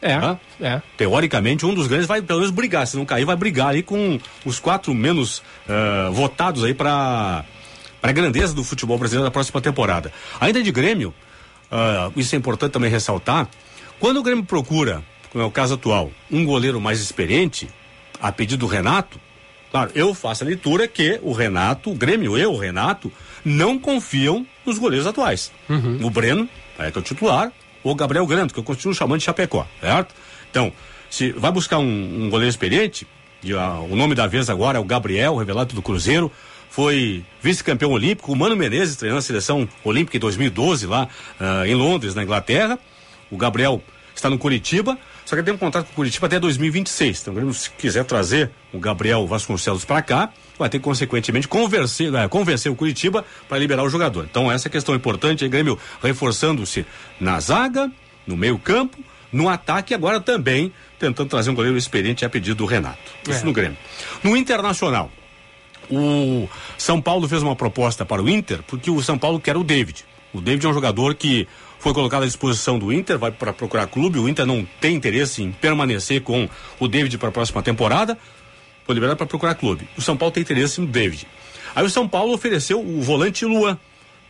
É, 0.02 0.36
é. 0.60 0.82
Teoricamente, 0.96 1.64
um 1.64 1.72
dos 1.72 1.86
grandes 1.86 2.08
vai 2.08 2.20
pelo 2.20 2.40
menos 2.40 2.52
brigar. 2.52 2.84
Se 2.84 2.96
não 2.96 3.04
cair, 3.06 3.24
vai 3.24 3.36
brigar 3.36 3.68
aí 3.68 3.80
com 3.80 4.18
os 4.44 4.58
quatro 4.58 4.92
menos 4.92 5.38
uh, 5.38 6.12
votados 6.12 6.64
aí 6.64 6.74
para 6.74 7.44
a 8.02 8.12
grandeza 8.12 8.52
do 8.52 8.64
futebol 8.64 8.98
brasileiro 8.98 9.24
da 9.24 9.30
próxima 9.30 9.60
temporada. 9.60 10.12
Ainda 10.40 10.60
de 10.64 10.72
Grêmio, 10.72 11.14
uh, 11.70 12.12
isso 12.16 12.34
é 12.34 12.38
importante 12.38 12.72
também 12.72 12.90
ressaltar. 12.90 13.48
Quando 14.00 14.16
o 14.16 14.22
Grêmio 14.24 14.44
procura, 14.44 15.00
como 15.30 15.44
é 15.44 15.46
o 15.46 15.52
caso 15.52 15.74
atual, 15.74 16.10
um 16.28 16.44
goleiro 16.44 16.80
mais 16.80 17.00
experiente, 17.00 17.68
a 18.20 18.32
pedido 18.32 18.58
do 18.58 18.66
Renato, 18.66 19.20
claro, 19.70 19.92
eu 19.94 20.12
faço 20.12 20.42
a 20.42 20.46
leitura 20.48 20.88
que 20.88 21.20
o 21.22 21.32
Renato, 21.32 21.92
o 21.92 21.94
Grêmio, 21.94 22.36
eu, 22.36 22.52
o 22.52 22.58
Renato, 22.58 23.12
não 23.44 23.78
confiam 23.78 24.44
nos 24.66 24.76
goleiros 24.76 25.06
atuais. 25.06 25.52
Uhum. 25.68 26.00
O 26.02 26.10
Breno, 26.10 26.48
é 26.78 26.90
que 26.90 26.98
é 26.98 27.00
o 27.00 27.04
titular, 27.04 27.52
ou 27.82 27.94
Gabriel 27.94 28.26
Grande, 28.26 28.52
que 28.52 28.58
eu 28.58 28.64
continuo 28.64 28.94
chamando 28.94 29.18
de 29.18 29.24
Chapecó, 29.24 29.66
certo? 29.80 30.14
Então, 30.50 30.72
se 31.10 31.32
vai 31.32 31.52
buscar 31.52 31.78
um, 31.78 32.24
um 32.24 32.30
goleiro 32.30 32.50
experiente, 32.50 33.06
e, 33.42 33.52
o 33.52 33.94
nome 33.94 34.14
da 34.14 34.26
vez 34.26 34.48
agora 34.48 34.78
é 34.78 34.80
o 34.80 34.84
Gabriel, 34.84 35.36
revelado 35.36 35.68
pelo 35.68 35.82
Cruzeiro, 35.82 36.32
foi 36.70 37.24
vice-campeão 37.40 37.92
olímpico, 37.92 38.32
o 38.32 38.36
Mano 38.36 38.56
Menezes 38.56 38.96
treinando 38.96 39.20
a 39.20 39.22
seleção 39.22 39.68
olímpica 39.84 40.16
em 40.16 40.20
2012 40.20 40.86
lá 40.86 41.08
uh, 41.40 41.64
em 41.64 41.74
Londres, 41.74 42.16
na 42.16 42.24
Inglaterra. 42.24 42.78
O 43.30 43.36
Gabriel 43.36 43.80
está 44.12 44.28
no 44.28 44.38
Curitiba, 44.38 44.98
só 45.24 45.34
que 45.34 45.40
ele 45.40 45.44
tem 45.44 45.54
um 45.54 45.58
contrato 45.58 45.86
com 45.86 45.92
o 45.92 45.94
Curitiba 45.96 46.26
até 46.26 46.38
2026. 46.38 47.26
Então, 47.28 47.52
se 47.52 47.70
quiser 47.70 48.04
trazer 48.04 48.50
o 48.72 48.78
Gabriel 48.78 49.26
Vasconcelos 49.26 49.84
para 49.84 50.02
cá, 50.02 50.30
vai 50.58 50.68
ter 50.68 50.78
consequentemente 50.78 51.48
convencer, 51.48 52.12
uh, 52.12 52.28
convencer 52.28 52.70
o 52.70 52.76
Curitiba 52.76 53.24
para 53.48 53.58
liberar 53.58 53.82
o 53.84 53.88
jogador. 53.88 54.26
Então, 54.30 54.52
essa 54.52 54.68
é 54.68 54.70
a 54.70 54.72
questão 54.72 54.94
importante. 54.94 55.44
O 55.44 55.48
Grêmio 55.48 55.78
reforçando-se 56.02 56.84
na 57.18 57.40
zaga, 57.40 57.90
no 58.26 58.36
meio-campo, 58.36 58.98
no 59.32 59.48
ataque, 59.48 59.94
agora 59.94 60.20
também 60.20 60.72
tentando 60.98 61.28
trazer 61.28 61.50
um 61.50 61.54
goleiro 61.54 61.76
experiente 61.76 62.24
a 62.24 62.30
pedido 62.30 62.56
do 62.56 62.66
Renato. 62.66 62.98
Isso 63.28 63.42
é. 63.42 63.44
no 63.44 63.52
Grêmio. 63.52 63.76
No 64.22 64.36
Internacional, 64.36 65.10
o 65.90 66.48
São 66.78 67.00
Paulo 67.00 67.28
fez 67.28 67.42
uma 67.42 67.56
proposta 67.56 68.04
para 68.04 68.22
o 68.22 68.28
Inter, 68.28 68.62
porque 68.66 68.90
o 68.90 69.02
São 69.02 69.18
Paulo 69.18 69.40
quer 69.40 69.56
o 69.56 69.64
David. 69.64 70.04
O 70.32 70.40
David 70.40 70.66
é 70.66 70.68
um 70.68 70.74
jogador 70.74 71.14
que 71.14 71.48
foi 71.84 71.92
colocado 71.92 72.22
à 72.22 72.26
disposição 72.26 72.78
do 72.78 72.90
Inter, 72.90 73.18
vai 73.18 73.30
para 73.30 73.52
procurar 73.52 73.86
clube. 73.86 74.18
O 74.18 74.26
Inter 74.26 74.46
não 74.46 74.66
tem 74.80 74.96
interesse 74.96 75.42
em 75.42 75.52
permanecer 75.52 76.22
com 76.22 76.48
o 76.80 76.88
David 76.88 77.18
para 77.18 77.28
a 77.28 77.32
próxima 77.32 77.62
temporada. 77.62 78.16
Foi 78.86 78.94
liberado 78.94 79.18
para 79.18 79.26
procurar 79.26 79.54
clube. 79.54 79.86
O 79.94 80.00
São 80.00 80.16
Paulo 80.16 80.32
tem 80.32 80.40
interesse 80.40 80.80
no 80.80 80.86
David. 80.86 81.28
Aí 81.74 81.84
o 81.84 81.90
São 81.90 82.08
Paulo 82.08 82.32
ofereceu 82.32 82.80
o 82.80 83.02
volante 83.02 83.44
Luan 83.44 83.78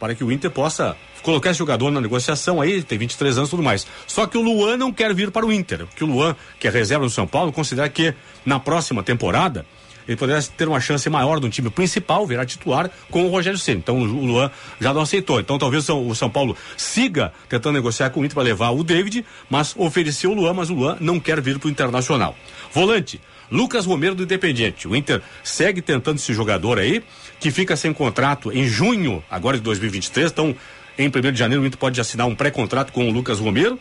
para 0.01 0.17
que 0.17 0.25
o 0.25 0.33
Inter 0.33 0.51
possa 0.51 0.97
colocar 1.23 1.51
esse 1.51 1.61
jogador 1.61 1.93
na 1.93 2.01
negociação 2.01 2.61
aí, 2.61 2.83
tem 2.83 2.99
23 2.99 3.39
anos 3.39 3.49
e 3.49 3.53
tudo 3.53 3.63
mais. 3.63 3.87
Só 4.05 4.27
que 4.27 4.37
o 4.37 4.43
Luan 4.43 4.77
não 4.77 4.93
quer 4.93 5.15
vir 5.15 5.31
para 5.31 5.47
o 5.47 5.53
Inter, 5.53 5.87
porque 5.87 6.03
o 6.03 6.09
Luan, 6.09 6.35
que 6.59 6.67
é 6.67 6.71
reserva 6.73 7.05
do 7.05 7.11
São 7.11 7.25
Paulo, 7.25 7.53
considera 7.53 7.89
que 7.89 8.13
na 8.45 8.59
próxima 8.59 9.01
temporada 9.05 9.65
ele 10.07 10.17
poderia 10.17 10.43
ter 10.43 10.69
uma 10.69 10.81
chance 10.81 11.09
maior 11.09 11.41
no 11.41 11.49
time 11.49 11.71
principal, 11.71 12.27
virar 12.27 12.47
titular 12.47 12.91
com 13.11 13.25
o 13.25 13.31
Rogério 13.31 13.59
Ceni. 13.59 13.79
Então 13.79 13.99
o 13.99 14.05
Luan 14.05 14.51
já 14.81 14.93
não 14.93 15.03
aceitou. 15.03 15.41
Então 15.41 15.59
talvez 15.59 15.89
o 15.89 16.15
São 16.15 16.31
Paulo 16.31 16.57
siga 16.77 17.33
tentando 17.49 17.75
negociar 17.75 18.11
com 18.11 18.21
o 18.21 18.25
Inter 18.25 18.35
para 18.35 18.43
levar 18.43 18.71
o 18.71 18.85
David, 18.85 19.25
mas 19.49 19.75
ofereceu 19.77 20.31
o 20.31 20.35
Luan, 20.35 20.55
mas 20.55 20.71
o 20.71 20.75
Luan 20.75 20.97
não 21.01 21.19
quer 21.19 21.41
vir 21.41 21.59
para 21.59 21.69
o 21.69 21.71
Internacional. 21.71 22.37
Volante, 22.73 23.21
Lucas 23.51 23.87
Romero 23.87 24.15
do 24.15 24.23
Independiente. 24.23 24.89
O 24.89 24.97
Inter 24.97 25.23
segue 25.43 25.81
tentando 25.83 26.17
esse 26.17 26.33
jogador 26.33 26.79
aí, 26.79 27.03
que 27.41 27.51
fica 27.51 27.77
sem 27.77 27.93
contrato 27.93 28.53
em 28.53 28.67
junho, 28.67 29.23
agora 29.31 29.57
de 29.57 29.63
2023. 29.63 30.31
Então, 30.31 30.57
em 30.99 31.09
1 31.09 31.33
de 31.33 31.39
janeiro, 31.39 31.63
o 31.63 31.67
Inter 31.67 31.79
pode 31.79 32.01
assinar 32.01 32.27
um 32.27 32.35
pré-contrato 32.35 32.93
com 32.93 33.09
o 33.09 33.13
Lucas 33.13 33.39
Romero. 33.39 33.79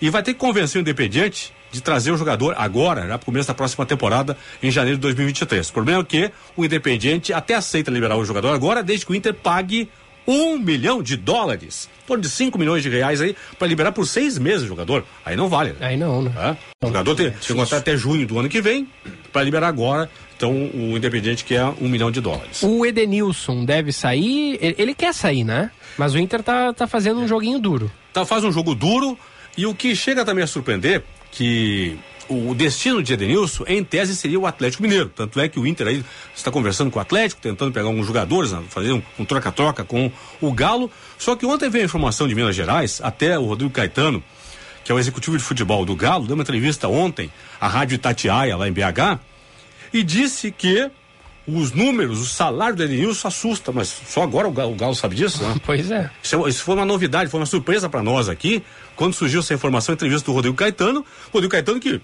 E 0.00 0.10
vai 0.10 0.22
ter 0.22 0.34
que 0.34 0.40
convencer 0.40 0.80
o 0.80 0.82
Independiente 0.82 1.52
de 1.74 1.82
trazer 1.82 2.12
o 2.12 2.16
jogador 2.16 2.54
agora, 2.56 3.02
já 3.02 3.18
para 3.18 3.24
o 3.24 3.26
começo 3.26 3.48
da 3.48 3.54
próxima 3.54 3.84
temporada, 3.84 4.36
em 4.62 4.70
janeiro 4.70 4.96
de 4.96 5.02
2023. 5.02 5.68
O 5.68 5.72
problema 5.72 6.02
é 6.02 6.04
que 6.04 6.30
o 6.56 6.64
Independiente 6.64 7.32
até 7.32 7.54
aceita 7.54 7.90
liberar 7.90 8.16
o 8.16 8.24
jogador 8.24 8.54
agora, 8.54 8.80
desde 8.80 9.04
que 9.04 9.10
o 9.10 9.14
Inter 9.14 9.34
pague 9.34 9.88
um 10.26 10.56
milhão 10.56 11.02
de 11.02 11.16
dólares, 11.16 11.90
em 12.04 12.06
torno 12.06 12.22
de 12.22 12.30
5 12.30 12.56
milhões 12.56 12.82
de 12.82 12.88
reais 12.88 13.20
aí, 13.20 13.36
para 13.58 13.66
liberar 13.66 13.90
por 13.90 14.06
seis 14.06 14.38
meses 14.38 14.62
o 14.62 14.68
jogador. 14.68 15.04
Aí 15.26 15.36
não 15.36 15.48
vale. 15.48 15.70
Né? 15.72 15.78
Aí 15.80 15.96
não, 15.96 16.22
né? 16.22 16.32
É? 16.80 16.84
O 16.84 16.86
jogador 16.86 17.16
tem, 17.16 17.30
que 17.32 17.52
contrato 17.52 17.80
até 17.80 17.96
junho 17.96 18.24
do 18.24 18.38
ano 18.38 18.48
que 18.48 18.62
vem, 18.62 18.88
para 19.32 19.42
liberar 19.42 19.66
agora. 19.66 20.08
Então, 20.36 20.52
o 20.52 20.96
Independente 20.96 21.44
quer 21.44 21.64
um 21.80 21.88
milhão 21.88 22.10
de 22.10 22.20
dólares. 22.20 22.62
O 22.62 22.86
Edenilson 22.86 23.64
deve 23.64 23.92
sair. 23.92 24.58
Ele, 24.60 24.74
ele 24.78 24.94
quer 24.94 25.12
sair, 25.12 25.42
né? 25.42 25.70
Mas 25.98 26.14
o 26.14 26.18
Inter 26.18 26.42
tá, 26.42 26.72
tá 26.72 26.86
fazendo 26.86 27.20
um 27.20 27.28
joguinho 27.28 27.58
duro. 27.58 27.90
Tá, 28.12 28.24
faz 28.24 28.44
um 28.44 28.52
jogo 28.52 28.74
duro. 28.74 29.18
E 29.56 29.66
o 29.66 29.74
que 29.74 29.94
chega 29.94 30.24
também 30.24 30.42
a 30.42 30.46
surpreender, 30.46 31.04
que 31.34 31.98
o 32.28 32.54
destino 32.54 33.02
de 33.02 33.12
Edenilson, 33.12 33.64
em 33.66 33.84
tese, 33.84 34.16
seria 34.16 34.38
o 34.38 34.46
Atlético 34.46 34.82
Mineiro. 34.82 35.08
Tanto 35.08 35.38
é 35.40 35.48
que 35.48 35.58
o 35.58 35.66
Inter 35.66 35.88
aí 35.88 36.04
está 36.34 36.50
conversando 36.50 36.90
com 36.90 36.98
o 36.98 37.02
Atlético, 37.02 37.40
tentando 37.40 37.72
pegar 37.72 37.86
alguns 37.86 38.06
jogadores, 38.06 38.52
né, 38.52 38.62
fazer 38.68 38.92
um 39.18 39.24
troca-troca 39.24 39.84
com 39.84 40.10
o 40.40 40.52
Galo. 40.52 40.90
Só 41.18 41.36
que 41.36 41.44
ontem 41.44 41.68
veio 41.68 41.84
a 41.84 41.86
informação 41.86 42.26
de 42.26 42.34
Minas 42.34 42.56
Gerais, 42.56 43.00
até 43.02 43.38
o 43.38 43.44
Rodrigo 43.44 43.72
Caetano, 43.72 44.22
que 44.84 44.92
é 44.92 44.94
o 44.94 44.98
executivo 44.98 45.36
de 45.36 45.42
futebol 45.42 45.84
do 45.84 45.96
Galo, 45.96 46.26
deu 46.26 46.34
uma 46.34 46.42
entrevista 46.42 46.88
ontem 46.88 47.30
à 47.60 47.66
Rádio 47.66 47.96
Itatiaia, 47.96 48.56
lá 48.56 48.68
em 48.68 48.72
BH, 48.72 49.18
e 49.92 50.02
disse 50.02 50.50
que 50.50 50.90
os 51.46 51.72
números, 51.72 52.20
o 52.20 52.26
salário 52.26 52.76
do 52.76 52.82
Edenilson 52.82 53.28
assusta, 53.28 53.70
mas 53.70 53.88
só 54.06 54.22
agora 54.22 54.48
o 54.48 54.52
Galo, 54.52 54.72
o 54.72 54.76
Galo 54.76 54.94
sabe 54.94 55.14
disso, 55.14 55.42
né? 55.42 55.54
Pois 55.64 55.90
é. 55.90 56.10
Isso, 56.22 56.48
isso, 56.48 56.62
foi 56.62 56.74
uma 56.74 56.84
novidade, 56.84 57.30
foi 57.30 57.40
uma 57.40 57.46
surpresa 57.46 57.88
para 57.88 58.02
nós 58.02 58.28
aqui, 58.28 58.62
quando 58.96 59.14
surgiu 59.14 59.40
essa 59.40 59.52
informação, 59.52 59.94
entrevista 59.94 60.26
do 60.26 60.32
Rodrigo 60.32 60.56
Caetano, 60.56 61.04
Rodrigo 61.32 61.52
Caetano 61.52 61.80
que 61.80 62.00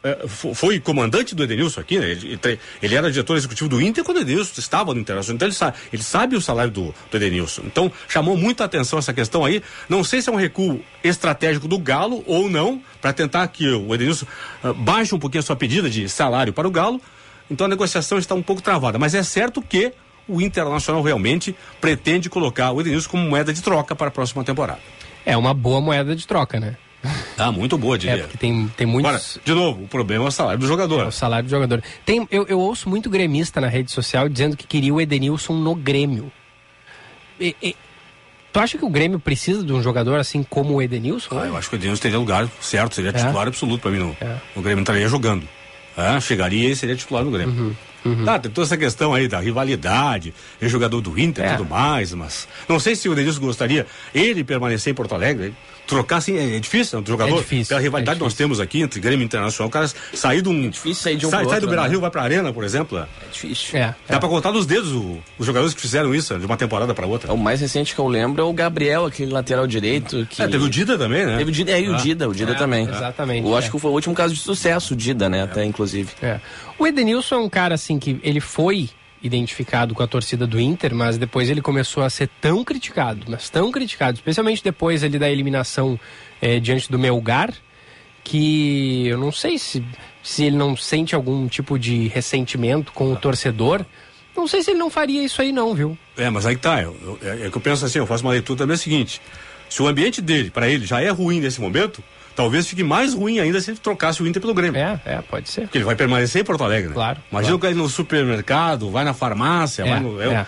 é, 0.00 0.28
foi 0.28 0.78
comandante 0.78 1.34
do 1.34 1.42
Edenilson 1.42 1.80
aqui, 1.80 1.98
né? 1.98 2.10
Ele, 2.10 2.38
ele, 2.80 2.94
era 2.94 3.10
diretor 3.10 3.36
executivo 3.36 3.68
do 3.68 3.82
Inter 3.82 4.04
quando 4.04 4.18
o 4.18 4.20
Edenilson 4.20 4.52
estava 4.58 4.94
no 4.94 5.00
Internacional. 5.00 5.34
Então 5.34 5.48
ele 5.48 5.54
sabe, 5.54 5.76
ele 5.92 6.02
sabe 6.04 6.36
o 6.36 6.40
salário 6.40 6.70
do, 6.70 6.94
do 7.10 7.16
Edenilson. 7.16 7.62
Então 7.64 7.90
chamou 8.08 8.36
muita 8.36 8.64
atenção 8.64 8.98
essa 8.98 9.12
questão 9.12 9.44
aí. 9.44 9.60
Não 9.88 10.04
sei 10.04 10.22
se 10.22 10.28
é 10.28 10.32
um 10.32 10.36
recuo 10.36 10.80
estratégico 11.02 11.66
do 11.66 11.78
Galo 11.78 12.22
ou 12.26 12.48
não, 12.48 12.80
para 13.00 13.12
tentar 13.12 13.48
que 13.48 13.68
o 13.68 13.92
Edenilson 13.92 14.26
uh, 14.62 14.72
baixe 14.72 15.12
um 15.14 15.18
pouquinho 15.18 15.40
a 15.40 15.44
sua 15.44 15.56
pedida 15.56 15.90
de 15.90 16.08
salário 16.08 16.52
para 16.52 16.68
o 16.68 16.70
Galo. 16.70 17.00
Então 17.50 17.66
a 17.66 17.68
negociação 17.68 18.18
está 18.18 18.34
um 18.34 18.42
pouco 18.42 18.62
travada. 18.62 18.98
Mas 18.98 19.14
é 19.14 19.22
certo 19.22 19.62
que 19.62 19.92
o 20.28 20.40
Internacional 20.40 21.02
realmente 21.02 21.56
pretende 21.80 22.28
colocar 22.28 22.70
o 22.72 22.80
Edenilson 22.80 23.10
como 23.10 23.28
moeda 23.28 23.52
de 23.52 23.62
troca 23.62 23.96
para 23.96 24.08
a 24.08 24.10
próxima 24.10 24.44
temporada. 24.44 24.80
É 25.24 25.36
uma 25.36 25.54
boa 25.54 25.80
moeda 25.80 26.14
de 26.14 26.26
troca, 26.26 26.60
né? 26.60 26.76
Ah, 27.36 27.52
muito 27.52 27.78
boa, 27.78 27.96
diria. 27.96 28.16
É, 28.16 28.18
porque 28.22 28.36
tem, 28.36 28.68
tem 28.76 28.86
muitos... 28.86 29.08
Agora, 29.08 29.44
de 29.44 29.54
novo, 29.54 29.84
o 29.84 29.88
problema 29.88 30.24
é 30.24 30.28
o 30.28 30.30
salário 30.30 30.58
do 30.58 30.66
jogador. 30.66 31.04
É 31.04 31.08
o 31.08 31.12
salário 31.12 31.46
do 31.46 31.50
jogador. 31.50 31.82
Tem, 32.04 32.26
eu, 32.30 32.46
eu 32.48 32.58
ouço 32.58 32.88
muito 32.88 33.08
gremista 33.08 33.60
na 33.60 33.68
rede 33.68 33.92
social 33.92 34.28
dizendo 34.28 34.56
que 34.56 34.66
queria 34.66 34.92
o 34.92 35.00
Edenilson 35.00 35.54
no 35.54 35.74
Grêmio. 35.74 36.32
E, 37.40 37.54
e, 37.62 37.76
tu 38.52 38.58
acha 38.58 38.76
que 38.76 38.84
o 38.84 38.90
Grêmio 38.90 39.20
precisa 39.20 39.64
de 39.64 39.72
um 39.72 39.80
jogador 39.80 40.18
assim 40.18 40.42
como 40.42 40.74
o 40.74 40.82
Edenilson? 40.82 41.38
Ah, 41.38 41.46
eu 41.46 41.56
acho 41.56 41.70
que 41.70 41.76
o 41.76 41.78
Edenilson 41.78 42.02
teria 42.02 42.18
lugar 42.18 42.48
certo, 42.60 42.96
seria 42.96 43.12
titular 43.12 43.46
absoluto 43.46 43.80
para 43.80 43.90
mim 43.92 43.98
no, 43.98 44.16
no 44.56 44.62
Grêmio, 44.62 44.82
estaria 44.82 45.08
jogando. 45.08 45.48
Ah, 46.00 46.20
chegaria 46.20 46.68
e 46.70 46.76
seria 46.76 46.94
titular 46.94 47.24
no 47.24 47.30
Grêmio. 47.32 47.52
Uhum. 47.54 47.74
Uhum. 48.04 48.24
Tá, 48.24 48.38
tem 48.38 48.50
toda 48.52 48.64
essa 48.66 48.76
questão 48.76 49.12
aí 49.12 49.26
da 49.26 49.40
rivalidade, 49.40 50.32
é 50.60 50.68
jogador 50.68 51.00
do 51.00 51.18
Inter 51.18 51.44
e 51.44 51.48
É. 51.48 51.56
tudo 51.56 51.68
mais, 51.68 52.14
mas 52.14 52.46
não 52.68 52.78
sei 52.78 52.94
se 52.94 53.08
o 53.08 53.14
Denilson 53.14 53.40
gostaria 53.40 53.84
ele 54.14 54.44
permanecer 54.44 54.92
em 54.92 54.94
Porto 54.94 55.14
Alegre, 55.16 55.52
trocar 55.88 56.18
assim, 56.18 56.36
é, 56.36 56.56
é 56.56 56.60
difícil, 56.60 56.98
né, 56.98 57.04
do 57.04 57.08
jogador, 57.10 57.34
É 57.34 57.38
difícil, 57.38 57.66
pela 57.68 57.80
rivalidade 57.80 58.16
é 58.16 58.18
que 58.18 58.24
nós 58.24 58.34
temos 58.34 58.60
aqui 58.60 58.82
entre 58.82 59.00
Grêmio 59.00 59.22
e 59.22 59.24
Internacional, 59.24 59.68
o 59.68 59.72
cara 59.72 59.90
sair 60.12 60.42
de 60.42 60.48
um... 60.48 60.66
É 60.66 60.68
difícil 60.68 61.02
sair 61.02 61.16
de 61.16 61.26
um 61.26 61.30
sai, 61.30 61.40
pro 61.40 61.50
sai 61.50 61.60
do 61.60 61.64
outro, 61.64 61.76
Beira-Rio, 61.76 61.98
né? 61.98 62.00
vai 62.02 62.10
pra 62.10 62.22
Arena, 62.22 62.52
por 62.52 62.62
exemplo. 62.62 62.98
É 62.98 63.06
difícil. 63.32 63.78
É, 63.78 63.94
Dá 64.08 64.20
pra 64.20 64.28
contar 64.28 64.52
nos 64.52 64.66
dedos 64.66 64.92
o- 64.92 65.18
os 65.38 65.46
jogadores 65.46 65.74
que 65.74 65.80
fizeram 65.80 66.14
isso, 66.14 66.38
de 66.38 66.46
uma 66.46 66.56
temporada 66.56 66.94
pra 66.94 67.06
outra. 67.06 67.32
O 67.32 67.36
mais 67.38 67.60
recente 67.60 67.94
que 67.94 68.00
eu 68.00 68.06
lembro 68.06 68.42
é 68.42 68.44
o 68.44 68.52
Gabriel, 68.52 69.06
aquele 69.06 69.32
lateral 69.32 69.66
direito. 69.66 70.26
Que... 70.30 70.42
É, 70.42 70.46
teve 70.46 70.64
o 70.64 70.68
Dida 70.68 70.96
também, 70.98 71.24
né? 71.26 71.38
Teve 71.38 71.50
o 71.50 71.54
Dida, 71.54 71.72
é, 71.72 71.80
e 71.80 71.88
o 71.88 71.94
Ah. 71.94 71.96
Dida, 71.96 72.28
o 72.28 72.34
Dida 72.34 72.52
É, 72.52 72.54
também. 72.54 72.88
exatamente, 72.88 73.46
Eu 73.48 73.54
é. 73.54 73.58
acho 73.58 73.70
que 73.70 73.78
foi 73.78 73.90
o 73.90 73.94
último 73.94 74.14
caso 74.14 74.34
de 74.34 74.40
sucesso, 74.40 74.94
o 74.94 74.96
Dida, 74.96 75.28
né? 75.28 75.42
Até, 75.42 75.64
inclusive. 75.64 76.10
É. 76.22 76.38
O 76.78 76.86
Edenilson 76.86 77.34
é 77.36 77.38
um 77.38 77.48
cara 77.48 77.74
assim 77.74 77.98
que 77.98 78.20
ele 78.22 78.40
foi 78.40 78.88
identificado 79.22 79.94
com 79.94 80.02
a 80.02 80.06
torcida 80.06 80.46
do 80.46 80.60
Inter, 80.60 80.94
mas 80.94 81.18
depois 81.18 81.50
ele 81.50 81.60
começou 81.60 82.02
a 82.02 82.10
ser 82.10 82.28
tão 82.40 82.62
criticado, 82.64 83.24
mas 83.28 83.48
tão 83.50 83.70
criticado, 83.72 84.16
especialmente 84.16 84.62
depois 84.62 85.02
ali 85.02 85.18
da 85.18 85.28
eliminação 85.30 85.98
eh, 86.40 86.60
diante 86.60 86.90
do 86.90 86.98
Melgar, 86.98 87.52
que 88.24 89.06
eu 89.06 89.18
não 89.18 89.32
sei 89.32 89.58
se, 89.58 89.84
se 90.22 90.44
ele 90.44 90.56
não 90.56 90.76
sente 90.76 91.14
algum 91.14 91.46
tipo 91.48 91.78
de 91.78 92.08
ressentimento 92.08 92.92
com 92.92 93.12
o 93.12 93.16
torcedor. 93.16 93.84
Não 94.36 94.46
sei 94.46 94.62
se 94.62 94.70
ele 94.70 94.78
não 94.78 94.90
faria 94.90 95.24
isso 95.24 95.40
aí 95.42 95.50
não, 95.50 95.74
viu? 95.74 95.98
É, 96.16 96.30
mas 96.30 96.46
aí 96.46 96.54
que 96.54 96.60
tá. 96.62 96.80
Eu, 96.82 96.96
eu- 97.02 97.18
é, 97.22 97.46
é 97.46 97.50
que 97.50 97.56
eu 97.56 97.60
penso 97.60 97.84
assim, 97.84 97.98
eu 97.98 98.06
faço 98.06 98.22
uma 98.24 98.32
leitura 98.32 98.58
também 98.58 98.74
é 98.74 98.76
o 98.76 98.78
seguinte: 98.78 99.20
se 99.68 99.82
o 99.82 99.88
ambiente 99.88 100.20
dele, 100.20 100.50
pra 100.50 100.68
ele, 100.68 100.86
já 100.86 101.00
é 101.00 101.08
ruim 101.08 101.40
nesse 101.40 101.60
momento, 101.60 102.02
talvez 102.38 102.68
fique 102.68 102.84
mais 102.84 103.14
ruim 103.14 103.40
ainda 103.40 103.60
se 103.60 103.72
ele 103.72 103.78
trocasse 103.82 104.22
o 104.22 104.26
Inter 104.28 104.40
pelo 104.40 104.54
Grêmio. 104.54 104.80
É, 104.80 105.00
é, 105.04 105.18
pode 105.28 105.48
ser. 105.48 105.62
Porque 105.62 105.78
ele 105.78 105.84
vai 105.84 105.96
permanecer 105.96 106.40
em 106.40 106.44
Porto 106.44 106.62
Alegre, 106.62 106.88
né? 106.90 106.94
Claro, 106.94 107.18
Imagina 107.32 107.56
o 107.56 107.58
cara 107.58 107.72
ir 107.72 107.76
no 107.76 107.88
supermercado, 107.88 108.88
vai 108.92 109.04
na 109.04 109.12
farmácia, 109.12 109.82
É, 109.82 109.90
vai 109.90 110.00
no. 110.00 110.22
Eu, 110.22 110.30
é. 110.30 110.46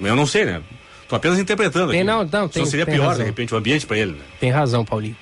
eu 0.00 0.14
não 0.14 0.24
sei, 0.24 0.44
né? 0.44 0.62
Tô 1.08 1.16
apenas 1.16 1.40
interpretando 1.40 1.86
aqui. 1.90 1.96
Tem, 1.98 2.04
não, 2.04 2.24
não, 2.24 2.48
tem- 2.48 2.64
Só 2.64 2.70
seria 2.70 2.86
tem 2.86 2.94
pior, 2.94 3.08
razão. 3.08 3.24
de 3.24 3.26
repente, 3.28 3.52
o 3.52 3.56
ambiente 3.56 3.84
pra 3.86 3.98
ele, 3.98 4.12
né? 4.12 4.18
Tem 4.38 4.50
razão, 4.50 4.84
Paulinho. 4.84 5.16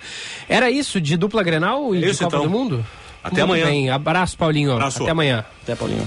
Era 0.46 0.70
isso 0.70 1.00
de 1.00 1.16
dupla 1.16 1.42
Grenal 1.42 1.94
e 1.94 2.00
de 2.00 2.10
Isso, 2.10 2.22
Copa 2.22 2.36
então. 2.36 2.46
do 2.46 2.50
Mundo? 2.50 2.84
Até 3.24 3.36
Muito 3.44 3.44
amanhã. 3.44 3.66
Bem. 3.66 3.90
Abraço, 3.90 4.36
Paulinho. 4.36 4.72
Abraço. 4.72 5.02
Até 5.02 5.10
amanhã. 5.10 5.44
Até, 5.62 5.74
Paulinho. 5.74 6.06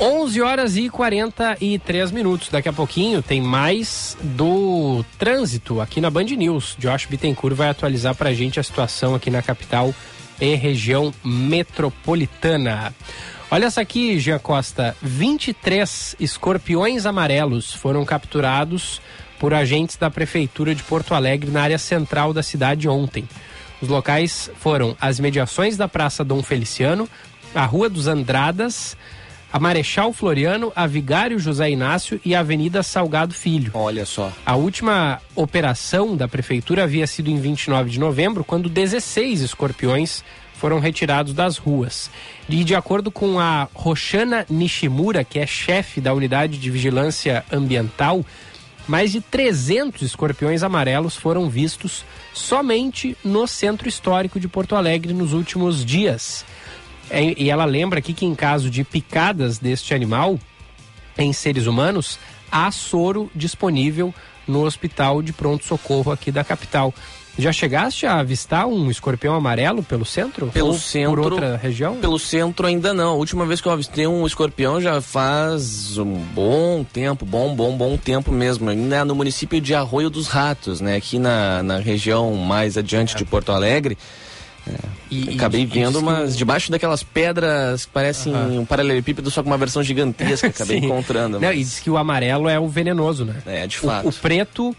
11 0.00 0.40
horas 0.40 0.76
e 0.76 0.88
43 0.88 2.10
minutos. 2.10 2.48
Daqui 2.48 2.68
a 2.68 2.72
pouquinho 2.72 3.22
tem 3.22 3.40
mais 3.40 4.16
do 4.20 5.04
trânsito 5.18 5.80
aqui 5.80 6.00
na 6.00 6.10
Band 6.10 6.24
News. 6.24 6.76
Josh 6.78 7.06
Bittencourt 7.06 7.54
vai 7.54 7.68
atualizar 7.68 8.14
pra 8.14 8.32
gente 8.32 8.58
a 8.58 8.62
situação 8.62 9.14
aqui 9.14 9.30
na 9.30 9.42
capital 9.42 9.94
e 10.40 10.54
região 10.54 11.12
metropolitana. 11.24 12.94
Olha 13.50 13.66
essa 13.66 13.82
aqui, 13.82 14.18
Jean 14.18 14.38
Costa. 14.38 14.96
23 15.02 16.16
escorpiões 16.18 17.04
amarelos 17.04 17.74
foram 17.74 18.04
capturados 18.04 19.00
por 19.38 19.52
agentes 19.52 19.96
da 19.96 20.10
Prefeitura 20.10 20.74
de 20.74 20.82
Porto 20.82 21.14
Alegre 21.14 21.50
na 21.50 21.62
área 21.62 21.78
central 21.78 22.32
da 22.32 22.42
cidade 22.42 22.88
ontem. 22.88 23.28
Os 23.80 23.88
locais 23.88 24.50
foram 24.56 24.96
as 25.00 25.20
mediações 25.20 25.76
da 25.76 25.86
Praça 25.86 26.24
Dom 26.24 26.42
Feliciano, 26.42 27.08
a 27.54 27.64
Rua 27.64 27.88
dos 27.88 28.06
Andradas, 28.06 28.96
a 29.52 29.60
Marechal 29.60 30.12
Floriano, 30.14 30.72
a 30.74 30.86
Vigário 30.86 31.38
José 31.38 31.70
Inácio 31.70 32.18
e 32.24 32.34
a 32.34 32.40
Avenida 32.40 32.82
Salgado 32.82 33.34
Filho. 33.34 33.70
Olha 33.74 34.06
só. 34.06 34.32
A 34.46 34.56
última 34.56 35.20
operação 35.34 36.16
da 36.16 36.26
prefeitura 36.26 36.84
havia 36.84 37.06
sido 37.06 37.28
em 37.28 37.38
29 37.38 37.90
de 37.90 38.00
novembro, 38.00 38.42
quando 38.42 38.70
16 38.70 39.42
escorpiões 39.42 40.24
foram 40.54 40.78
retirados 40.78 41.34
das 41.34 41.58
ruas. 41.58 42.10
E 42.48 42.64
de 42.64 42.74
acordo 42.74 43.10
com 43.10 43.38
a 43.38 43.68
Roxana 43.74 44.46
Nishimura, 44.48 45.22
que 45.22 45.38
é 45.38 45.46
chefe 45.46 46.00
da 46.00 46.14
unidade 46.14 46.56
de 46.56 46.70
vigilância 46.70 47.44
ambiental, 47.52 48.24
mais 48.88 49.12
de 49.12 49.20
300 49.20 50.02
escorpiões 50.02 50.62
amarelos 50.62 51.14
foram 51.14 51.50
vistos 51.50 52.04
somente 52.32 53.16
no 53.22 53.46
centro 53.46 53.88
histórico 53.88 54.40
de 54.40 54.48
Porto 54.48 54.74
Alegre 54.74 55.12
nos 55.12 55.32
últimos 55.32 55.84
dias. 55.84 56.44
É, 57.12 57.40
E 57.40 57.50
ela 57.50 57.64
lembra 57.64 57.98
aqui 57.98 58.12
que 58.12 58.26
em 58.26 58.34
caso 58.34 58.70
de 58.70 58.82
picadas 58.82 59.58
deste 59.58 59.94
animal 59.94 60.38
em 61.16 61.32
seres 61.32 61.66
humanos, 61.66 62.18
há 62.50 62.70
soro 62.70 63.30
disponível 63.34 64.14
no 64.46 64.64
hospital 64.64 65.22
de 65.22 65.32
pronto-socorro 65.32 66.10
aqui 66.10 66.32
da 66.32 66.42
capital. 66.42 66.92
Já 67.38 67.50
chegaste 67.50 68.04
a 68.04 68.18
avistar 68.18 68.66
um 68.66 68.90
escorpião 68.90 69.34
amarelo 69.34 69.82
pelo 69.82 70.04
centro? 70.04 70.48
Pelo 70.48 70.68
Ou 70.68 70.74
centro. 70.74 71.22
Por 71.22 71.32
outra 71.32 71.56
região? 71.56 71.96
Pelo 71.96 72.18
centro 72.18 72.66
ainda 72.66 72.92
não. 72.92 73.12
A 73.12 73.14
última 73.14 73.46
vez 73.46 73.58
que 73.58 73.68
eu 73.68 73.72
avistei 73.72 74.06
um 74.06 74.26
escorpião 74.26 74.82
já 74.82 75.00
faz 75.00 75.96
um 75.96 76.12
bom 76.34 76.84
tempo, 76.84 77.24
bom, 77.24 77.54
bom, 77.54 77.74
bom 77.74 77.96
tempo 77.96 78.30
mesmo. 78.30 78.68
Ainda 78.68 78.96
é 78.96 79.04
no 79.04 79.14
município 79.14 79.62
de 79.62 79.74
Arroio 79.74 80.10
dos 80.10 80.28
Ratos, 80.28 80.82
né? 80.82 80.96
Aqui 80.96 81.18
na, 81.18 81.62
na 81.62 81.78
região 81.78 82.34
mais 82.34 82.76
adiante 82.76 83.16
de 83.16 83.24
Porto 83.24 83.50
Alegre. 83.50 83.96
E- 85.10 85.34
acabei 85.34 85.60
e- 85.60 85.64
e 85.64 85.66
vendo, 85.66 85.98
que 85.98 86.04
mas 86.04 86.34
o- 86.34 86.38
debaixo 86.38 86.70
daquelas 86.70 87.02
pedras 87.02 87.84
que 87.84 87.90
parecem 87.90 88.34
um 88.34 88.64
paralelepípedo, 88.64 89.30
só 89.30 89.42
com 89.42 89.50
uma 89.50 89.58
versão 89.58 89.82
gigantesca. 89.82 90.46
Acabei 90.48 90.78
encontrando. 90.84 91.38
Não, 91.40 91.48
mas- 91.48 91.58
e 91.58 91.64
diz 91.64 91.80
que 91.80 91.90
o 91.90 91.96
amarelo 91.96 92.48
é 92.48 92.58
o 92.58 92.68
venenoso, 92.68 93.24
né? 93.24 93.36
É, 93.46 93.66
de 93.66 93.76
O- 93.78 93.80
fato. 93.80 94.08
O, 94.08 94.12
preto, 94.12 94.74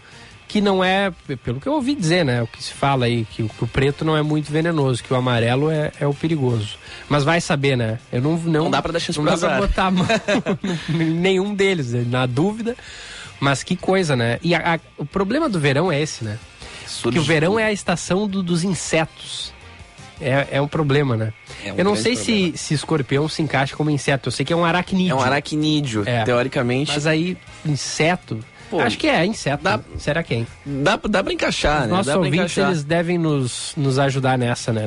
que 0.48 0.60
não 0.60 0.82
é, 0.82 1.12
pelo 1.44 1.60
que 1.60 1.66
eu 1.68 1.72
ouvi 1.74 1.94
dizer, 1.94 2.24
né? 2.24 2.42
O 2.42 2.46
que 2.46 2.62
se 2.62 2.72
fala 2.72 3.04
aí, 3.06 3.24
que, 3.30 3.42
o- 3.42 3.48
que 3.48 3.64
o 3.64 3.66
preto 3.66 4.04
não 4.04 4.16
é 4.16 4.22
muito 4.22 4.50
venenoso, 4.50 5.02
que 5.02 5.12
o 5.12 5.16
amarelo 5.16 5.70
é, 5.70 5.92
é 6.00 6.06
o 6.06 6.14
perigoso. 6.14 6.76
Mas 7.08 7.22
vai 7.24 7.40
saber, 7.40 7.76
né? 7.76 7.98
Eu 8.12 8.22
não, 8.22 8.36
não, 8.38 8.64
Não 8.64 8.70
dá 8.70 8.80
pra 8.82 8.92
dar 8.92 8.98
chance 9.00 9.18
não 9.18 9.24
dá 9.26 9.36
pra 9.36 9.58
botar 9.58 9.86
a 9.86 9.90
mão 9.90 10.06
nenhum 10.88 11.54
deles, 11.54 11.92
né? 11.92 12.04
na 12.08 12.26
dúvida. 12.26 12.76
Mas 13.40 13.62
que 13.62 13.76
coisa, 13.76 14.16
né? 14.16 14.38
E 14.42 14.54
a- 14.54 14.74
a- 14.74 14.80
o 14.96 15.04
problema 15.04 15.48
do 15.48 15.58
verão 15.60 15.90
é 15.92 16.00
esse, 16.00 16.24
né? 16.24 16.38
Que 17.12 17.18
o 17.18 17.22
verão 17.22 17.58
é 17.58 17.64
a 17.64 17.72
estação 17.72 18.28
do- 18.28 18.42
dos 18.42 18.62
insetos. 18.64 19.52
É, 20.20 20.46
é 20.52 20.60
um 20.60 20.68
problema, 20.68 21.16
né? 21.16 21.32
É 21.64 21.72
um 21.72 21.76
eu 21.78 21.84
não 21.84 21.96
sei 21.96 22.14
se, 22.16 22.52
se 22.56 22.72
escorpião 22.74 23.28
se 23.28 23.42
encaixa 23.42 23.74
como 23.76 23.90
inseto. 23.90 24.28
Eu 24.28 24.32
sei 24.32 24.44
que 24.46 24.52
é 24.52 24.56
um 24.56 24.64
aracnídeo. 24.64 25.12
É 25.12 25.14
um 25.14 25.20
aracnídeo, 25.20 26.02
É. 26.06 26.22
teoricamente. 26.24 26.92
Mas 26.94 27.06
aí, 27.06 27.36
inseto. 27.66 28.38
Pô, 28.70 28.80
acho 28.80 28.96
que 28.96 29.06
é 29.08 29.24
inseto. 29.26 29.62
dá- 29.62 29.78
Será 29.98 30.22
que 30.22 30.34
é? 30.34 30.44
Dá, 30.64 30.98
dá 31.08 31.22
pra 31.22 31.32
encaixar, 31.32 31.82
Os 31.82 31.86
né? 31.86 31.90
nossos 31.92 32.06
dá 32.12 32.18
ouvintes, 32.18 32.56
eles 32.56 32.82
devem 32.82 33.18
nos, 33.18 33.72
nos 33.76 33.98
ajudar 33.98 34.38
nessa, 34.38 34.72
né? 34.72 34.86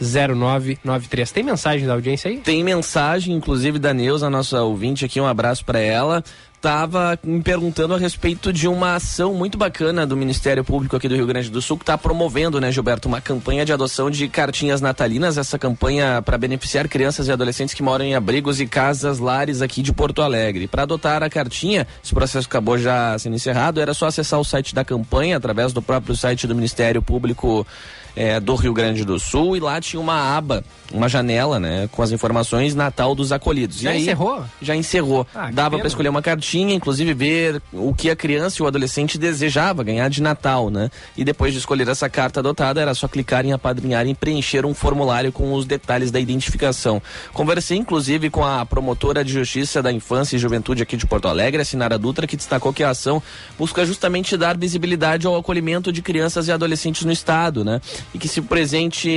998-730993. 0.00 1.32
Tem 1.32 1.42
mensagem 1.42 1.86
da 1.86 1.94
audiência 1.94 2.30
aí? 2.30 2.38
Tem 2.38 2.62
mensagem, 2.62 3.34
inclusive, 3.34 3.78
da 3.78 3.92
Neuza, 3.94 4.28
nossa 4.30 4.62
ouvinte 4.62 5.04
aqui, 5.04 5.20
um 5.20 5.26
abraço 5.26 5.64
para 5.64 5.78
ela. 5.80 6.22
Tava 6.62 7.18
me 7.24 7.42
perguntando 7.42 7.92
a 7.92 7.98
respeito 7.98 8.52
de 8.52 8.68
uma 8.68 8.94
ação 8.94 9.34
muito 9.34 9.58
bacana 9.58 10.06
do 10.06 10.16
Ministério 10.16 10.62
Público 10.62 10.94
aqui 10.94 11.08
do 11.08 11.16
Rio 11.16 11.26
Grande 11.26 11.50
do 11.50 11.60
Sul, 11.60 11.76
que 11.76 11.82
está 11.82 11.98
promovendo, 11.98 12.60
né, 12.60 12.70
Gilberto, 12.70 13.08
uma 13.08 13.20
campanha 13.20 13.64
de 13.64 13.72
adoção 13.72 14.08
de 14.08 14.28
cartinhas 14.28 14.80
natalinas. 14.80 15.36
Essa 15.36 15.58
campanha 15.58 16.22
para 16.22 16.38
beneficiar 16.38 16.86
crianças 16.86 17.26
e 17.26 17.32
adolescentes 17.32 17.74
que 17.74 17.82
moram 17.82 18.04
em 18.04 18.14
abrigos 18.14 18.60
e 18.60 18.66
casas 18.68 19.18
lares 19.18 19.60
aqui 19.60 19.82
de 19.82 19.92
Porto 19.92 20.22
Alegre. 20.22 20.68
Para 20.68 20.84
adotar 20.84 21.20
a 21.24 21.28
cartinha, 21.28 21.84
esse 22.00 22.14
processo 22.14 22.46
acabou 22.46 22.78
já 22.78 23.18
sendo 23.18 23.34
encerrado, 23.34 23.80
era 23.80 23.92
só 23.92 24.06
acessar 24.06 24.38
o 24.38 24.44
site 24.44 24.72
da 24.72 24.84
campanha, 24.84 25.38
através 25.38 25.72
do 25.72 25.82
próprio 25.82 26.16
site 26.16 26.46
do 26.46 26.54
Ministério 26.54 27.02
Público 27.02 27.66
é, 28.14 28.38
do 28.38 28.54
Rio 28.54 28.72
Grande 28.72 29.04
do 29.04 29.18
Sul, 29.18 29.56
e 29.56 29.60
lá 29.60 29.80
tinha 29.80 30.00
uma 30.00 30.36
aba, 30.36 30.64
uma 30.92 31.08
janela, 31.08 31.58
né, 31.58 31.88
com 31.90 32.02
as 32.02 32.12
informações 32.12 32.74
Natal 32.74 33.14
dos 33.14 33.32
acolhidos. 33.32 33.80
Já 33.80 33.92
e 33.92 33.96
aí, 33.96 34.02
encerrou? 34.02 34.44
Já 34.60 34.76
encerrou. 34.76 35.26
Ah, 35.34 35.50
Dava 35.50 35.78
para 35.78 35.86
escolher 35.86 36.08
uma 36.08 36.22
cartinha, 36.22 36.51
inclusive 36.60 37.14
ver 37.14 37.62
o 37.72 37.94
que 37.94 38.10
a 38.10 38.16
criança 38.16 38.56
e 38.60 38.62
o 38.62 38.66
adolescente 38.66 39.18
desejava 39.18 39.82
ganhar 39.82 40.08
de 40.08 40.22
Natal, 40.22 40.70
né? 40.70 40.90
E 41.16 41.24
depois 41.24 41.52
de 41.52 41.58
escolher 41.58 41.88
essa 41.88 42.08
carta 42.08 42.40
adotada, 42.40 42.80
era 42.80 42.94
só 42.94 43.08
clicar 43.08 43.44
em 43.44 43.52
apadrinhar 43.52 44.06
e 44.06 44.14
preencher 44.14 44.66
um 44.66 44.74
formulário 44.74 45.32
com 45.32 45.52
os 45.54 45.64
detalhes 45.64 46.10
da 46.10 46.20
identificação. 46.20 47.00
Conversei, 47.32 47.78
inclusive, 47.78 48.30
com 48.30 48.44
a 48.44 48.64
promotora 48.66 49.24
de 49.24 49.32
Justiça 49.32 49.82
da 49.82 49.92
Infância 49.92 50.36
e 50.36 50.38
Juventude 50.38 50.82
aqui 50.82 50.96
de 50.96 51.06
Porto 51.06 51.28
Alegre, 51.28 51.62
a 51.62 51.64
Sinara 51.64 51.98
Dutra, 51.98 52.26
que 52.26 52.36
destacou 52.36 52.72
que 52.72 52.82
a 52.82 52.90
ação 52.90 53.22
busca 53.58 53.84
justamente 53.84 54.36
dar 54.36 54.56
visibilidade 54.56 55.26
ao 55.26 55.36
acolhimento 55.36 55.92
de 55.92 56.02
crianças 56.02 56.48
e 56.48 56.52
adolescentes 56.52 57.04
no 57.04 57.12
estado, 57.12 57.64
né? 57.64 57.80
E 58.14 58.18
que 58.18 58.28
se 58.28 58.40
presente, 58.42 59.08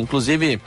inclusive, 0.00 0.60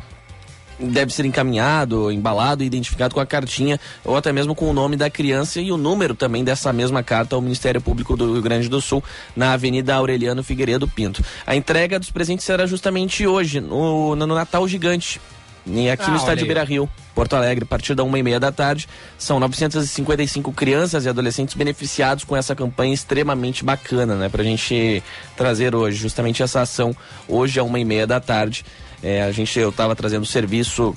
deve 0.79 1.13
ser 1.13 1.25
encaminhado, 1.25 2.11
embalado, 2.11 2.63
identificado 2.63 3.13
com 3.13 3.19
a 3.19 3.25
cartinha 3.25 3.79
ou 4.03 4.15
até 4.15 4.31
mesmo 4.31 4.55
com 4.55 4.69
o 4.69 4.73
nome 4.73 4.95
da 4.95 5.09
criança 5.09 5.59
e 5.59 5.71
o 5.71 5.77
número 5.77 6.15
também 6.15 6.43
dessa 6.43 6.71
mesma 6.71 7.03
carta 7.03 7.35
ao 7.35 7.41
Ministério 7.41 7.81
Público 7.81 8.15
do 8.15 8.33
Rio 8.33 8.41
Grande 8.41 8.69
do 8.69 8.81
Sul, 8.81 9.03
na 9.35 9.53
Avenida 9.53 9.95
Aureliano 9.95 10.43
Figueiredo 10.43 10.87
Pinto. 10.87 11.23
A 11.45 11.55
entrega 11.55 11.99
dos 11.99 12.11
presentes 12.11 12.45
será 12.45 12.65
justamente 12.65 13.27
hoje, 13.27 13.59
no, 13.59 14.15
no 14.15 14.27
Natal 14.27 14.67
Gigante. 14.67 15.19
E 15.65 15.89
aqui 15.89 16.05
ah, 16.07 16.09
no 16.09 16.17
estádio 16.17 16.45
Beira 16.45 16.63
Rio, 16.63 16.89
Porto 17.13 17.35
Alegre, 17.35 17.63
a 17.63 17.67
partir 17.67 17.93
da 17.93 18.03
uma 18.03 18.17
e 18.17 18.23
meia 18.23 18.39
da 18.39 18.51
tarde. 18.51 18.87
São 19.17 19.39
955 19.39 20.51
crianças 20.53 21.05
e 21.05 21.09
adolescentes 21.09 21.53
beneficiados 21.53 22.23
com 22.23 22.35
essa 22.35 22.55
campanha 22.55 22.93
extremamente 22.93 23.63
bacana, 23.63 24.15
né? 24.15 24.29
Pra 24.29 24.43
gente 24.43 25.03
trazer 25.35 25.75
hoje, 25.75 25.97
justamente 25.97 26.41
essa 26.41 26.61
ação, 26.61 26.95
hoje 27.27 27.59
a 27.59 27.63
uma 27.63 27.79
e 27.79 27.85
meia 27.85 28.07
da 28.07 28.19
tarde. 28.19 28.65
É, 29.01 29.23
a 29.23 29.31
gente, 29.31 29.57
eu 29.59 29.69
estava 29.69 29.95
trazendo 29.95 30.23
o 30.23 30.25
serviço 30.25 30.95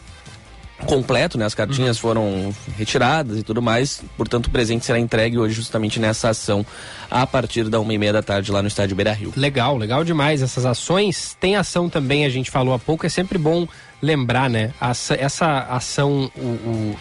completo, 0.87 1.39
né? 1.39 1.45
As 1.45 1.55
cartinhas 1.55 1.97
uhum. 1.97 2.03
foram 2.03 2.55
retiradas 2.77 3.39
e 3.39 3.43
tudo 3.43 3.63
mais. 3.63 4.03
Portanto, 4.17 4.47
o 4.47 4.51
presente 4.51 4.85
será 4.85 4.99
entregue 4.99 5.39
hoje 5.39 5.55
justamente 5.55 6.01
nessa 6.01 6.31
ação 6.31 6.65
a 7.11 7.27
partir 7.27 7.69
da 7.69 7.81
uma 7.81 7.95
e 7.95 7.99
meia 7.99 8.13
da 8.13 8.23
tarde 8.23 8.51
lá 8.51 8.61
no 8.63 8.69
estádio 8.69 8.97
Beira 8.97 9.13
Rio. 9.13 9.33
Legal, 9.37 9.77
legal 9.77 10.05
demais 10.05 10.43
essas 10.43 10.67
ações. 10.67 11.37
Tem 11.41 11.57
ação 11.57 11.89
também, 11.89 12.25
a 12.25 12.29
gente 12.29 12.51
falou 12.51 12.75
há 12.75 12.79
pouco, 12.79 13.07
é 13.07 13.09
sempre 13.09 13.39
bom 13.39 13.67
lembrar, 14.01 14.51
né? 14.51 14.73
Essa 15.19 15.61
ação, 15.71 16.31
o, 16.37 16.41
o 16.41 16.97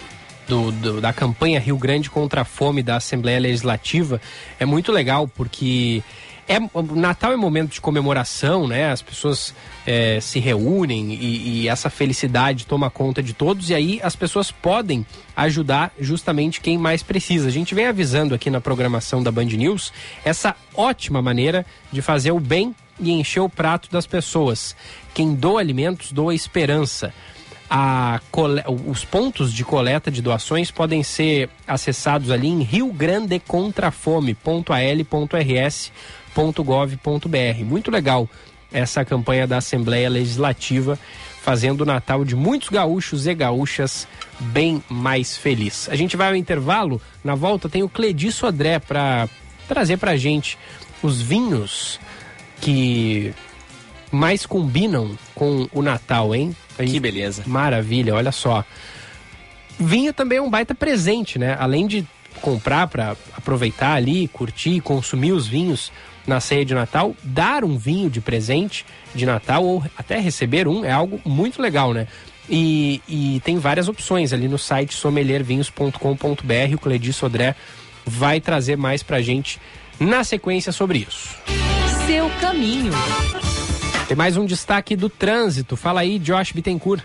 do, 0.48 0.72
do, 0.72 1.02
da 1.02 1.14
campanha 1.14 1.60
Rio 1.60 1.78
Grande 1.78 2.10
contra 2.10 2.42
a 2.42 2.46
Fome 2.46 2.84
da 2.84 2.98
Assembleia 2.98 3.40
Legislativa 3.40 4.22
é 4.60 4.66
muito 4.66 4.92
legal, 4.92 5.28
porque 5.28 6.04
é, 6.52 6.60
Natal 6.96 7.32
é 7.32 7.36
momento 7.36 7.72
de 7.72 7.82
comemoração, 7.82 8.68
né? 8.68 8.92
As 8.92 9.02
pessoas 9.02 9.54
é, 9.86 10.20
se 10.20 10.40
reúnem 10.40 11.14
e, 11.14 11.62
e, 11.62 11.68
essa 11.68 11.90
felicidade 11.90 12.66
toma 12.66 12.90
conta 12.90 13.24
de 13.24 13.34
todos 13.34 13.70
e 13.70 13.74
aí 13.74 14.00
as 14.04 14.16
pessoas 14.16 14.52
podem 14.52 15.06
ajudar 15.36 15.94
justamente 16.00 16.60
quem 16.60 16.78
mais 16.78 17.02
precisa. 17.02 17.48
A 17.48 17.52
gente 17.52 17.74
vem 17.74 17.88
avisando 17.88 18.36
aqui 18.36 18.50
na 18.50 18.60
programação 18.60 19.24
da 19.24 19.32
Band 19.32 19.46
News 19.46 19.94
essa 20.26 20.56
ótima 20.76 21.22
maneira 21.22 21.66
de 21.92 22.02
fazer 22.02 22.32
o 22.32 22.40
bem 22.40 22.76
e 23.00 23.12
encher 23.12 23.40
o 23.40 23.50
prato 23.50 23.90
das 23.90 24.06
pessoas. 24.06 24.76
Quem 25.14 25.34
doa 25.34 25.60
alimentos 25.60 26.12
doa 26.12 26.36
esperança. 26.36 27.14
Cole... 28.32 28.62
os 28.86 29.06
pontos 29.06 29.54
de 29.54 29.64
coleta 29.64 30.12
de 30.12 30.22
doações 30.22 30.70
podem 30.70 31.04
ser 31.04 31.50
acessados 31.66 32.30
ali 32.30 32.50
em 32.50 32.62
Rio 32.64 32.94
Www.gov.br. 36.36 37.64
Muito 37.64 37.92
legal 37.92 38.30
essa 38.72 39.04
campanha 39.04 39.46
da 39.46 39.58
Assembleia 39.58 40.10
Legislativa 40.10 40.98
fazendo 41.42 41.82
o 41.82 41.86
Natal 41.86 42.24
de 42.24 42.36
muitos 42.36 42.70
gaúchos 42.70 43.26
e 43.28 43.34
gaúchas 43.34 44.08
bem 44.40 44.84
mais 44.88 45.36
feliz. 45.36 45.90
A 45.90 45.96
gente 45.96 46.16
vai 46.16 46.30
ao 46.30 46.36
intervalo, 46.36 47.02
na 47.24 47.36
volta 47.36 47.68
tem 47.68 47.84
o 47.84 47.90
Cledi 47.90 48.32
Sodré 48.32 48.80
para 48.80 49.28
trazer 49.68 49.98
para 49.98 50.16
gente 50.16 50.58
os 51.02 51.22
vinhos 51.22 52.00
que 52.62 53.34
mais 54.12 54.46
combinam 54.46 55.18
com 55.34 55.68
o 55.74 55.82
Natal, 55.82 56.36
hein? 56.36 56.56
Que 56.78 57.00
beleza. 57.00 57.44
Maravilha, 57.48 58.14
olha 58.14 58.32
só. 58.32 58.64
Vinho 59.80 60.14
também 60.14 60.38
é 60.38 60.42
um 60.42 60.50
baita 60.50 60.76
presente, 60.76 61.40
né? 61.40 61.56
Além 61.60 61.88
de 61.88 62.06
comprar 62.40 62.88
para 62.88 63.16
aproveitar 63.36 63.94
ali, 63.94 64.28
curtir, 64.28 64.80
consumir 64.82 65.32
os 65.32 65.48
vinhos, 65.48 65.92
na 66.26 66.40
ceia 66.40 66.64
de 66.64 66.74
Natal, 66.74 67.16
dar 67.24 67.64
um 67.64 67.78
vinho 67.78 68.10
de 68.10 68.22
presente 68.22 68.86
de 69.14 69.26
Natal 69.26 69.64
ou 69.64 69.84
até 69.98 70.20
receber 70.20 70.68
um 70.68 70.86
é 70.86 70.92
algo 70.92 71.20
muito 71.26 71.62
legal, 71.62 71.94
né? 71.94 72.08
E, 72.50 73.02
e 73.08 73.42
tem 73.44 73.58
várias 73.58 73.88
opções 73.88 74.34
ali 74.34 74.48
no 74.48 74.58
site 74.58 74.94
sommeliervinhos.com.br. 74.94 76.76
O 76.76 76.78
Cledi 76.78 77.14
Sodré 77.14 77.56
vai 78.06 78.42
trazer 78.42 78.76
mais 78.76 79.04
pra 79.04 79.22
gente 79.22 79.60
na 80.00 80.24
sequência 80.24 80.72
sobre 80.72 81.00
isso. 81.00 81.36
Seu 82.06 82.30
caminho. 82.42 82.92
Tem 84.08 84.18
mais 84.18 84.36
um 84.36 84.46
destaque 84.46 84.96
do 84.96 85.08
trânsito. 85.08 85.78
Fala 85.78 86.02
aí, 86.02 86.20
Josh 86.20 86.52
Bittencourt. 86.52 87.04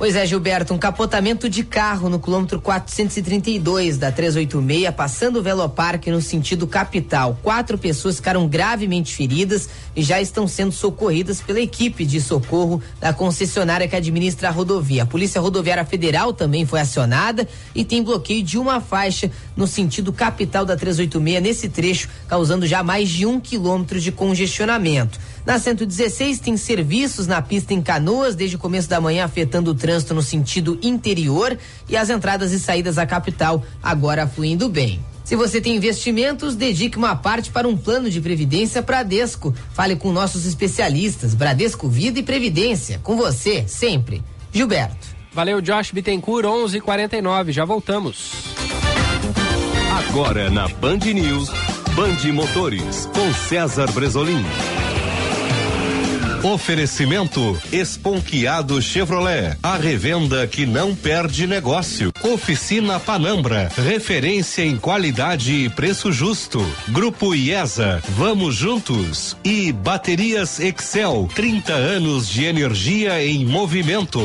Pois 0.00 0.16
é, 0.16 0.24
Gilberto, 0.24 0.72
um 0.72 0.78
capotamento 0.78 1.46
de 1.46 1.62
carro 1.62 2.08
no 2.08 2.18
quilômetro 2.18 2.58
432 2.58 3.98
da 3.98 4.10
386, 4.10 4.94
passando 4.94 5.38
o 5.40 5.42
Veloparque 5.42 6.10
no 6.10 6.22
sentido 6.22 6.66
capital. 6.66 7.38
Quatro 7.42 7.76
pessoas 7.76 8.16
ficaram 8.16 8.48
gravemente 8.48 9.14
feridas 9.14 9.68
e 9.94 10.02
já 10.02 10.18
estão 10.18 10.48
sendo 10.48 10.72
socorridas 10.72 11.42
pela 11.42 11.60
equipe 11.60 12.06
de 12.06 12.18
socorro 12.18 12.82
da 12.98 13.12
concessionária 13.12 13.86
que 13.86 13.94
administra 13.94 14.48
a 14.48 14.50
rodovia. 14.50 15.02
A 15.02 15.06
Polícia 15.06 15.38
Rodoviária 15.38 15.84
Federal 15.84 16.32
também 16.32 16.64
foi 16.64 16.80
acionada 16.80 17.46
e 17.74 17.84
tem 17.84 18.02
bloqueio 18.02 18.42
de 18.42 18.56
uma 18.56 18.80
faixa 18.80 19.30
no 19.54 19.66
sentido 19.66 20.14
capital 20.14 20.64
da 20.64 20.78
386 20.78 21.42
nesse 21.42 21.68
trecho, 21.68 22.08
causando 22.26 22.66
já 22.66 22.82
mais 22.82 23.10
de 23.10 23.26
um 23.26 23.38
quilômetro 23.38 24.00
de 24.00 24.10
congestionamento. 24.10 25.20
Na 25.44 25.58
116 25.58 26.38
tem 26.38 26.56
serviços 26.56 27.26
na 27.26 27.40
pista 27.40 27.72
em 27.72 27.82
Canoas 27.82 28.34
desde 28.34 28.56
o 28.56 28.58
começo 28.58 28.88
da 28.88 29.00
manhã 29.00 29.24
afetando 29.24 29.70
o 29.70 29.74
trânsito 29.74 30.14
no 30.14 30.22
sentido 30.22 30.78
interior 30.82 31.58
e 31.88 31.96
as 31.96 32.10
entradas 32.10 32.52
e 32.52 32.60
saídas 32.60 32.98
à 32.98 33.06
capital 33.06 33.62
agora 33.82 34.26
fluindo 34.26 34.68
bem. 34.68 35.00
Se 35.24 35.36
você 35.36 35.60
tem 35.60 35.76
investimentos, 35.76 36.56
dedique 36.56 36.98
uma 36.98 37.14
parte 37.14 37.52
para 37.52 37.68
um 37.68 37.76
plano 37.76 38.10
de 38.10 38.20
previdência 38.20 38.82
Bradesco. 38.82 39.54
Fale 39.72 39.94
com 39.94 40.10
nossos 40.10 40.44
especialistas, 40.44 41.34
Bradesco 41.34 41.88
Vida 41.88 42.18
e 42.18 42.22
Previdência. 42.22 42.98
Com 43.02 43.16
você, 43.16 43.64
sempre. 43.68 44.24
Gilberto. 44.52 45.06
Valeu, 45.32 45.60
Josh 45.60 45.92
Bittencourt, 45.92 46.44
11:49. 46.44 47.52
Já 47.52 47.64
voltamos. 47.64 48.32
Agora 50.08 50.50
na 50.50 50.66
Band 50.66 50.98
News, 50.98 51.48
Band 51.94 52.32
Motores, 52.32 53.08
com 53.14 53.32
César 53.32 53.90
Bresolim. 53.92 54.44
Oferecimento 56.42 57.60
Esponquiado 57.70 58.80
Chevrolet, 58.80 59.56
a 59.62 59.76
revenda 59.76 60.46
que 60.46 60.64
não 60.64 60.94
perde 60.94 61.46
negócio. 61.46 62.10
Oficina 62.22 62.98
Panambra, 62.98 63.70
referência 63.76 64.62
em 64.62 64.78
qualidade 64.78 65.52
e 65.52 65.68
preço 65.68 66.10
justo. 66.10 66.64
Grupo 66.88 67.34
IESA, 67.34 68.02
vamos 68.16 68.54
juntos. 68.54 69.36
E 69.44 69.70
Baterias 69.70 70.58
Excel, 70.60 71.28
30 71.34 71.72
anos 71.74 72.28
de 72.28 72.44
energia 72.44 73.22
em 73.22 73.44
movimento. 73.44 74.20